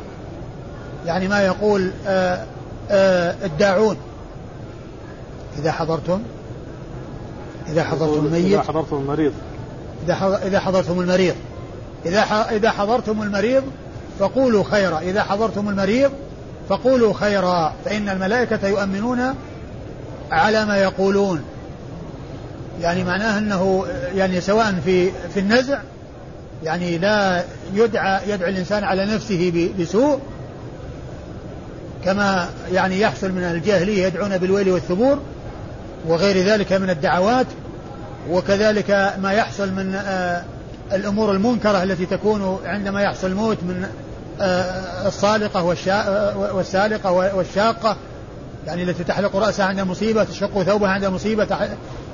يعني 1.05 1.27
ما 1.27 1.41
يقول 1.41 1.91
آآ 2.07 2.45
آآ 2.91 3.35
الداعون. 3.45 3.97
إذا 5.57 5.71
حضرتم 5.71 6.21
إذا 7.67 7.83
حضرتم 7.83 8.25
الميت 8.25 8.45
إذا 8.45 8.61
حضرتم 8.61 8.97
المريض. 8.97 9.33
إذا 10.05 10.39
إذا 10.43 10.59
حضرتم 10.59 10.99
المريض. 10.99 11.35
إذا 12.05 12.21
إذا 12.51 12.71
حضرتم 12.71 13.21
المريض 13.21 13.63
فقولوا 14.19 14.63
خيرا. 14.63 14.99
إذا 14.99 15.23
حضرتم 15.23 15.69
المريض 15.69 16.11
فقولوا 16.69 17.13
خيرا. 17.13 17.73
فإن 17.85 18.09
الملائكة 18.09 18.67
يؤمنون 18.67 19.35
على 20.31 20.65
ما 20.65 20.77
يقولون. 20.77 21.43
يعني 22.81 23.03
معناه 23.03 23.37
أنه 23.37 23.85
يعني 24.15 24.41
سواء 24.41 24.75
في 24.85 25.11
في 25.33 25.39
النزع 25.39 25.79
يعني 26.63 26.97
لا 26.97 27.43
يدعى 27.73 28.29
يدعو 28.29 28.49
الإنسان 28.49 28.83
على 28.83 29.05
نفسه 29.05 29.71
بسوء 29.79 30.19
كما 32.05 32.49
يعني 32.71 32.99
يحصل 32.99 33.31
من 33.31 33.43
الجاهلية 33.43 34.05
يدعون 34.05 34.37
بالويل 34.37 34.69
والثبور 34.69 35.19
وغير 36.07 36.37
ذلك 36.37 36.73
من 36.73 36.89
الدعوات 36.89 37.45
وكذلك 38.29 39.13
ما 39.21 39.31
يحصل 39.31 39.71
من 39.71 39.95
آه، 39.95 40.43
الأمور 40.93 41.31
المنكرة 41.31 41.83
التي 41.83 42.05
تكون 42.05 42.59
عندما 42.65 43.01
يحصل 43.01 43.27
الموت 43.27 43.57
من 43.63 43.85
آه، 44.41 45.07
الصالقة 45.07 45.63
والسالقة 46.53 47.11
والشاقة 47.11 47.97
يعني 48.67 48.83
التي 48.83 49.03
تحلق 49.03 49.35
رأسها 49.35 49.65
عند 49.65 49.79
المصيبة 49.79 50.23
تشق 50.23 50.63
ثوبها 50.63 50.89
عند 50.89 51.03
المصيبة 51.03 51.45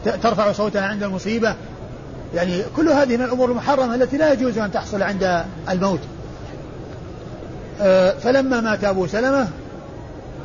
ترفع 0.06 0.52
صوتها 0.52 0.82
عند 0.82 1.04
المصيبة. 1.04 1.56
يعني 2.36 2.62
كل 2.76 2.90
هذه 2.90 3.18
من 3.18 3.24
الأمور 3.24 3.52
المحرمة 3.52 3.96
التي 3.96 4.18
لا 4.18 4.34
يجوز 4.34 4.58
أن 4.58 4.72
تحصل 4.72 5.02
عند 5.02 5.44
الموت. 5.70 6.00
آه، 7.82 8.12
فلما 8.12 8.62
مات 8.62 8.84
أبو 8.84 9.08
سلمة 9.08 9.48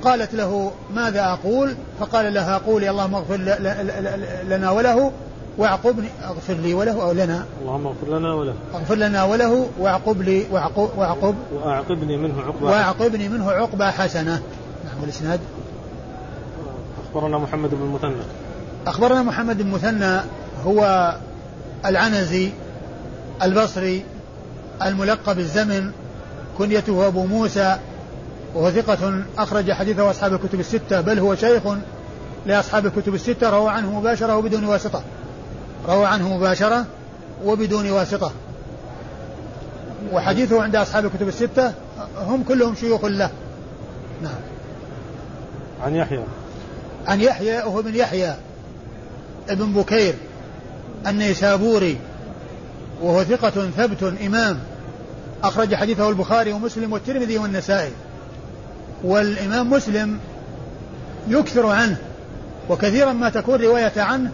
قالت 0.02 0.34
له 0.34 0.72
ماذا 0.94 1.24
أقول؟ 1.24 1.74
فقال 2.00 2.34
لها 2.34 2.58
قولي 2.58 2.90
اللهم 2.90 3.14
اغفر 3.14 3.36
لنا 4.48 4.70
وله 4.70 5.12
واعقبني 5.58 6.08
اغفر 6.24 6.54
لي 6.54 6.74
وله 6.74 7.02
أو 7.02 7.12
لنا؟ 7.12 7.44
اللهم 7.62 7.86
اغفر 7.86 8.18
لنا 8.18 8.34
وله. 8.34 8.54
اغفر 8.74 8.94
لنا 8.94 9.24
وله 9.24 9.66
واعقب 9.78 10.22
لي 10.22 10.46
واعقب 10.50 10.88
واعقب 10.96 11.34
واعقبني 11.52 12.16
منه 12.16 12.42
عقبى 12.42 12.64
واعقبني 12.64 13.28
منه 13.28 13.50
عقبى 13.50 13.84
حسنة. 13.84 14.42
نعم 14.84 15.00
والإسناد؟ 15.00 15.40
أخبرنا 17.06 17.38
محمد 17.38 17.70
بن 17.70 17.82
المثنى. 17.82 18.22
أخبرنا 18.86 19.22
محمد 19.22 19.58
بن 19.58 19.68
المثنى 19.68 20.20
هو 20.64 21.14
العنزي 21.86 22.50
البصري 23.42 24.04
الملقب 24.82 25.38
الزمن 25.38 25.90
كنيته 26.58 27.06
أبو 27.06 27.26
موسى 27.26 27.78
وهو 28.54 28.70
ثقة 28.70 29.22
أخرج 29.38 29.72
حديثه 29.72 30.10
أصحاب 30.10 30.34
الكتب 30.34 30.60
الستة 30.60 31.00
بل 31.00 31.18
هو 31.18 31.34
شيخ 31.34 31.62
لأصحاب 32.46 32.86
الكتب 32.86 33.14
الستة 33.14 33.50
روى 33.50 33.70
عنه 33.70 34.00
مباشرة 34.00 34.36
وبدون 34.36 34.64
واسطة. 34.64 35.02
روى 35.88 36.06
عنه 36.06 36.36
مباشرة 36.36 36.86
وبدون 37.44 37.90
واسطة. 37.90 38.32
وحديثه 40.12 40.62
عند 40.62 40.76
أصحاب 40.76 41.04
الكتب 41.04 41.28
الستة 41.28 41.72
هم 42.16 42.42
كلهم 42.42 42.74
شيوخ 42.74 43.04
له. 43.04 43.30
نعم. 44.22 44.32
عن 45.82 45.96
يحيى. 45.96 46.24
عن 47.06 47.20
يحيى 47.20 47.58
وهو 47.58 47.80
ابن 47.80 47.94
يحيى. 47.94 48.36
ابن 49.50 49.72
بكير 49.72 50.14
النيسابوري 51.06 51.98
وهو 53.02 53.24
ثقة 53.24 53.70
ثبت 53.76 54.14
إمام 54.26 54.58
أخرج 55.42 55.74
حديثه 55.74 56.08
البخاري 56.08 56.52
ومسلم 56.52 56.92
والترمذي 56.92 57.38
والنسائي. 57.38 57.92
والإمام 59.04 59.70
مسلم 59.70 60.18
يكثر 61.28 61.66
عنه 61.66 61.96
وكثيرا 62.68 63.12
ما 63.12 63.28
تكون 63.30 63.60
رواية 63.60 63.92
عنه. 63.96 64.30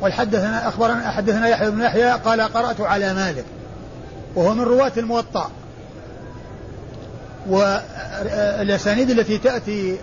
والحدثنا 0.00 0.68
أخبرنا 0.68 1.10
حدثنا 1.10 1.48
يحيى 1.48 1.70
بن 1.70 1.80
يحيى 1.80 2.10
قال 2.10 2.40
قرأت 2.40 2.80
على 2.80 3.14
مالك 3.14 3.44
وهو 4.34 4.54
من 4.54 4.62
رواة 4.62 4.92
الموطأ. 4.96 5.50
والأسانيد 7.48 9.10
التي 9.10 9.38
تأتي 9.38 9.96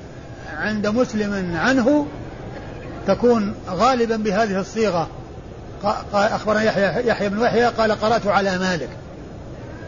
عند 0.58 0.88
مسلم 0.88 1.56
عنه 1.56 2.08
تكون 3.08 3.54
غالبا 3.70 4.16
بهذه 4.16 4.60
الصيغة. 4.60 5.08
أخبرنا 6.14 6.64
يحيى 6.64 7.08
يحيى 7.08 7.30
بن 7.30 7.42
يحيى 7.42 7.66
قال 7.66 7.92
قرأت 7.92 8.28
على 8.28 8.58
مالك. 8.58 8.90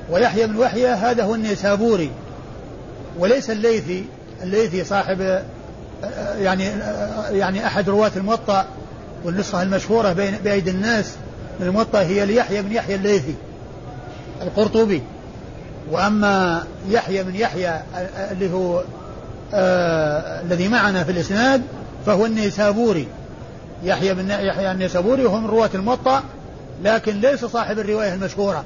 ويحيى 0.10 0.48
بن 0.48 0.60
يحيى 0.60 0.88
هذا 0.88 1.24
هو 1.24 1.36
النيسابوري. 1.36 2.12
وليس 3.20 3.50
الليثي 3.50 4.06
الليثي 4.44 4.84
صاحب 4.84 5.42
يعني 6.40 6.72
يعني 7.32 7.68
أحد 7.68 7.90
رواة 7.90 8.12
الموطأ. 8.16 8.66
والنسخة 9.24 9.62
المشهورة 9.62 10.14
بين 10.14 10.36
بأيدي 10.44 10.72
الناس 10.72 11.16
من 11.60 11.68
الموطأ 11.68 12.02
هي 12.02 12.26
ليحيى 12.26 12.62
بن 12.62 12.72
يحيى 12.72 12.96
الليثي 12.96 13.36
القرطبي. 14.42 15.02
وأما 15.92 16.64
يحيى 16.90 17.24
بن 17.24 17.36
يحيى 17.36 17.82
اللي 18.32 18.54
هو 18.54 18.84
آه 19.54 20.42
الذي 20.42 20.68
معنا 20.68 21.04
في 21.04 21.12
الإسناد 21.12 21.62
فهو 22.06 22.26
النيسابوري. 22.26 23.08
يحيى 23.84 24.14
بن 24.14 24.30
يحيى 24.30 24.72
النيسابوري 24.72 25.26
وهو 25.26 25.40
من 25.40 25.48
رواة 25.48 25.70
الموطأ 25.76 26.24
لكن 26.84 27.22
ليس 27.22 27.46
صاحب 27.46 27.80
الرواية 27.80 28.14
المشهورة. 28.14 28.64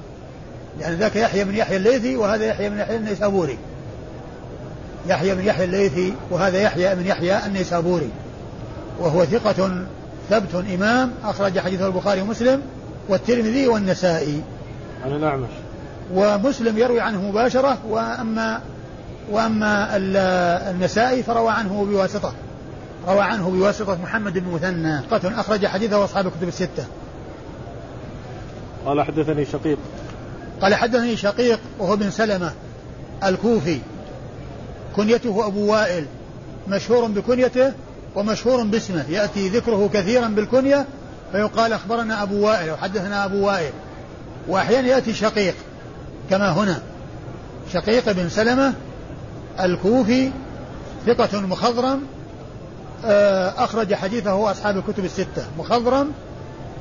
يعني 0.79 0.95
ذاك 0.95 1.15
يحيى 1.15 1.43
بن 1.43 1.55
يحيى 1.55 1.77
الليثي 1.77 2.15
وهذا 2.15 2.45
يحيى 2.45 2.69
بن 2.69 2.79
يحيى 2.79 2.97
النيسابوري. 2.97 3.57
يحيى 5.07 5.35
بن 5.35 5.45
يحيى 5.45 5.65
الليثي 5.65 6.13
وهذا 6.31 6.61
يحيى 6.61 6.95
بن 6.95 7.05
يحيى 7.05 7.45
النيسابوري. 7.45 8.09
وهو 8.99 9.25
ثقة 9.25 9.85
ثبت 10.29 10.65
إمام 10.73 11.11
أخرج 11.23 11.59
حديثه 11.59 11.87
البخاري 11.87 12.21
ومسلم 12.21 12.61
والترمذي 13.09 13.67
والنسائي. 13.67 14.41
عن 15.05 15.11
الأعمش. 15.11 15.49
ومسلم 16.13 16.77
يروي 16.77 17.01
عنه 17.01 17.21
مباشرة 17.21 17.77
وأما 17.89 18.61
وأما 19.31 19.97
النسائي 20.71 21.23
فروى 21.23 21.51
عنه 21.51 21.87
بواسطة. 21.89 22.33
روى 23.07 23.21
عنه 23.21 23.49
بواسطة 23.49 24.01
محمد 24.01 24.33
بن 24.37 24.51
مثنى. 24.51 25.01
ثقة 25.01 25.39
أخرج 25.39 25.65
حديثه 25.65 26.03
أصحاب 26.03 26.27
الكتب 26.27 26.47
الستة. 26.47 26.85
قال 28.85 29.01
حدثني 29.01 29.45
شقيق. 29.45 29.77
قال 30.61 30.75
حدثني 30.75 31.17
شقيق 31.17 31.59
وهو 31.79 31.95
بن 31.95 32.11
سلمة 32.11 32.51
الكوفي. 33.23 33.79
كنيته 34.95 35.47
أبو 35.47 35.71
وائل. 35.71 36.05
مشهور 36.67 37.05
بكنيته 37.05 37.73
ومشهور 38.15 38.63
باسمه. 38.63 39.05
يأتي 39.09 39.49
ذكره 39.49 39.89
كثيرا 39.93 40.27
بالكنية 40.27 40.85
فيقال 41.31 41.73
أخبرنا 41.73 42.23
أبو 42.23 42.45
وائل 42.45 42.71
وحدثنا 42.71 43.25
أبو 43.25 43.47
وائل. 43.47 43.71
وأحيانا 44.47 44.87
يأتي 44.87 45.13
شقيق 45.13 45.55
كما 46.29 46.51
هنا. 46.51 46.81
شقيق 47.73 48.11
بن 48.11 48.29
سلمة 48.29 48.73
الكوفي 49.59 50.31
ثقة 51.05 51.41
مخضرم 51.41 52.01
أخرج 53.57 53.93
حديثه 53.93 54.51
أصحاب 54.51 54.77
الكتب 54.77 55.05
الستة. 55.05 55.45
مخضرم 55.57 56.11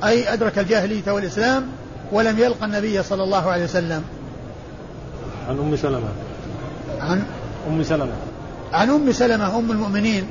أي 0.03 0.33
أدرك 0.33 0.59
الجاهلية 0.59 1.11
والإسلام 1.11 1.67
ولم 2.11 2.39
يلقى 2.39 2.65
النبي 2.65 3.03
صلى 3.03 3.23
الله 3.23 3.51
عليه 3.51 3.63
وسلم. 3.63 4.03
عن 5.49 5.59
أم 5.59 5.75
سلمة. 5.75 6.09
عن؟ 7.01 7.23
أم 7.67 7.83
سلمة. 7.83 8.13
عن 8.73 8.89
أم 8.89 9.11
سلمة 9.11 9.57
أم 9.57 9.71
المؤمنين 9.71 10.27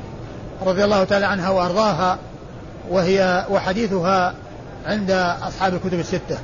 رضي 0.67 0.85
الله 0.85 1.05
تعالى 1.05 1.27
عنها 1.27 1.51
وأرضاها 1.51 2.19
وهي 2.91 3.47
وحديثها 3.51 4.35
عند 4.87 5.11
أصحاب 5.43 5.75
الكتب 5.75 5.99
الستة. 5.99 6.39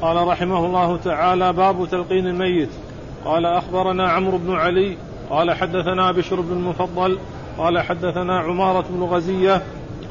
قال 0.00 0.28
رحمه 0.28 0.66
الله 0.66 0.98
تعالى 1.04 1.52
باب 1.52 1.88
تلقين 1.90 2.26
الميت. 2.26 2.70
قال 3.24 3.46
أخبرنا 3.46 4.10
عمرو 4.10 4.38
بن 4.38 4.54
علي 4.54 4.96
قال 5.30 5.52
حدثنا 5.52 6.12
بشر 6.12 6.40
بن 6.40 6.52
المفضل 6.52 7.18
قال 7.58 7.78
حدثنا 7.78 8.38
عمارة 8.38 8.84
بن 8.90 9.02
غزية 9.02 9.62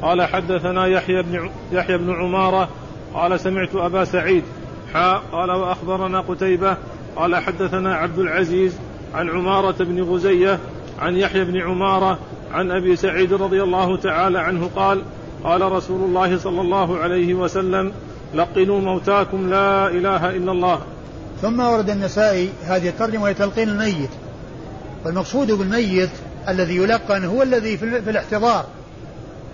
قال 0.02 0.22
حدثنا 0.22 0.86
يحيى 0.86 1.22
بن 1.22 1.50
يحيى 1.72 1.98
بن 1.98 2.10
عمارة 2.10 2.68
قال 3.14 3.40
سمعت 3.40 3.74
أبا 3.74 4.04
سعيد 4.04 4.44
حاء 4.92 5.22
قال 5.32 5.50
وأخبرنا 5.50 6.20
قتيبة 6.20 6.76
قال 7.16 7.36
حدثنا 7.36 7.94
عبد 7.94 8.18
العزيز 8.18 8.78
عن 9.14 9.28
عمارة 9.30 9.84
بن 9.84 10.02
غزية 10.02 10.58
عن 10.98 11.16
يحيى 11.16 11.44
بن 11.44 11.60
عمارة 11.60 12.18
عن 12.52 12.70
أبي 12.70 12.96
سعيد 12.96 13.32
رضي 13.32 13.62
الله 13.62 13.96
تعالى 13.96 14.38
عنه 14.38 14.70
قال 14.76 15.02
قال 15.44 15.72
رسول 15.72 16.00
الله 16.00 16.38
صلى 16.38 16.60
الله 16.60 16.98
عليه 16.98 17.34
وسلم 17.34 17.92
لقنوا 18.34 18.80
موتاكم 18.80 19.50
لا 19.50 19.88
إله 19.88 20.30
إلا 20.30 20.52
الله. 20.52 20.80
ثم 21.42 21.60
ورد 21.60 21.90
النسائي 21.90 22.50
هذه 22.64 22.88
الترجمة 22.88 23.22
وهي 23.22 23.34
تلقين 23.34 23.68
الميت. 23.68 24.10
والمقصود 25.04 25.52
بالميت 25.52 26.10
الذي 26.48 26.76
يلقن 26.76 27.24
هو 27.24 27.42
الذي 27.42 27.76
في 27.76 27.84
الاحتضار 27.84 28.66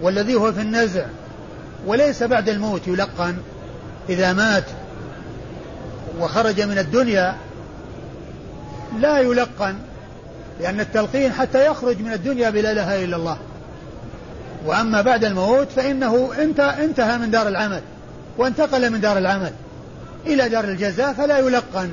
والذي 0.03 0.35
هو 0.35 0.53
في 0.53 0.61
النزع. 0.61 1.05
وليس 1.87 2.23
بعد 2.23 2.49
الموت 2.49 2.89
يلقن. 2.89 3.37
إذا 4.09 4.33
مات 4.33 4.65
وخرج 6.21 6.61
من 6.61 6.79
الدنيا 6.79 7.37
لا 9.01 9.19
يلقن 9.19 9.75
لأن 10.61 10.81
التلقين 10.81 11.33
حتى 11.33 11.67
يخرج 11.67 12.01
من 12.01 12.13
الدنيا 12.13 12.51
بلا 12.51 12.73
إله 12.73 13.05
إلا 13.05 13.17
الله. 13.17 13.39
وأما 14.67 15.03
بعد 15.03 15.25
الموت 15.25 15.69
فإنه 15.77 16.31
انتهى 16.79 17.19
من 17.19 17.31
دار 17.31 17.49
العمل 17.49 17.81
وانتقل 18.39 18.91
من 18.91 19.01
دار 19.01 19.19
العمل 19.19 19.53
إلى 20.27 20.49
دار 20.49 20.65
الجزاء 20.65 21.13
فلا 21.13 21.39
يلقن. 21.39 21.91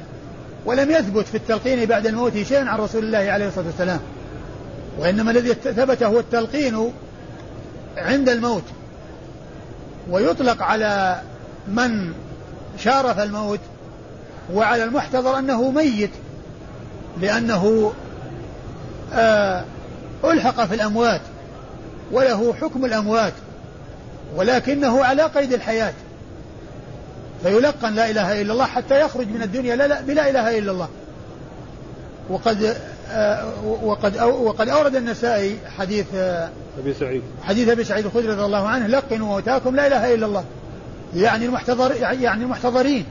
ولم 0.66 0.92
يثبت 0.92 1.28
في 1.28 1.38
التلقين 1.38 1.86
بعد 1.86 2.08
الموت 2.08 2.38
شيء 2.38 2.68
عن 2.68 2.80
رسول 2.80 3.04
الله 3.04 3.32
عليه 3.32 3.48
الصلاة 3.48 3.66
والسلام. 3.66 4.00
وإنما 5.00 5.32
الذي 5.32 5.54
ثبت 5.54 6.04
هو 6.04 6.20
التلقين 6.20 6.92
عند 7.98 8.30
الموت. 8.30 8.64
ويطلق 10.10 10.64
على 10.64 11.22
من 11.68 12.14
شارف 12.78 13.20
الموت 13.20 13.60
وعلى 14.54 14.84
المحتضر 14.84 15.40
أنه 15.40 15.72
ميت 15.72 16.12
لأنه 17.22 17.94
آه 19.14 19.64
ألحق 20.24 20.66
في 20.66 20.76
الأموات 20.76 21.22
وله 22.12 22.54
حكم 22.62 22.86
الأموات 22.86 23.34
ولكنه 24.36 25.06
على 25.06 25.24
قيد 25.24 25.54
الحياة. 25.54 25.94
فيلقن 27.44 27.94
لا 27.94 28.10
إله 28.10 28.42
إلا 28.42 28.54
الله 28.54 28.66
حتى 28.66 29.02
يخرج 29.02 29.28
من 29.28 29.42
الدنيا 29.42 29.76
لا 29.76 29.88
لا 29.88 30.02
بلا 30.02 30.30
إله 30.30 30.58
إلا 30.58 30.72
الله. 30.72 30.90
وقد 32.30 32.78
آه 33.12 33.66
وقد 33.84 34.22
وقد 34.22 34.70
أورد 34.70 34.96
النسائي 34.96 35.58
حديث 35.78 36.06
آه 36.16 36.50
أبي 36.80 36.94
سعيد. 36.94 37.22
حديث 37.44 37.70
أبي 37.70 37.84
سعيد 37.84 38.06
الخدري 38.06 38.28
رضي 38.28 38.46
الله 38.46 38.68
عنه 38.68 38.88
لقنوا 38.88 39.28
موتاكم 39.28 39.76
لا 39.76 39.88
إله 39.88 40.14
إلا 40.14 40.26
الله. 40.26 40.44
يعني 41.16 41.46
المحتضر 41.46 41.96
يعني 41.96 42.44
المحتضرين. 42.44 43.06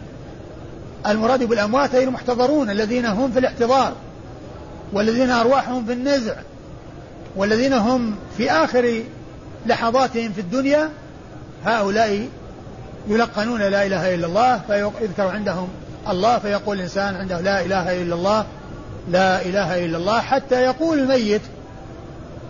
المراد 1.06 1.44
بالأموات 1.44 1.94
أي 1.94 2.04
المحتضرون 2.04 2.70
الذين 2.70 3.06
هم 3.06 3.32
في 3.32 3.38
الاحتضار 3.38 3.92
والذين 4.92 5.30
أرواحهم 5.30 5.86
في 5.86 5.92
النزع 5.92 6.34
والذين 7.36 7.72
هم 7.72 8.14
في 8.36 8.50
آخر 8.50 9.02
لحظاتهم 9.66 10.32
في 10.32 10.40
الدنيا 10.40 10.90
هؤلاء 11.64 12.28
يلقنون 13.08 13.60
لا 13.60 13.86
إله 13.86 14.14
إلا 14.14 14.26
الله 14.26 14.60
فيذكر 14.68 15.28
عندهم 15.28 15.68
الله 16.08 16.38
فيقول 16.38 16.76
الإنسان 16.76 17.14
عنده 17.14 17.40
لا 17.40 17.60
إله 17.60 18.02
إلا 18.02 18.14
الله 18.14 18.44
لا 19.10 19.42
إله 19.42 19.84
إلا 19.84 19.98
الله 19.98 20.20
حتى 20.20 20.62
يقول 20.62 20.98
الميت 20.98 21.40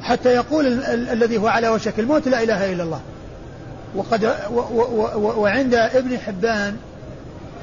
حتى 0.02 0.28
يقول 0.28 0.66
ال- 0.66 0.84
ال- 0.84 1.08
الذي 1.08 1.38
هو 1.38 1.48
على 1.48 1.68
وشك 1.68 1.98
الموت 1.98 2.28
لا 2.28 2.42
إله 2.42 2.72
إلا 2.72 2.82
الله. 2.82 3.00
وقد 3.96 4.24
و 4.24 4.60
و 4.60 5.08
و 5.16 5.40
وعند 5.42 5.74
ابن 5.74 6.18
حبان 6.18 6.76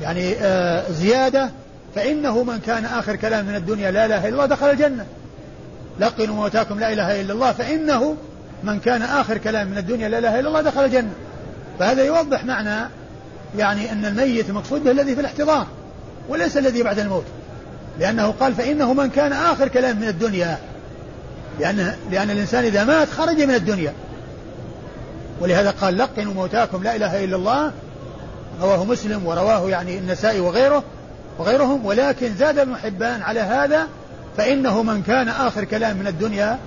يعني 0.02 0.36
آه 0.36 0.92
زيادة 0.92 1.50
فإنه 1.96 2.44
من 2.44 2.60
كان 2.60 2.86
آخر 2.86 3.16
كلام 3.16 3.46
من 3.46 3.56
الدنيا 3.56 3.92
لا 3.92 4.06
إله 4.06 4.18
إلا 4.20 4.30
الله 4.30 4.46
دخل 4.46 4.70
الجنة. 4.70 5.06
لقنوا 6.00 6.36
موتاكم 6.36 6.80
لا 6.80 6.94
إله 6.94 7.22
إلا 7.22 7.34
الله 7.34 7.52
فإنه 7.52 8.16
من 8.64 8.80
كان 8.80 9.02
آخر 9.02 9.38
كلام 9.38 9.68
من 9.68 9.78
الدنيا 9.78 10.10
لا 10.10 10.18
إله 10.20 10.40
إلا 10.40 10.48
الله 10.48 10.62
دخل 10.62 10.86
الجنة. 10.86 11.12
فهذا 11.80 12.04
يوضح 12.04 12.46
معنى 12.46 12.90
يعني 13.58 13.92
أن 13.92 14.06
الميت 14.06 14.50
المقصود 14.50 14.84
به 14.84 14.92
الذي 14.92 15.16
في 15.16 15.22
الاحتضار 15.22 15.68
وليس 16.30 16.58
الذي 16.58 16.84
بعد 16.84 17.00
الموت. 17.00 17.26
لأنه 18.00 18.34
قال 18.40 18.54
فإنه 18.54 18.94
من 18.94 19.10
كان 19.10 19.34
آخر 19.34 19.68
كلام 19.68 19.98
من 19.98 20.08
الدنيا. 20.08 20.58
لأن 21.60 21.94
لأن 22.12 22.30
الإنسان 22.30 22.64
إذا 22.64 22.84
مات 22.84 23.10
خرج 23.10 23.42
من 23.42 23.56
الدنيا. 23.56 23.94
ولهذا 25.40 25.72
قال 25.72 25.98
لقنوا 25.98 26.34
موتاكم 26.34 26.84
لا 26.84 26.96
إله 26.96 27.24
إلا 27.24 27.36
الله. 27.36 27.72
رواه 28.62 28.86
مسلم 28.86 29.26
ورواه 29.26 29.70
يعني 29.70 29.98
النسائي 29.98 30.40
وغيره 30.40 30.84
وغيرهم 31.40 31.86
ولكن 31.86 32.34
زاد 32.36 32.60
ابن 32.60 32.76
حبان 32.76 33.22
على 33.22 33.40
هذا 33.40 33.88
فإنه 34.38 34.84
من 34.84 35.04
كان 35.04 35.28
آخر 35.28 35.64
كلام 35.64 35.98
من 35.98 36.08
الدنيا 36.08 36.60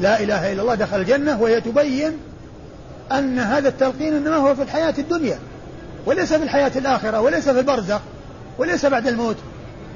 لا 0.00 0.20
إله 0.20 0.52
إلا 0.52 0.62
الله 0.62 0.74
دخل 0.74 1.00
الجنة 1.00 1.42
وهي 1.42 1.60
تبين 1.60 2.12
أن 3.12 3.38
هذا 3.38 3.68
التلقين 3.68 4.14
إنما 4.14 4.36
هو 4.36 4.54
في 4.54 4.62
الحياة 4.62 4.94
الدنيا 4.98 5.38
وليس 6.06 6.32
في 6.32 6.42
الحياة 6.42 6.72
الآخرة 6.76 7.20
وليس 7.20 7.48
في 7.48 7.60
البرزخ 7.60 8.00
وليس 8.58 8.86
بعد 8.86 9.06
الموت. 9.06 9.36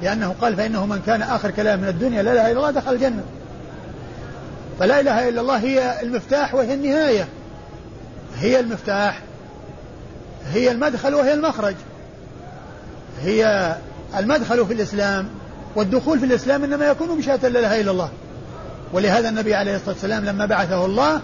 لأنه 0.02 0.34
قال 0.40 0.56
فإنه 0.56 0.86
من 0.86 1.02
كان 1.06 1.22
آخر 1.22 1.50
كلام 1.50 1.80
من 1.80 1.88
الدنيا 1.88 2.22
لا 2.22 2.32
إله 2.32 2.50
إلا 2.50 2.58
الله 2.58 2.70
دخل 2.70 2.92
الجنة. 2.92 3.22
فلا 4.78 5.00
إله 5.00 5.28
إلا 5.28 5.40
الله 5.40 5.58
هي 5.58 6.02
المفتاح 6.02 6.54
وهي 6.54 6.74
النهاية. 6.74 7.28
هي 8.38 8.60
المفتاح 8.60 9.20
هي 10.52 10.70
المدخل 10.70 11.14
وهي 11.14 11.34
المخرج. 11.34 11.74
هي 13.22 13.74
المدخل 14.18 14.66
في 14.66 14.72
الإسلام 14.72 15.28
والدخول 15.76 16.18
في 16.18 16.24
الإسلام 16.24 16.64
إنما 16.64 16.86
يكون 16.86 17.18
بشهادة 17.18 17.48
لا 17.48 17.58
إله 17.58 17.80
إلا 17.80 17.90
الله. 17.90 18.08
ولهذا 18.92 19.28
النبي 19.28 19.54
عليه 19.54 19.76
الصلاة 19.76 19.94
والسلام 19.94 20.24
لما 20.24 20.46
بعثه 20.46 20.86
الله 20.86 21.20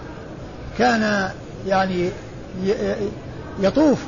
كان 0.77 1.29
يعني 1.67 2.09
يطوف 3.59 3.99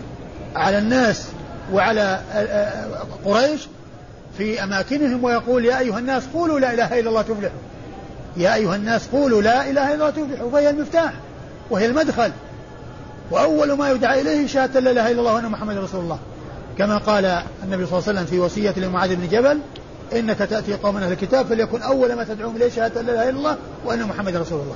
على 0.55 0.77
الناس 0.77 1.27
وعلى 1.73 2.19
قريش 3.25 3.67
في 4.37 4.63
أماكنهم 4.63 5.23
ويقول 5.23 5.65
يا 5.65 5.79
أيها 5.79 5.99
الناس 5.99 6.23
قولوا 6.33 6.59
لا 6.59 6.73
إله 6.73 6.99
إلا 6.99 7.09
الله 7.09 7.21
تفلحوا. 7.21 7.59
يا 8.37 8.55
أيها 8.55 8.75
الناس 8.75 9.07
قولوا 9.07 9.41
لا 9.41 9.69
إله 9.69 9.93
إلا 9.93 9.93
الله 9.93 10.09
تفلحوا 10.09 10.51
فهي 10.51 10.69
المفتاح 10.69 11.13
وهي 11.69 11.85
المدخل. 11.85 12.31
وأول 13.31 13.71
ما 13.71 13.91
يدعى 13.91 14.21
إليه 14.21 14.47
شهادة 14.47 14.79
لا 14.79 14.91
إله 14.91 15.11
إلا 15.11 15.19
الله 15.19 15.33
وأن 15.33 15.45
محمد 15.45 15.77
رسول 15.77 16.01
الله. 16.01 16.19
كما 16.77 16.97
قال 16.97 17.25
النبي 17.63 17.85
صلى 17.85 17.99
الله 17.99 18.07
عليه 18.07 18.19
وسلم 18.19 18.25
في 18.25 18.39
وصية 18.39 18.73
لمعاذ 18.77 19.15
بن 19.15 19.27
جبل 19.27 19.59
إنك 20.13 20.37
تأتي 20.37 20.73
قوم 20.73 20.97
أهل 20.97 21.11
الكتاب 21.11 21.45
فليكن 21.45 21.81
أول 21.81 22.13
ما 22.13 22.23
تدعوهم 22.23 22.55
إليه 22.55 22.69
شهادة 22.69 23.01
لا 23.01 23.13
إله 23.13 23.29
إلا 23.29 23.37
الله 23.37 23.57
وأن 23.85 24.03
محمد 24.03 24.35
رسول 24.35 24.59
الله. 24.59 24.75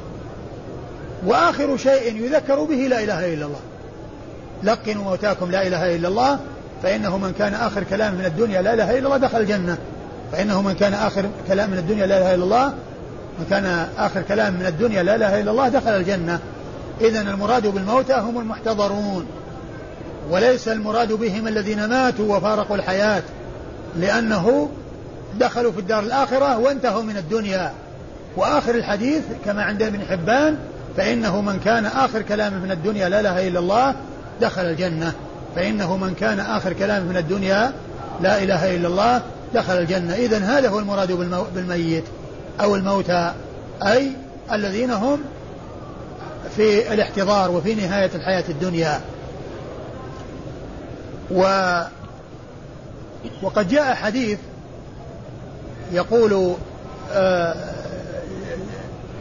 وآخر 1.26 1.78
شيء 1.78 2.16
يذكر 2.16 2.64
به 2.64 2.76
لا 2.76 3.04
إله 3.04 3.34
إلا 3.34 3.46
الله. 3.46 3.60
لقنوا 4.64 5.04
موتاكم 5.04 5.52
لا 5.52 5.68
إله 5.68 5.96
إلا 5.96 6.08
الله 6.08 6.40
فإنه 6.84 7.18
من 7.18 7.34
كان 7.40 7.54
آخر 7.54 7.84
كلام 7.84 8.16
من 8.16 8.26
الدنيا 8.26 8.62
لا 8.62 8.74
إله 8.74 8.98
إلا 8.98 9.06
الله 9.06 9.18
دخل 9.18 9.40
الجنة. 9.40 9.78
فإنه 10.32 10.62
من 10.62 10.74
كان 10.74 10.94
آخر 10.94 11.26
كلام 11.48 11.70
من 11.70 11.78
الدنيا 11.78 12.06
لا 12.06 12.18
إله 12.18 12.36
إلا 12.36 12.44
الله 12.44 12.74
من 13.40 13.46
كان 13.50 13.88
آخر 13.98 14.22
كلام 14.22 14.54
من 14.54 14.66
الدنيا 14.66 15.04
لا 15.04 15.16
إله 15.16 15.42
إلا 15.42 15.52
الله 15.52 15.68
دخل 15.68 15.90
الجنة. 15.90 16.40
إذا 17.02 17.22
المراد 17.22 17.68
بالموتى 17.68 18.14
هم 18.14 18.40
المحتضرون. 18.40 19.26
وليس 20.30 20.68
المراد 20.68 21.14
بهم 21.14 21.48
الذين 21.48 21.86
ماتوا 21.86 22.38
وفارقوا 22.38 22.76
الحياة 22.76 23.24
لأنه 23.96 24.70
دخلوا 25.40 25.72
في 25.72 25.80
الدار 25.80 26.04
الآخرة 26.04 26.58
وانتهوا 26.58 27.04
من 27.04 27.18
الدنيا. 27.18 27.72
وآخر 28.38 28.76
الحديث 28.76 29.24
كما 29.46 29.64
عند 29.64 29.82
ابن 29.82 30.02
حبان 30.02 30.58
فإنه 30.98 31.42
من 31.42 31.60
كان 31.60 31.86
آخر 31.86 32.22
كلامه 32.22 32.58
من 32.60 32.72
الدنيا 32.72 33.10
لا 33.10 33.20
إله 33.20 33.48
إلا 33.48 33.60
الله 33.60 33.96
دخل 34.42 34.62
الجنة. 34.62 35.14
فإنه 35.56 35.98
من 35.98 36.14
كان 36.14 36.40
آخر 36.40 36.74
كلامه 36.74 37.06
من 37.06 37.18
الدنيا 37.18 37.74
لا 38.22 38.44
إله 38.44 38.76
إلا 38.76 38.88
الله 38.88 39.22
دخل 39.54 39.74
الجنة. 39.74 40.14
إذا 40.14 40.38
هذا 40.38 40.70
هو 40.70 40.80
المراد 40.80 41.12
بالميت 41.56 42.04
أو 42.62 42.76
الموتى 42.76 43.34
أي 43.84 44.12
الذين 44.52 44.92
هم 44.92 45.20
في 46.56 46.94
الاحتضار 46.94 47.52
وفي 47.52 47.76
نهاية 47.76 48.12
الحياة 48.16 48.44
الدنيا. 48.50 49.02
و 51.32 51.42
وقد 53.44 53.68
جاء 53.68 53.96
حديث 53.96 54.40
يقول 55.92 56.56
آه 57.14 57.75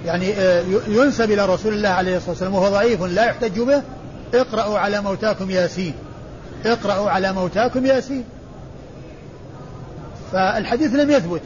يعني 0.04 0.32
آه 0.32 0.64
ينسب 0.88 1.30
إلى 1.30 1.46
رسول 1.46 1.74
الله 1.74 1.88
عليه 1.88 2.16
الصلاة 2.16 2.30
والسلام 2.30 2.54
وهو 2.54 2.68
ضعيف 2.68 3.02
لا 3.02 3.24
يحتج 3.24 3.60
به 3.60 3.82
اقرأوا 4.34 4.78
على 4.78 5.00
موتاكم 5.00 5.50
ياسين. 5.50 5.94
اقرأوا 6.66 7.10
على 7.10 7.32
موتاكم 7.32 7.86
ياسين. 7.86 8.24
فالحديث 10.32 10.94
لم 10.94 11.10
يثبت. 11.10 11.40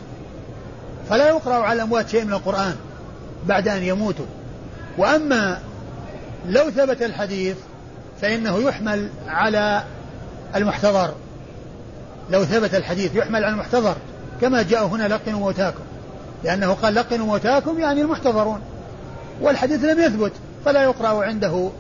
فلا 1.11 1.28
يقرأ 1.28 1.54
على 1.54 1.76
الأموات 1.76 2.09
شيء 2.09 2.24
من 2.24 2.32
القرآن 2.32 2.74
بعد 3.46 3.68
أن 3.68 3.82
يموتوا. 3.82 4.26
وأما 4.98 5.59
لو 6.48 6.70
ثبت 6.70 7.02
الحديث 7.02 7.56
فإنه 8.20 8.59
يحمل 8.59 9.09
على 9.28 9.82
المحتضر. 10.56 11.14
لو 12.30 12.44
ثبت 12.44 12.74
الحديث 12.74 13.14
يحمل 13.14 13.44
على 13.44 13.52
المحتضر. 13.52 13.96
كما 14.40 14.62
جاء 14.62 14.86
هنا 14.86 15.09
لقنوا 15.09 15.40
موتاكم. 15.40 15.82
لأنه 16.45 16.72
قال 16.72 16.95
لقنوا 16.95 17.26
موتاكم 17.26 17.78
يعني 17.78 18.01
المحتضرون 18.01 18.61
والحديث 19.41 19.84
لم 19.84 20.01
يثبت 20.01 20.32
فلا 20.64 20.82
يقرأ 20.82 21.24
عنده 21.24 21.70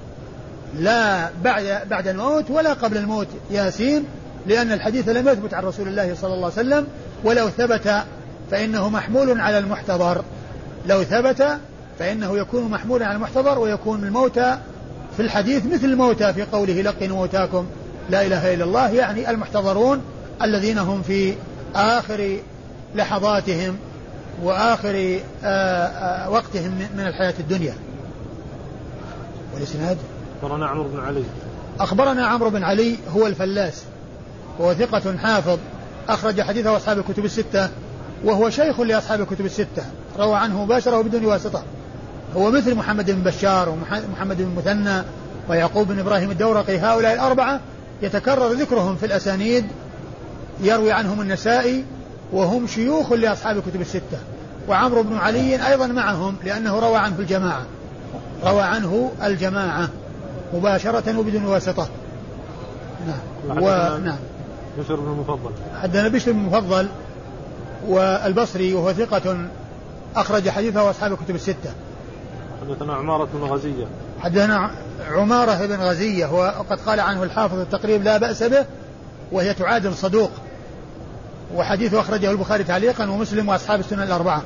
لا 0.78 1.28
بعد 1.44 1.80
بعد 1.90 2.08
الموت 2.08 2.50
ولا 2.50 2.72
قبل 2.72 2.96
الموت 2.96 3.28
ياسين 3.50 4.04
لأن 4.46 4.72
الحديث 4.72 5.08
لم 5.08 5.28
يثبت 5.28 5.54
عن 5.54 5.64
رسول 5.64 5.88
الله 5.88 6.14
صلى 6.14 6.34
الله 6.34 6.52
عليه 6.56 6.68
وسلم 6.68 6.86
ولو 7.24 7.48
ثبت 7.48 8.04
فإنه 8.50 8.88
محمول 8.88 9.40
على 9.40 9.58
المحتضر. 9.58 10.24
لو 10.86 11.02
ثبت 11.02 11.58
فإنه 11.98 12.38
يكون 12.38 12.64
محمولا 12.64 13.06
على 13.06 13.16
المحتضر 13.16 13.58
ويكون 13.58 14.04
الموتى 14.04 14.58
في 15.16 15.22
الحديث 15.22 15.66
مثل 15.66 15.84
الموتى 15.84 16.32
في 16.32 16.42
قوله 16.42 16.82
لقنوا 16.82 17.16
موتاكم. 17.16 17.66
لا 18.10 18.26
إله 18.26 18.54
إلا 18.54 18.64
الله 18.64 18.90
يعني 18.90 19.30
المحتضرون 19.30 20.02
الذين 20.42 20.78
هم 20.78 21.02
في 21.02 21.34
آخر 21.74 22.36
لحظاتهم. 22.94 23.76
وآخر 24.42 25.20
آه، 25.44 25.46
آه، 25.46 26.30
وقتهم 26.30 26.74
من 26.96 27.06
الحياة 27.06 27.34
الدنيا. 27.40 27.74
والإسناد؟ 29.54 29.96
أخبرنا 30.42 30.66
عمرو 30.66 30.88
بن 30.88 31.00
علي. 31.00 31.24
أخبرنا 31.80 32.26
عمرو 32.26 32.50
بن 32.50 32.62
علي 32.62 32.96
هو 33.16 33.26
الفلاس 33.26 33.82
وهو 34.58 34.74
ثقة 34.74 35.16
حافظ 35.16 35.58
أخرج 36.08 36.40
حديثه 36.40 36.76
أصحاب 36.76 36.98
الكتب 36.98 37.24
الستة 37.24 37.68
وهو 38.24 38.50
شيخ 38.50 38.80
لأصحاب 38.80 39.20
الكتب 39.20 39.44
الستة. 39.44 39.84
روى 40.18 40.36
عنه 40.36 40.64
مباشرة 40.64 40.98
وبدون 40.98 41.24
واسطة. 41.24 41.62
هو 42.36 42.50
مثل 42.50 42.74
محمد 42.74 43.10
بن 43.10 43.22
بشار 43.22 43.68
ومحمد 43.68 44.36
بن 44.36 44.54
مثنى 44.56 45.02
ويعقوب 45.48 45.88
بن 45.88 45.98
إبراهيم 45.98 46.30
الدورقي. 46.30 46.78
هؤلاء 46.78 47.14
الأربعة 47.14 47.60
يتكرر 48.02 48.52
ذكرهم 48.52 48.96
في 48.96 49.06
الأسانيد 49.06 49.66
يروي 50.60 50.92
عنهم 50.92 51.20
النسائي 51.20 51.84
وهم 52.32 52.66
شيوخ 52.66 53.12
لأصحاب 53.12 53.56
الكتب 53.56 53.80
الستة. 53.80 54.18
وعمرو 54.68 55.02
بن 55.02 55.16
علي 55.16 55.68
أيضا 55.68 55.86
معهم 55.86 56.36
لأنه 56.44 56.78
روى 56.78 56.96
عنه 56.96 57.18
الجماعة. 57.18 57.66
روى 58.44 58.62
عنه 58.62 59.12
الجماعة 59.22 59.88
مباشرة 60.54 61.18
وبدون 61.18 61.44
واسطة. 61.44 61.88
نعم. 63.06 63.62
و... 63.62 63.98
نعم. 64.04 64.18
بشر 64.78 64.96
بن 64.96 65.12
المفضل. 65.12 65.50
حدثنا 65.82 66.08
بشر 66.08 66.32
بن 66.32 66.38
المفضل 66.38 66.88
والبصري 67.88 68.74
وهو 68.74 68.92
ثقة 68.92 69.36
أخرج 70.16 70.48
حديثه 70.48 70.90
أصحاب 70.90 71.12
الكتب 71.12 71.34
الستة. 71.34 71.70
حدثنا 72.60 72.94
عمارة 72.94 73.28
بن 73.34 73.40
غزية. 73.40 73.86
حدثنا 74.20 74.70
عمارة 75.10 75.66
بن 75.66 75.76
غزية 75.76 76.26
وقد 76.26 76.80
قال 76.86 77.00
عنه 77.00 77.22
الحافظ 77.22 77.58
التقريب 77.58 78.02
لا 78.02 78.18
بأس 78.18 78.42
به 78.42 78.64
وهي 79.32 79.54
تعادل 79.54 79.94
صدوق. 79.94 80.30
وحديثه 81.54 82.00
أخرجه 82.00 82.30
البخاري 82.30 82.64
تعليقا 82.64 83.10
ومسلم 83.10 83.48
وأصحاب 83.48 83.80
السنن 83.80 84.02
الأربعة. 84.02 84.42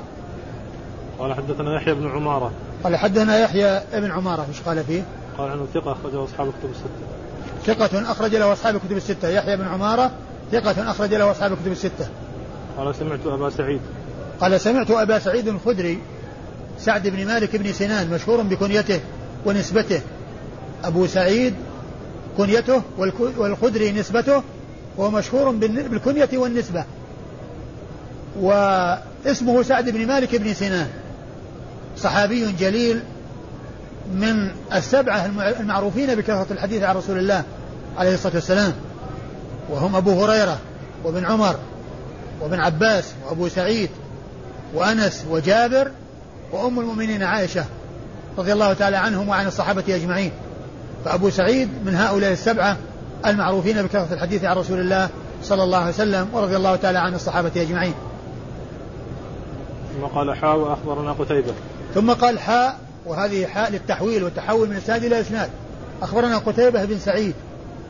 قال 1.19 1.35
حدثنا 1.35 1.77
يحيى 1.77 1.95
بن 1.95 2.11
عمارة. 2.11 2.53
قال 2.85 2.97
حدثنا 2.97 3.39
يحيى 3.39 3.83
بن 3.95 4.11
عمارة 4.11 4.47
إيش 4.49 4.61
قال 4.61 4.85
فيه؟ 4.85 5.03
قال 5.39 5.51
عنه 5.51 5.67
ثقة 5.75 5.93
أخرجه 5.93 6.25
أصحاب 6.25 6.47
الكتب 6.47 6.71
الستة. 6.71 7.07
ثقة 7.67 8.13
أخرج 8.13 8.35
له 8.35 8.53
أصحاب 8.53 8.75
الكتب 8.75 8.97
الستة. 8.97 9.29
يحيى 9.29 9.57
بن 9.57 9.65
عمارة 9.65 10.11
ثقة 10.53 10.91
أخرج 10.91 11.15
له 11.15 11.31
أصحاب 11.31 11.53
الكتب 11.53 11.73
الستة. 11.73 12.09
قال 12.79 12.95
سمعت 12.95 13.27
أبا 13.27 13.51
سعيد. 13.51 13.81
قال 14.41 14.61
سمعت 14.61 14.91
أبا 14.91 15.19
سعيد 15.19 15.49
الخدري 15.49 15.99
سعد 16.79 17.09
بن 17.09 17.27
مالك 17.27 17.57
بن 17.57 17.73
سنان 17.73 18.11
مشهور 18.11 18.43
بكنيته 18.43 19.01
ونسبته. 19.47 20.01
أبو 20.85 21.07
سعيد 21.07 21.55
كنيته 22.37 22.83
والخدري 23.39 23.93
نسبته 23.93 24.43
وهو 24.97 25.11
مشهور 25.11 25.51
بالكنية 25.51 26.29
والنسبة. 26.33 26.85
واسمه 28.41 29.63
سعد 29.63 29.91
بن 29.91 30.07
مالك 30.07 30.37
بن 30.37 30.55
سنان. 30.55 30.89
صحابي 31.97 32.53
جليل 32.53 33.03
من 34.15 34.51
السبعة 34.75 35.27
المعروفين 35.61 36.15
بكثرة 36.15 36.47
الحديث 36.51 36.83
عن 36.83 36.97
رسول 36.97 37.19
الله 37.19 37.43
عليه 37.99 38.15
الصلاة 38.15 38.35
والسلام. 38.35 38.73
وهم 39.71 39.97
أبو 39.97 40.25
هريرة 40.25 40.59
وابن 41.05 41.25
عمر 41.27 41.57
وابن 42.41 42.61
عباس 42.61 43.05
وأبو 43.27 43.49
سعيد 43.49 43.91
وأنس 44.75 45.25
وجابر 45.31 45.91
وأم 46.53 46.81
المؤمنين 46.81 47.23
عائشة 47.23 47.65
رضي 48.39 48.53
الله 48.53 48.73
تعالى 48.73 48.97
عنهم 48.97 49.29
وعن 49.29 49.47
الصحابة 49.47 49.85
أجمعين. 49.89 50.31
فأبو 51.05 51.31
سعيد 51.31 51.69
من 51.85 51.95
هؤلاء 51.95 52.33
السبعة 52.33 52.77
المعروفين 53.27 53.83
بكثرة 53.83 54.15
الحديث 54.15 54.45
عن 54.45 54.57
رسول 54.57 54.81
الله 54.81 55.09
صلى 55.43 55.63
الله 55.63 55.79
عليه 55.79 55.89
وسلم 55.89 56.29
ورضي 56.33 56.57
الله 56.57 56.77
تعالى 56.77 56.99
عن 56.99 57.15
الصحابة 57.15 57.51
أجمعين. 57.57 57.95
ثم 59.97 60.07
قال 60.07 60.37
حاء 60.37 60.57
وأخبرنا 60.57 61.13
قتيبة. 61.13 61.53
ثم 61.95 62.13
قال 62.13 62.39
حاء 62.39 62.79
وهذه 63.07 63.47
حاء 63.47 63.73
للتحويل 63.73 64.25
والتحول 64.25 64.69
من 64.69 64.77
إسناد 64.77 65.05
إلى 65.05 65.21
إسناد. 65.21 65.51
أخبرنا 66.03 66.39
قتيبة 66.39 66.85
بن 66.85 66.99
سعيد 66.99 67.35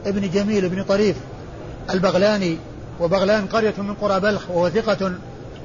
ابن 0.06 0.30
جميل 0.30 0.68
بن 0.68 0.82
طريف 0.82 1.16
البغلاني 1.90 2.58
وبغلان 3.00 3.46
قرية 3.46 3.74
من 3.78 3.94
قرى 3.94 4.20
بلخ 4.20 4.50
وهو 4.50 4.68
ثقة 4.68 5.12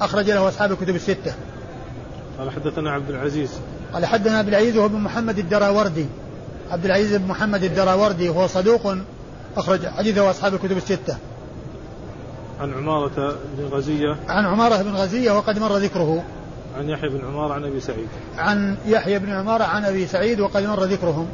أخرج 0.02 0.32
له 0.32 0.48
أصحاب 0.48 0.72
الكتب 0.72 0.96
الستة. 0.96 1.34
قال 2.40 2.52
حدثنا 2.52 2.92
عبد 2.92 3.10
العزيز. 3.10 3.50
قال 3.94 4.06
حدثنا 4.06 4.38
عبد 4.38 4.48
العزيز 4.48 4.78
وهو 4.78 4.88
بن 4.88 5.00
محمد 5.00 5.40
الدراوردي. 5.40 6.06
عبد 6.72 6.86
العزيز 6.86 7.16
بن 7.16 7.28
محمد 7.28 7.64
الدراوردي 7.64 8.30
وهو 8.30 8.48
صدوق 8.48 8.98
أخرج 9.58 9.88
حديثه 9.88 10.30
أصحاب 10.30 10.54
الكتب 10.54 10.78
الستة. 10.78 11.18
عن 12.60 12.74
عمارة 12.74 13.36
بن 13.58 13.66
غزية. 13.66 14.16
عن 14.28 14.46
عمارة 14.46 14.82
بن 14.82 14.96
غزية 14.96 15.32
وقد 15.32 15.60
مر 15.60 15.78
ذكره. 15.78 16.24
عن 16.78 16.90
يحيى 16.90 17.10
بن 17.10 17.26
عمارة 17.26 17.54
عن 17.54 17.66
أبي 17.66 17.80
سعيد. 17.80 18.08
عن 18.38 18.78
يحيى 18.86 19.20
بن 19.20 19.30
عمارة 19.30 19.64
عن 19.64 19.86
أبي 19.86 20.08
سعيد 20.08 20.40
وقد 20.40 20.64
مر 20.64 20.84
ذكرهم. 20.84 21.28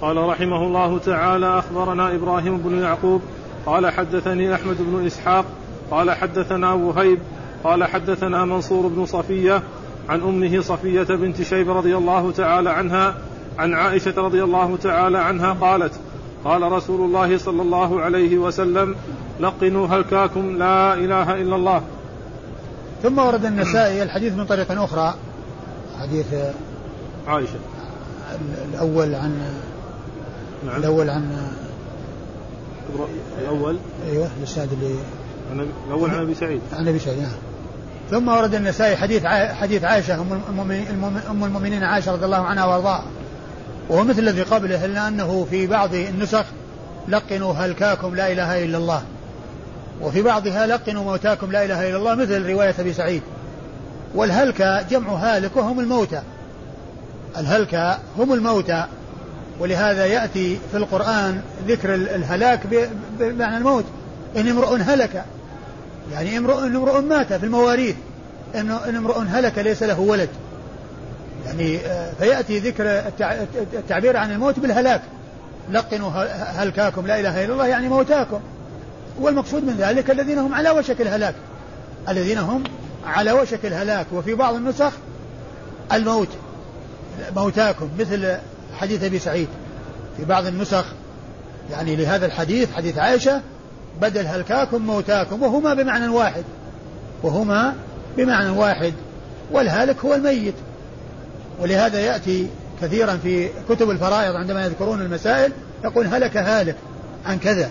قال 0.00 0.16
رحمه 0.16 0.66
الله 0.66 0.98
تعالى 0.98 1.58
أخبرنا 1.58 2.14
إبراهيم 2.14 2.58
بن 2.58 2.78
يعقوب 2.78 3.22
قال 3.66 3.90
حدثني 3.90 4.54
أحمد 4.54 4.76
بن 4.78 5.06
إسحاق 5.06 5.44
قال 5.90 6.10
حدثنا 6.10 6.72
وهيب 6.72 7.18
قال 7.64 7.84
حدثنا 7.84 8.44
منصور 8.44 8.86
بن 8.86 9.06
صفية 9.06 9.62
عن 10.08 10.20
أمه 10.20 10.60
صفية 10.60 11.02
بنت 11.02 11.42
شيب 11.42 11.70
رضي 11.70 11.96
الله 11.96 12.32
تعالى 12.32 12.70
عنها 12.70 13.14
عن 13.58 13.74
عائشة 13.74 14.14
رضي 14.16 14.44
الله 14.44 14.76
تعالى 14.76 15.18
عنها 15.18 15.52
قالت 15.52 15.92
قال 16.44 16.72
رسول 16.72 17.00
الله 17.00 17.38
صلى 17.38 17.62
الله 17.62 18.00
عليه 18.00 18.38
وسلم 18.38 18.96
لقنوا 19.40 19.86
هلكاكم 19.86 20.56
لا 20.58 20.94
إله 20.94 21.34
إلا 21.34 21.56
الله. 21.56 21.82
ثم 23.02 23.18
ورد 23.18 23.44
النسائي 23.44 24.02
الحديث 24.02 24.32
من 24.32 24.46
طريق 24.46 24.82
أخرى 24.82 25.14
حديث 25.98 26.26
عائشة. 27.26 27.58
الأول 28.74 29.14
عن 29.14 29.38
نعم. 30.66 30.76
الأول 30.76 31.10
عن 31.10 31.52
الأول؟ 33.42 33.76
أيوه 34.10 34.28
الإسناد 34.38 34.68
اللي 34.72 34.94
الأول 35.88 36.10
عن 36.10 36.20
أبي 36.20 36.34
سعيد. 36.34 36.60
عن 36.72 36.88
أبي 36.88 36.98
سعيد 36.98 37.18
نعم. 37.18 37.30
ثم 38.10 38.28
ورد 38.28 38.54
النسائي 38.54 38.96
حديث 38.96 39.26
حديث 39.60 39.84
عائشة 39.84 40.14
أم 40.14 40.40
المؤمنين, 40.48 40.86
أم 41.30 41.44
المؤمنين 41.44 41.82
عائشة 41.82 42.12
رضي 42.12 42.24
الله 42.24 42.42
عنها 42.42 42.64
وأرضاها. 42.64 43.04
وهو 43.88 44.04
مثل 44.04 44.18
الذي 44.18 44.42
قبله 44.42 44.84
إلا 44.84 45.08
أنه 45.08 45.46
في 45.50 45.66
بعض 45.66 45.94
النسخ 45.94 46.44
لقنوا 47.08 47.52
هلكاكم 47.52 48.14
لا 48.14 48.32
إله 48.32 48.64
إلا 48.64 48.78
الله. 48.78 49.02
وفي 50.00 50.22
بعضها 50.22 50.66
لقنوا 50.66 51.04
موتاكم 51.04 51.52
لا 51.52 51.64
إله 51.64 51.88
إلا 51.88 51.96
الله 51.96 52.14
مثل 52.14 52.50
رواية 52.50 52.74
أبي 52.78 52.92
سعيد. 52.92 53.22
والهلكة 54.14 54.82
جمع 54.82 55.12
هالك 55.12 55.56
وهم 55.56 55.80
الموتى. 55.80 56.22
الهلكة 57.36 57.98
هم 58.18 58.32
الموتى 58.32 58.84
ولهذا 59.60 60.06
يأتي 60.06 60.58
في 60.70 60.76
القرآن 60.76 61.40
ذكر 61.68 61.94
الهلاك 61.94 62.60
بمعنى 63.18 63.56
الموت. 63.56 63.84
إن 64.36 64.48
امرؤ 64.48 64.76
هلك 64.76 65.24
يعني 66.12 66.38
امرؤ 66.38 66.58
امرؤ 66.58 67.00
مات 67.00 67.32
في 67.32 67.46
المواريث 67.46 67.96
إن 68.54 68.70
امرؤ 68.70 69.18
هلك 69.18 69.58
ليس 69.58 69.82
له 69.82 70.00
ولد. 70.00 70.28
يعني 71.46 71.78
آه، 71.78 72.12
فيأتي 72.18 72.58
ذكر 72.58 73.02
التعبير 73.74 74.16
عن 74.16 74.32
الموت 74.32 74.58
بالهلاك. 74.58 75.02
لقنوا 75.72 76.10
هلكاكم 76.62 77.06
لا 77.06 77.20
إله 77.20 77.44
إلا 77.44 77.52
الله 77.52 77.66
يعني 77.66 77.88
موتاكم. 77.88 78.40
والمقصود 79.20 79.64
من 79.64 79.76
ذلك 79.78 80.10
الذين 80.10 80.38
هم 80.38 80.54
على 80.54 80.70
وشك 80.70 81.00
الهلاك. 81.00 81.34
الذين 82.08 82.38
هم 82.38 82.64
على 83.06 83.32
وشك 83.32 83.66
الهلاك. 83.66 84.06
وفي 84.12 84.34
بعض 84.34 84.54
النسخ 84.54 84.92
الموت 85.92 86.28
موتاكم 87.36 87.88
مثل 87.98 88.36
حديث 88.78 89.04
أبي 89.04 89.18
سعيد. 89.18 89.48
في 90.16 90.24
بعض 90.24 90.46
النسخ 90.46 90.84
يعني 91.70 91.96
لهذا 91.96 92.26
الحديث 92.26 92.72
حديث 92.72 92.98
عائشة 92.98 93.42
بدل 94.00 94.26
هلكاكم 94.26 94.82
موتاكم. 94.82 95.42
وهما 95.42 95.74
بمعنى 95.74 96.08
واحد. 96.08 96.44
وهما 97.22 97.74
بمعنى 98.16 98.50
واحد. 98.50 98.92
والهالك 99.52 100.04
هو 100.04 100.14
الميت. 100.14 100.54
ولهذا 101.60 102.00
يأتي 102.00 102.48
كثيرا 102.82 103.16
في 103.22 103.48
كتب 103.68 103.90
الفرائض 103.90 104.36
عندما 104.36 104.64
يذكرون 104.64 105.00
المسائل 105.00 105.52
يقول 105.84 106.06
هلك 106.06 106.36
هالك 106.36 106.76
عن 107.26 107.38
كذا 107.38 107.70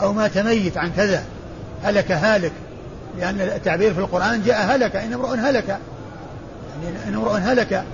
أو 0.00 0.12
مات 0.12 0.38
ميت 0.38 0.78
عن 0.78 0.92
كذا 0.92 1.22
هلك 1.84 2.12
هالك 2.12 2.52
لأن 3.18 3.40
التعبير 3.40 3.94
في 3.94 4.00
القرآن 4.00 4.42
جاء 4.42 4.76
هلك 4.76 4.96
إن 4.96 5.12
امرؤ 5.12 5.34
هلك 5.34 5.78
يعني 6.84 6.96
إن 7.08 7.14
امرؤ 7.14 7.32
هلك. 7.32 7.84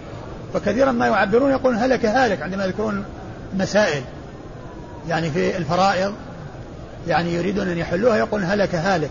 فكثيرا 0.55 0.93
ما 0.93 1.07
يعبرون 1.07 1.51
يقولون 1.51 1.79
هلك 1.79 2.05
هالك 2.05 2.43
عندما 2.43 2.65
يذكرون 2.65 3.05
مسائل. 3.55 4.03
يعني 5.09 5.31
في 5.31 5.57
الفرائض 5.57 6.15
يعني 7.09 7.35
يريدون 7.35 7.69
أن 7.69 7.79
يحلوها 7.79 8.17
يقولون 8.17 8.47
هلك 8.47 8.75
هالك. 8.75 9.11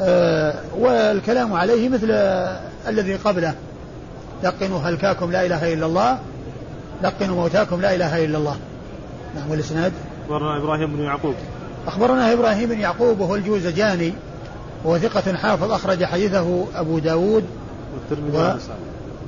آه 0.00 0.54
والكلام 0.78 1.52
عليه 1.52 1.88
مثل 1.88 2.10
الذي 2.88 3.14
قبله. 3.14 3.54
لقنوا 4.42 4.78
هلكاكم 4.78 5.32
لا 5.32 5.46
إله 5.46 5.72
إلا 5.72 5.86
الله 5.86 6.18
لقنوا 7.02 7.36
موتاكم 7.36 7.80
لا 7.80 7.94
إله 7.94 8.24
إلا 8.24 8.38
الله. 8.38 8.56
نعم 9.34 9.50
والإسناد؟ 9.50 9.92
أخبرنا 10.24 10.56
إبراهيم 10.56 10.96
بن 10.96 11.02
يعقوب. 11.02 11.34
أخبرنا 11.86 12.32
إبراهيم 12.32 12.68
بن 12.68 12.80
يعقوب 12.80 13.20
وهو 13.20 13.34
الجوزجاني 13.34 14.12
وهو 14.84 14.98
ثقة 14.98 15.36
حافظ 15.36 15.72
أخرج 15.72 16.04
حديثه 16.04 16.64
أبو 16.74 16.98
داود 16.98 17.44
والترمذي 17.94 18.38
و... 18.38 18.40
والنسائي. 18.40 18.78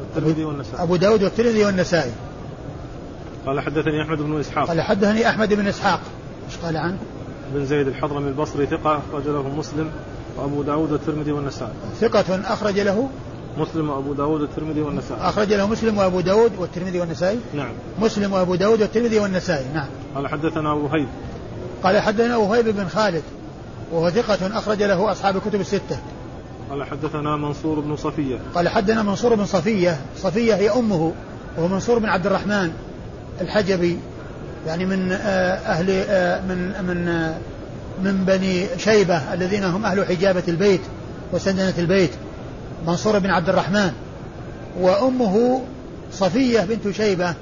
والترمذي 0.00 0.44
والنسائي. 0.44 0.82
أبو 0.82 0.96
داود 0.96 1.22
والترمذي 1.22 1.64
والنسائي. 1.64 2.12
قال 3.46 3.60
حدثني 3.60 4.02
أحمد 4.02 4.18
بن 4.18 4.40
إسحاق. 4.40 4.68
قال 4.68 4.80
حدثني 4.80 5.28
أحمد 5.28 5.54
بن 5.54 5.66
إسحاق. 5.66 6.00
إيش 6.48 6.56
قال 6.56 6.76
عنه؟ 6.76 6.98
بن 7.54 7.66
زيد 7.66 7.88
الحضرمي 7.88 8.28
البصري 8.28 8.66
ثقة 8.66 9.00
أخرج 9.10 9.26
له 9.26 9.48
مسلم 9.48 9.90
وأبو 10.36 10.62
داود 10.62 10.92
والترمذي 10.92 11.32
والنسائي. 11.32 11.72
ثقة 12.00 12.52
أخرج 12.52 12.80
له؟ 12.80 13.08
مسلم 13.58 13.90
وأبو 13.90 14.12
داود 14.12 14.40
والترمذي 14.40 14.80
والنسائي. 14.80 15.20
أخرج 15.20 15.52
له 15.52 15.66
مسلم 15.66 15.98
وأبو 15.98 16.20
داود 16.20 16.52
والترمذي 16.58 17.00
والنسائي. 17.00 17.38
نعم. 17.54 17.72
مسلم 18.00 18.32
وأبو 18.32 18.54
داود 18.54 18.80
والترمذي 18.80 19.18
والنسائي 19.18 19.66
نعم. 19.74 19.88
قال 20.14 20.28
حدثنا 20.28 20.72
أبو 20.72 20.86
هيب. 20.86 21.08
قال 21.82 22.00
حدثنا 22.00 22.36
وهيب 22.36 22.68
بن 22.68 22.88
خالد 22.88 23.22
وهو 23.92 24.10
ثقة 24.10 24.58
أخرج 24.58 24.82
له 24.82 25.12
أصحاب 25.12 25.36
الكتب 25.36 25.60
الستة. 25.60 25.98
قال 26.70 26.84
حدثنا 26.84 27.36
منصور 27.36 27.80
بن 27.80 27.96
صفية. 27.96 28.38
قال 28.54 28.68
حدثنا 28.68 29.02
منصور 29.02 29.34
بن 29.34 29.44
صفية 29.44 30.00
صفية 30.16 30.54
هي 30.54 30.70
أمه 30.70 31.12
وهو 31.58 31.68
منصور 31.68 31.98
بن 31.98 32.08
عبد 32.08 32.26
الرحمن 32.26 32.72
الحجبي 33.40 33.98
يعني 34.66 34.86
من 34.86 35.12
أهل 35.12 35.86
من 36.48 36.84
من 36.86 37.32
من 38.04 38.24
بني 38.24 38.66
شيبة 38.78 39.34
الذين 39.34 39.64
هم 39.64 39.84
أهل 39.84 40.06
حجابة 40.06 40.42
البيت 40.48 40.80
وسندنة 41.32 41.74
البيت. 41.78 42.10
منصور 42.86 43.18
بن 43.18 43.30
عبد 43.30 43.48
الرحمن 43.48 43.92
وأمه 44.80 45.62
صفية 46.12 46.60
بنت 46.60 46.90
شيبة 46.90 47.34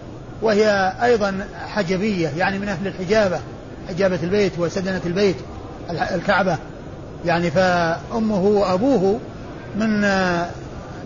وهي 0.42 0.92
أيضا 1.02 1.46
حجبية 1.66 2.28
يعني 2.28 2.58
من 2.58 2.68
أهل 2.68 2.86
الحجابة 2.86 3.40
حجابة 3.88 4.18
البيت 4.22 4.58
وسدنة 4.58 5.00
البيت 5.06 5.36
الكعبة. 5.90 6.58
يعني 7.24 7.50
فأمه 7.50 8.42
وأبوه 8.42 9.18
من 9.76 10.00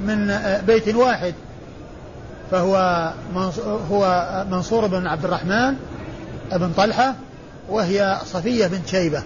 من 0.06 0.38
بيت 0.66 0.94
واحد 0.94 1.34
فهو 2.50 2.76
هو 3.90 4.44
منصور 4.50 4.86
بن 4.86 5.06
عبد 5.06 5.24
الرحمن 5.24 5.76
بن 6.52 6.72
طلحة 6.76 7.14
وهي 7.68 8.18
صفية 8.32 8.66
بنت 8.66 8.86
شيبة. 8.86 9.22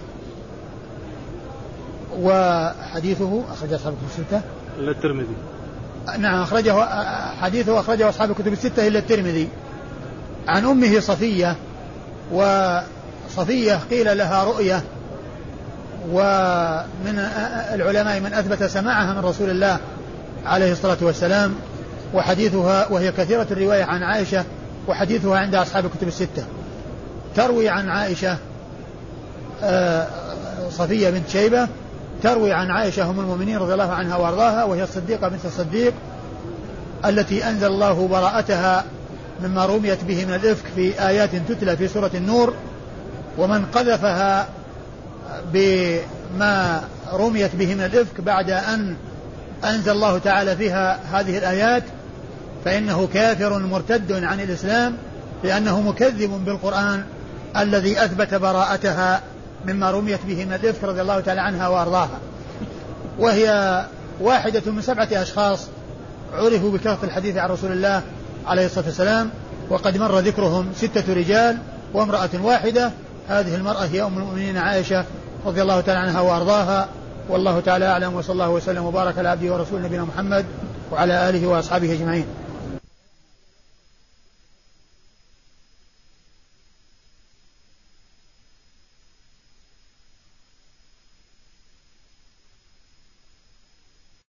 وحديثه 2.19 3.43
أخرج 3.53 3.73
أصحاب 3.73 3.93
الكتب 3.93 4.19
الستة. 4.19 4.41
إلا 4.77 4.91
الترمذي. 4.91 5.35
نعم 6.17 6.41
أخرجه 6.41 6.85
حديثه 7.41 7.79
أخرجه 7.79 8.09
أصحاب 8.09 8.31
الكتب 8.31 8.53
الستة 8.53 8.87
إلا 8.87 8.99
الترمذي. 8.99 9.49
عن 10.47 10.65
أمه 10.65 10.99
صفية 10.99 11.55
وصفية 12.31 13.79
قيل 13.91 14.17
لها 14.17 14.43
رؤية 14.43 14.83
ومن 16.11 17.19
العلماء 17.73 18.19
من 18.19 18.33
أثبت 18.33 18.63
سماعها 18.63 19.13
من 19.13 19.19
رسول 19.19 19.49
الله 19.49 19.79
عليه 20.45 20.71
الصلاة 20.71 20.97
والسلام 21.01 21.55
وحديثها 22.13 22.87
وهي 22.91 23.11
كثيرة 23.11 23.47
الرواية 23.51 23.83
عن 23.83 24.03
عائشة 24.03 24.43
وحديثها 24.87 25.37
عند 25.37 25.55
أصحاب 25.55 25.85
الكتب 25.85 26.07
الستة. 26.07 26.45
تروي 27.35 27.69
عن 27.69 27.89
عائشة 27.89 28.37
آه، 29.63 30.07
صفية 30.69 31.09
بنت 31.09 31.29
شيبة 31.29 31.67
تروي 32.23 32.53
عن 32.53 32.71
عائشة 32.71 33.09
أم 33.09 33.19
المؤمنين 33.19 33.57
رضي 33.57 33.73
الله 33.73 33.91
عنها 33.91 34.15
وأرضاها 34.17 34.63
وهي 34.63 34.83
الصديقة 34.83 35.27
بنت 35.27 35.45
الصديق 35.45 35.93
التي 37.05 37.49
أنزل 37.49 37.67
الله 37.67 38.07
براءتها 38.07 38.85
مما 39.43 39.65
رميت 39.65 40.03
به 40.03 40.25
من 40.25 40.33
الإفك 40.33 40.65
في 40.75 41.07
آيات 41.07 41.29
تتلى 41.35 41.77
في 41.77 41.87
سورة 41.87 42.11
النور 42.13 42.53
ومن 43.37 43.65
قذفها 43.65 44.47
بما 45.53 46.83
رميت 47.13 47.55
به 47.55 47.75
من 47.75 47.81
الإفك 47.81 48.21
بعد 48.21 48.49
أن 48.51 48.95
أنزل 49.65 49.91
الله 49.91 50.17
تعالى 50.17 50.55
فيها 50.55 50.99
هذه 51.11 51.37
الآيات 51.37 51.83
فإنه 52.65 53.07
كافر 53.13 53.59
مرتد 53.59 54.23
عن 54.23 54.39
الإسلام 54.39 54.97
لأنه 55.43 55.81
مكذب 55.81 56.45
بالقرآن 56.45 57.03
الذي 57.57 58.03
أثبت 58.03 58.33
براءتها 58.33 59.21
مما 59.67 59.91
رميت 59.91 60.19
به 60.27 60.45
من 60.45 60.73
رضي 60.83 61.01
الله 61.01 61.19
تعالى 61.19 61.41
عنها 61.41 61.67
وأرضاها. 61.67 62.19
وهي 63.19 63.85
واحدة 64.21 64.71
من 64.71 64.81
سبعة 64.81 65.07
أشخاص 65.11 65.67
عرفوا 66.33 66.71
بكثرة 66.71 66.97
الحديث 67.03 67.37
عن 67.37 67.49
رسول 67.49 67.71
الله 67.71 68.01
عليه 68.45 68.65
الصلاة 68.65 68.85
والسلام 68.85 69.29
وقد 69.69 69.97
مر 69.97 70.19
ذكرهم 70.19 70.69
ستة 70.75 71.13
رجال 71.13 71.57
وامرأة 71.93 72.29
واحدة. 72.43 72.91
هذه 73.27 73.55
المرأة 73.55 73.85
هي 73.85 74.01
أم 74.03 74.17
المؤمنين 74.17 74.57
عائشة 74.57 75.05
رضي 75.45 75.61
الله 75.61 75.81
تعالى 75.81 75.99
عنها 75.99 76.21
وأرضاها. 76.21 76.87
والله 77.29 77.59
تعالى 77.59 77.85
أعلم 77.85 78.15
وصلى 78.15 78.33
الله 78.33 78.49
وسلم 78.49 78.85
وبارك 78.85 79.17
على 79.17 79.29
عبده 79.29 79.53
ورسوله 79.53 79.85
نبينا 79.85 80.03
محمد 80.03 80.45
وعلى 80.91 81.29
آله 81.29 81.47
وأصحابه 81.47 81.93
أجمعين. 81.93 82.25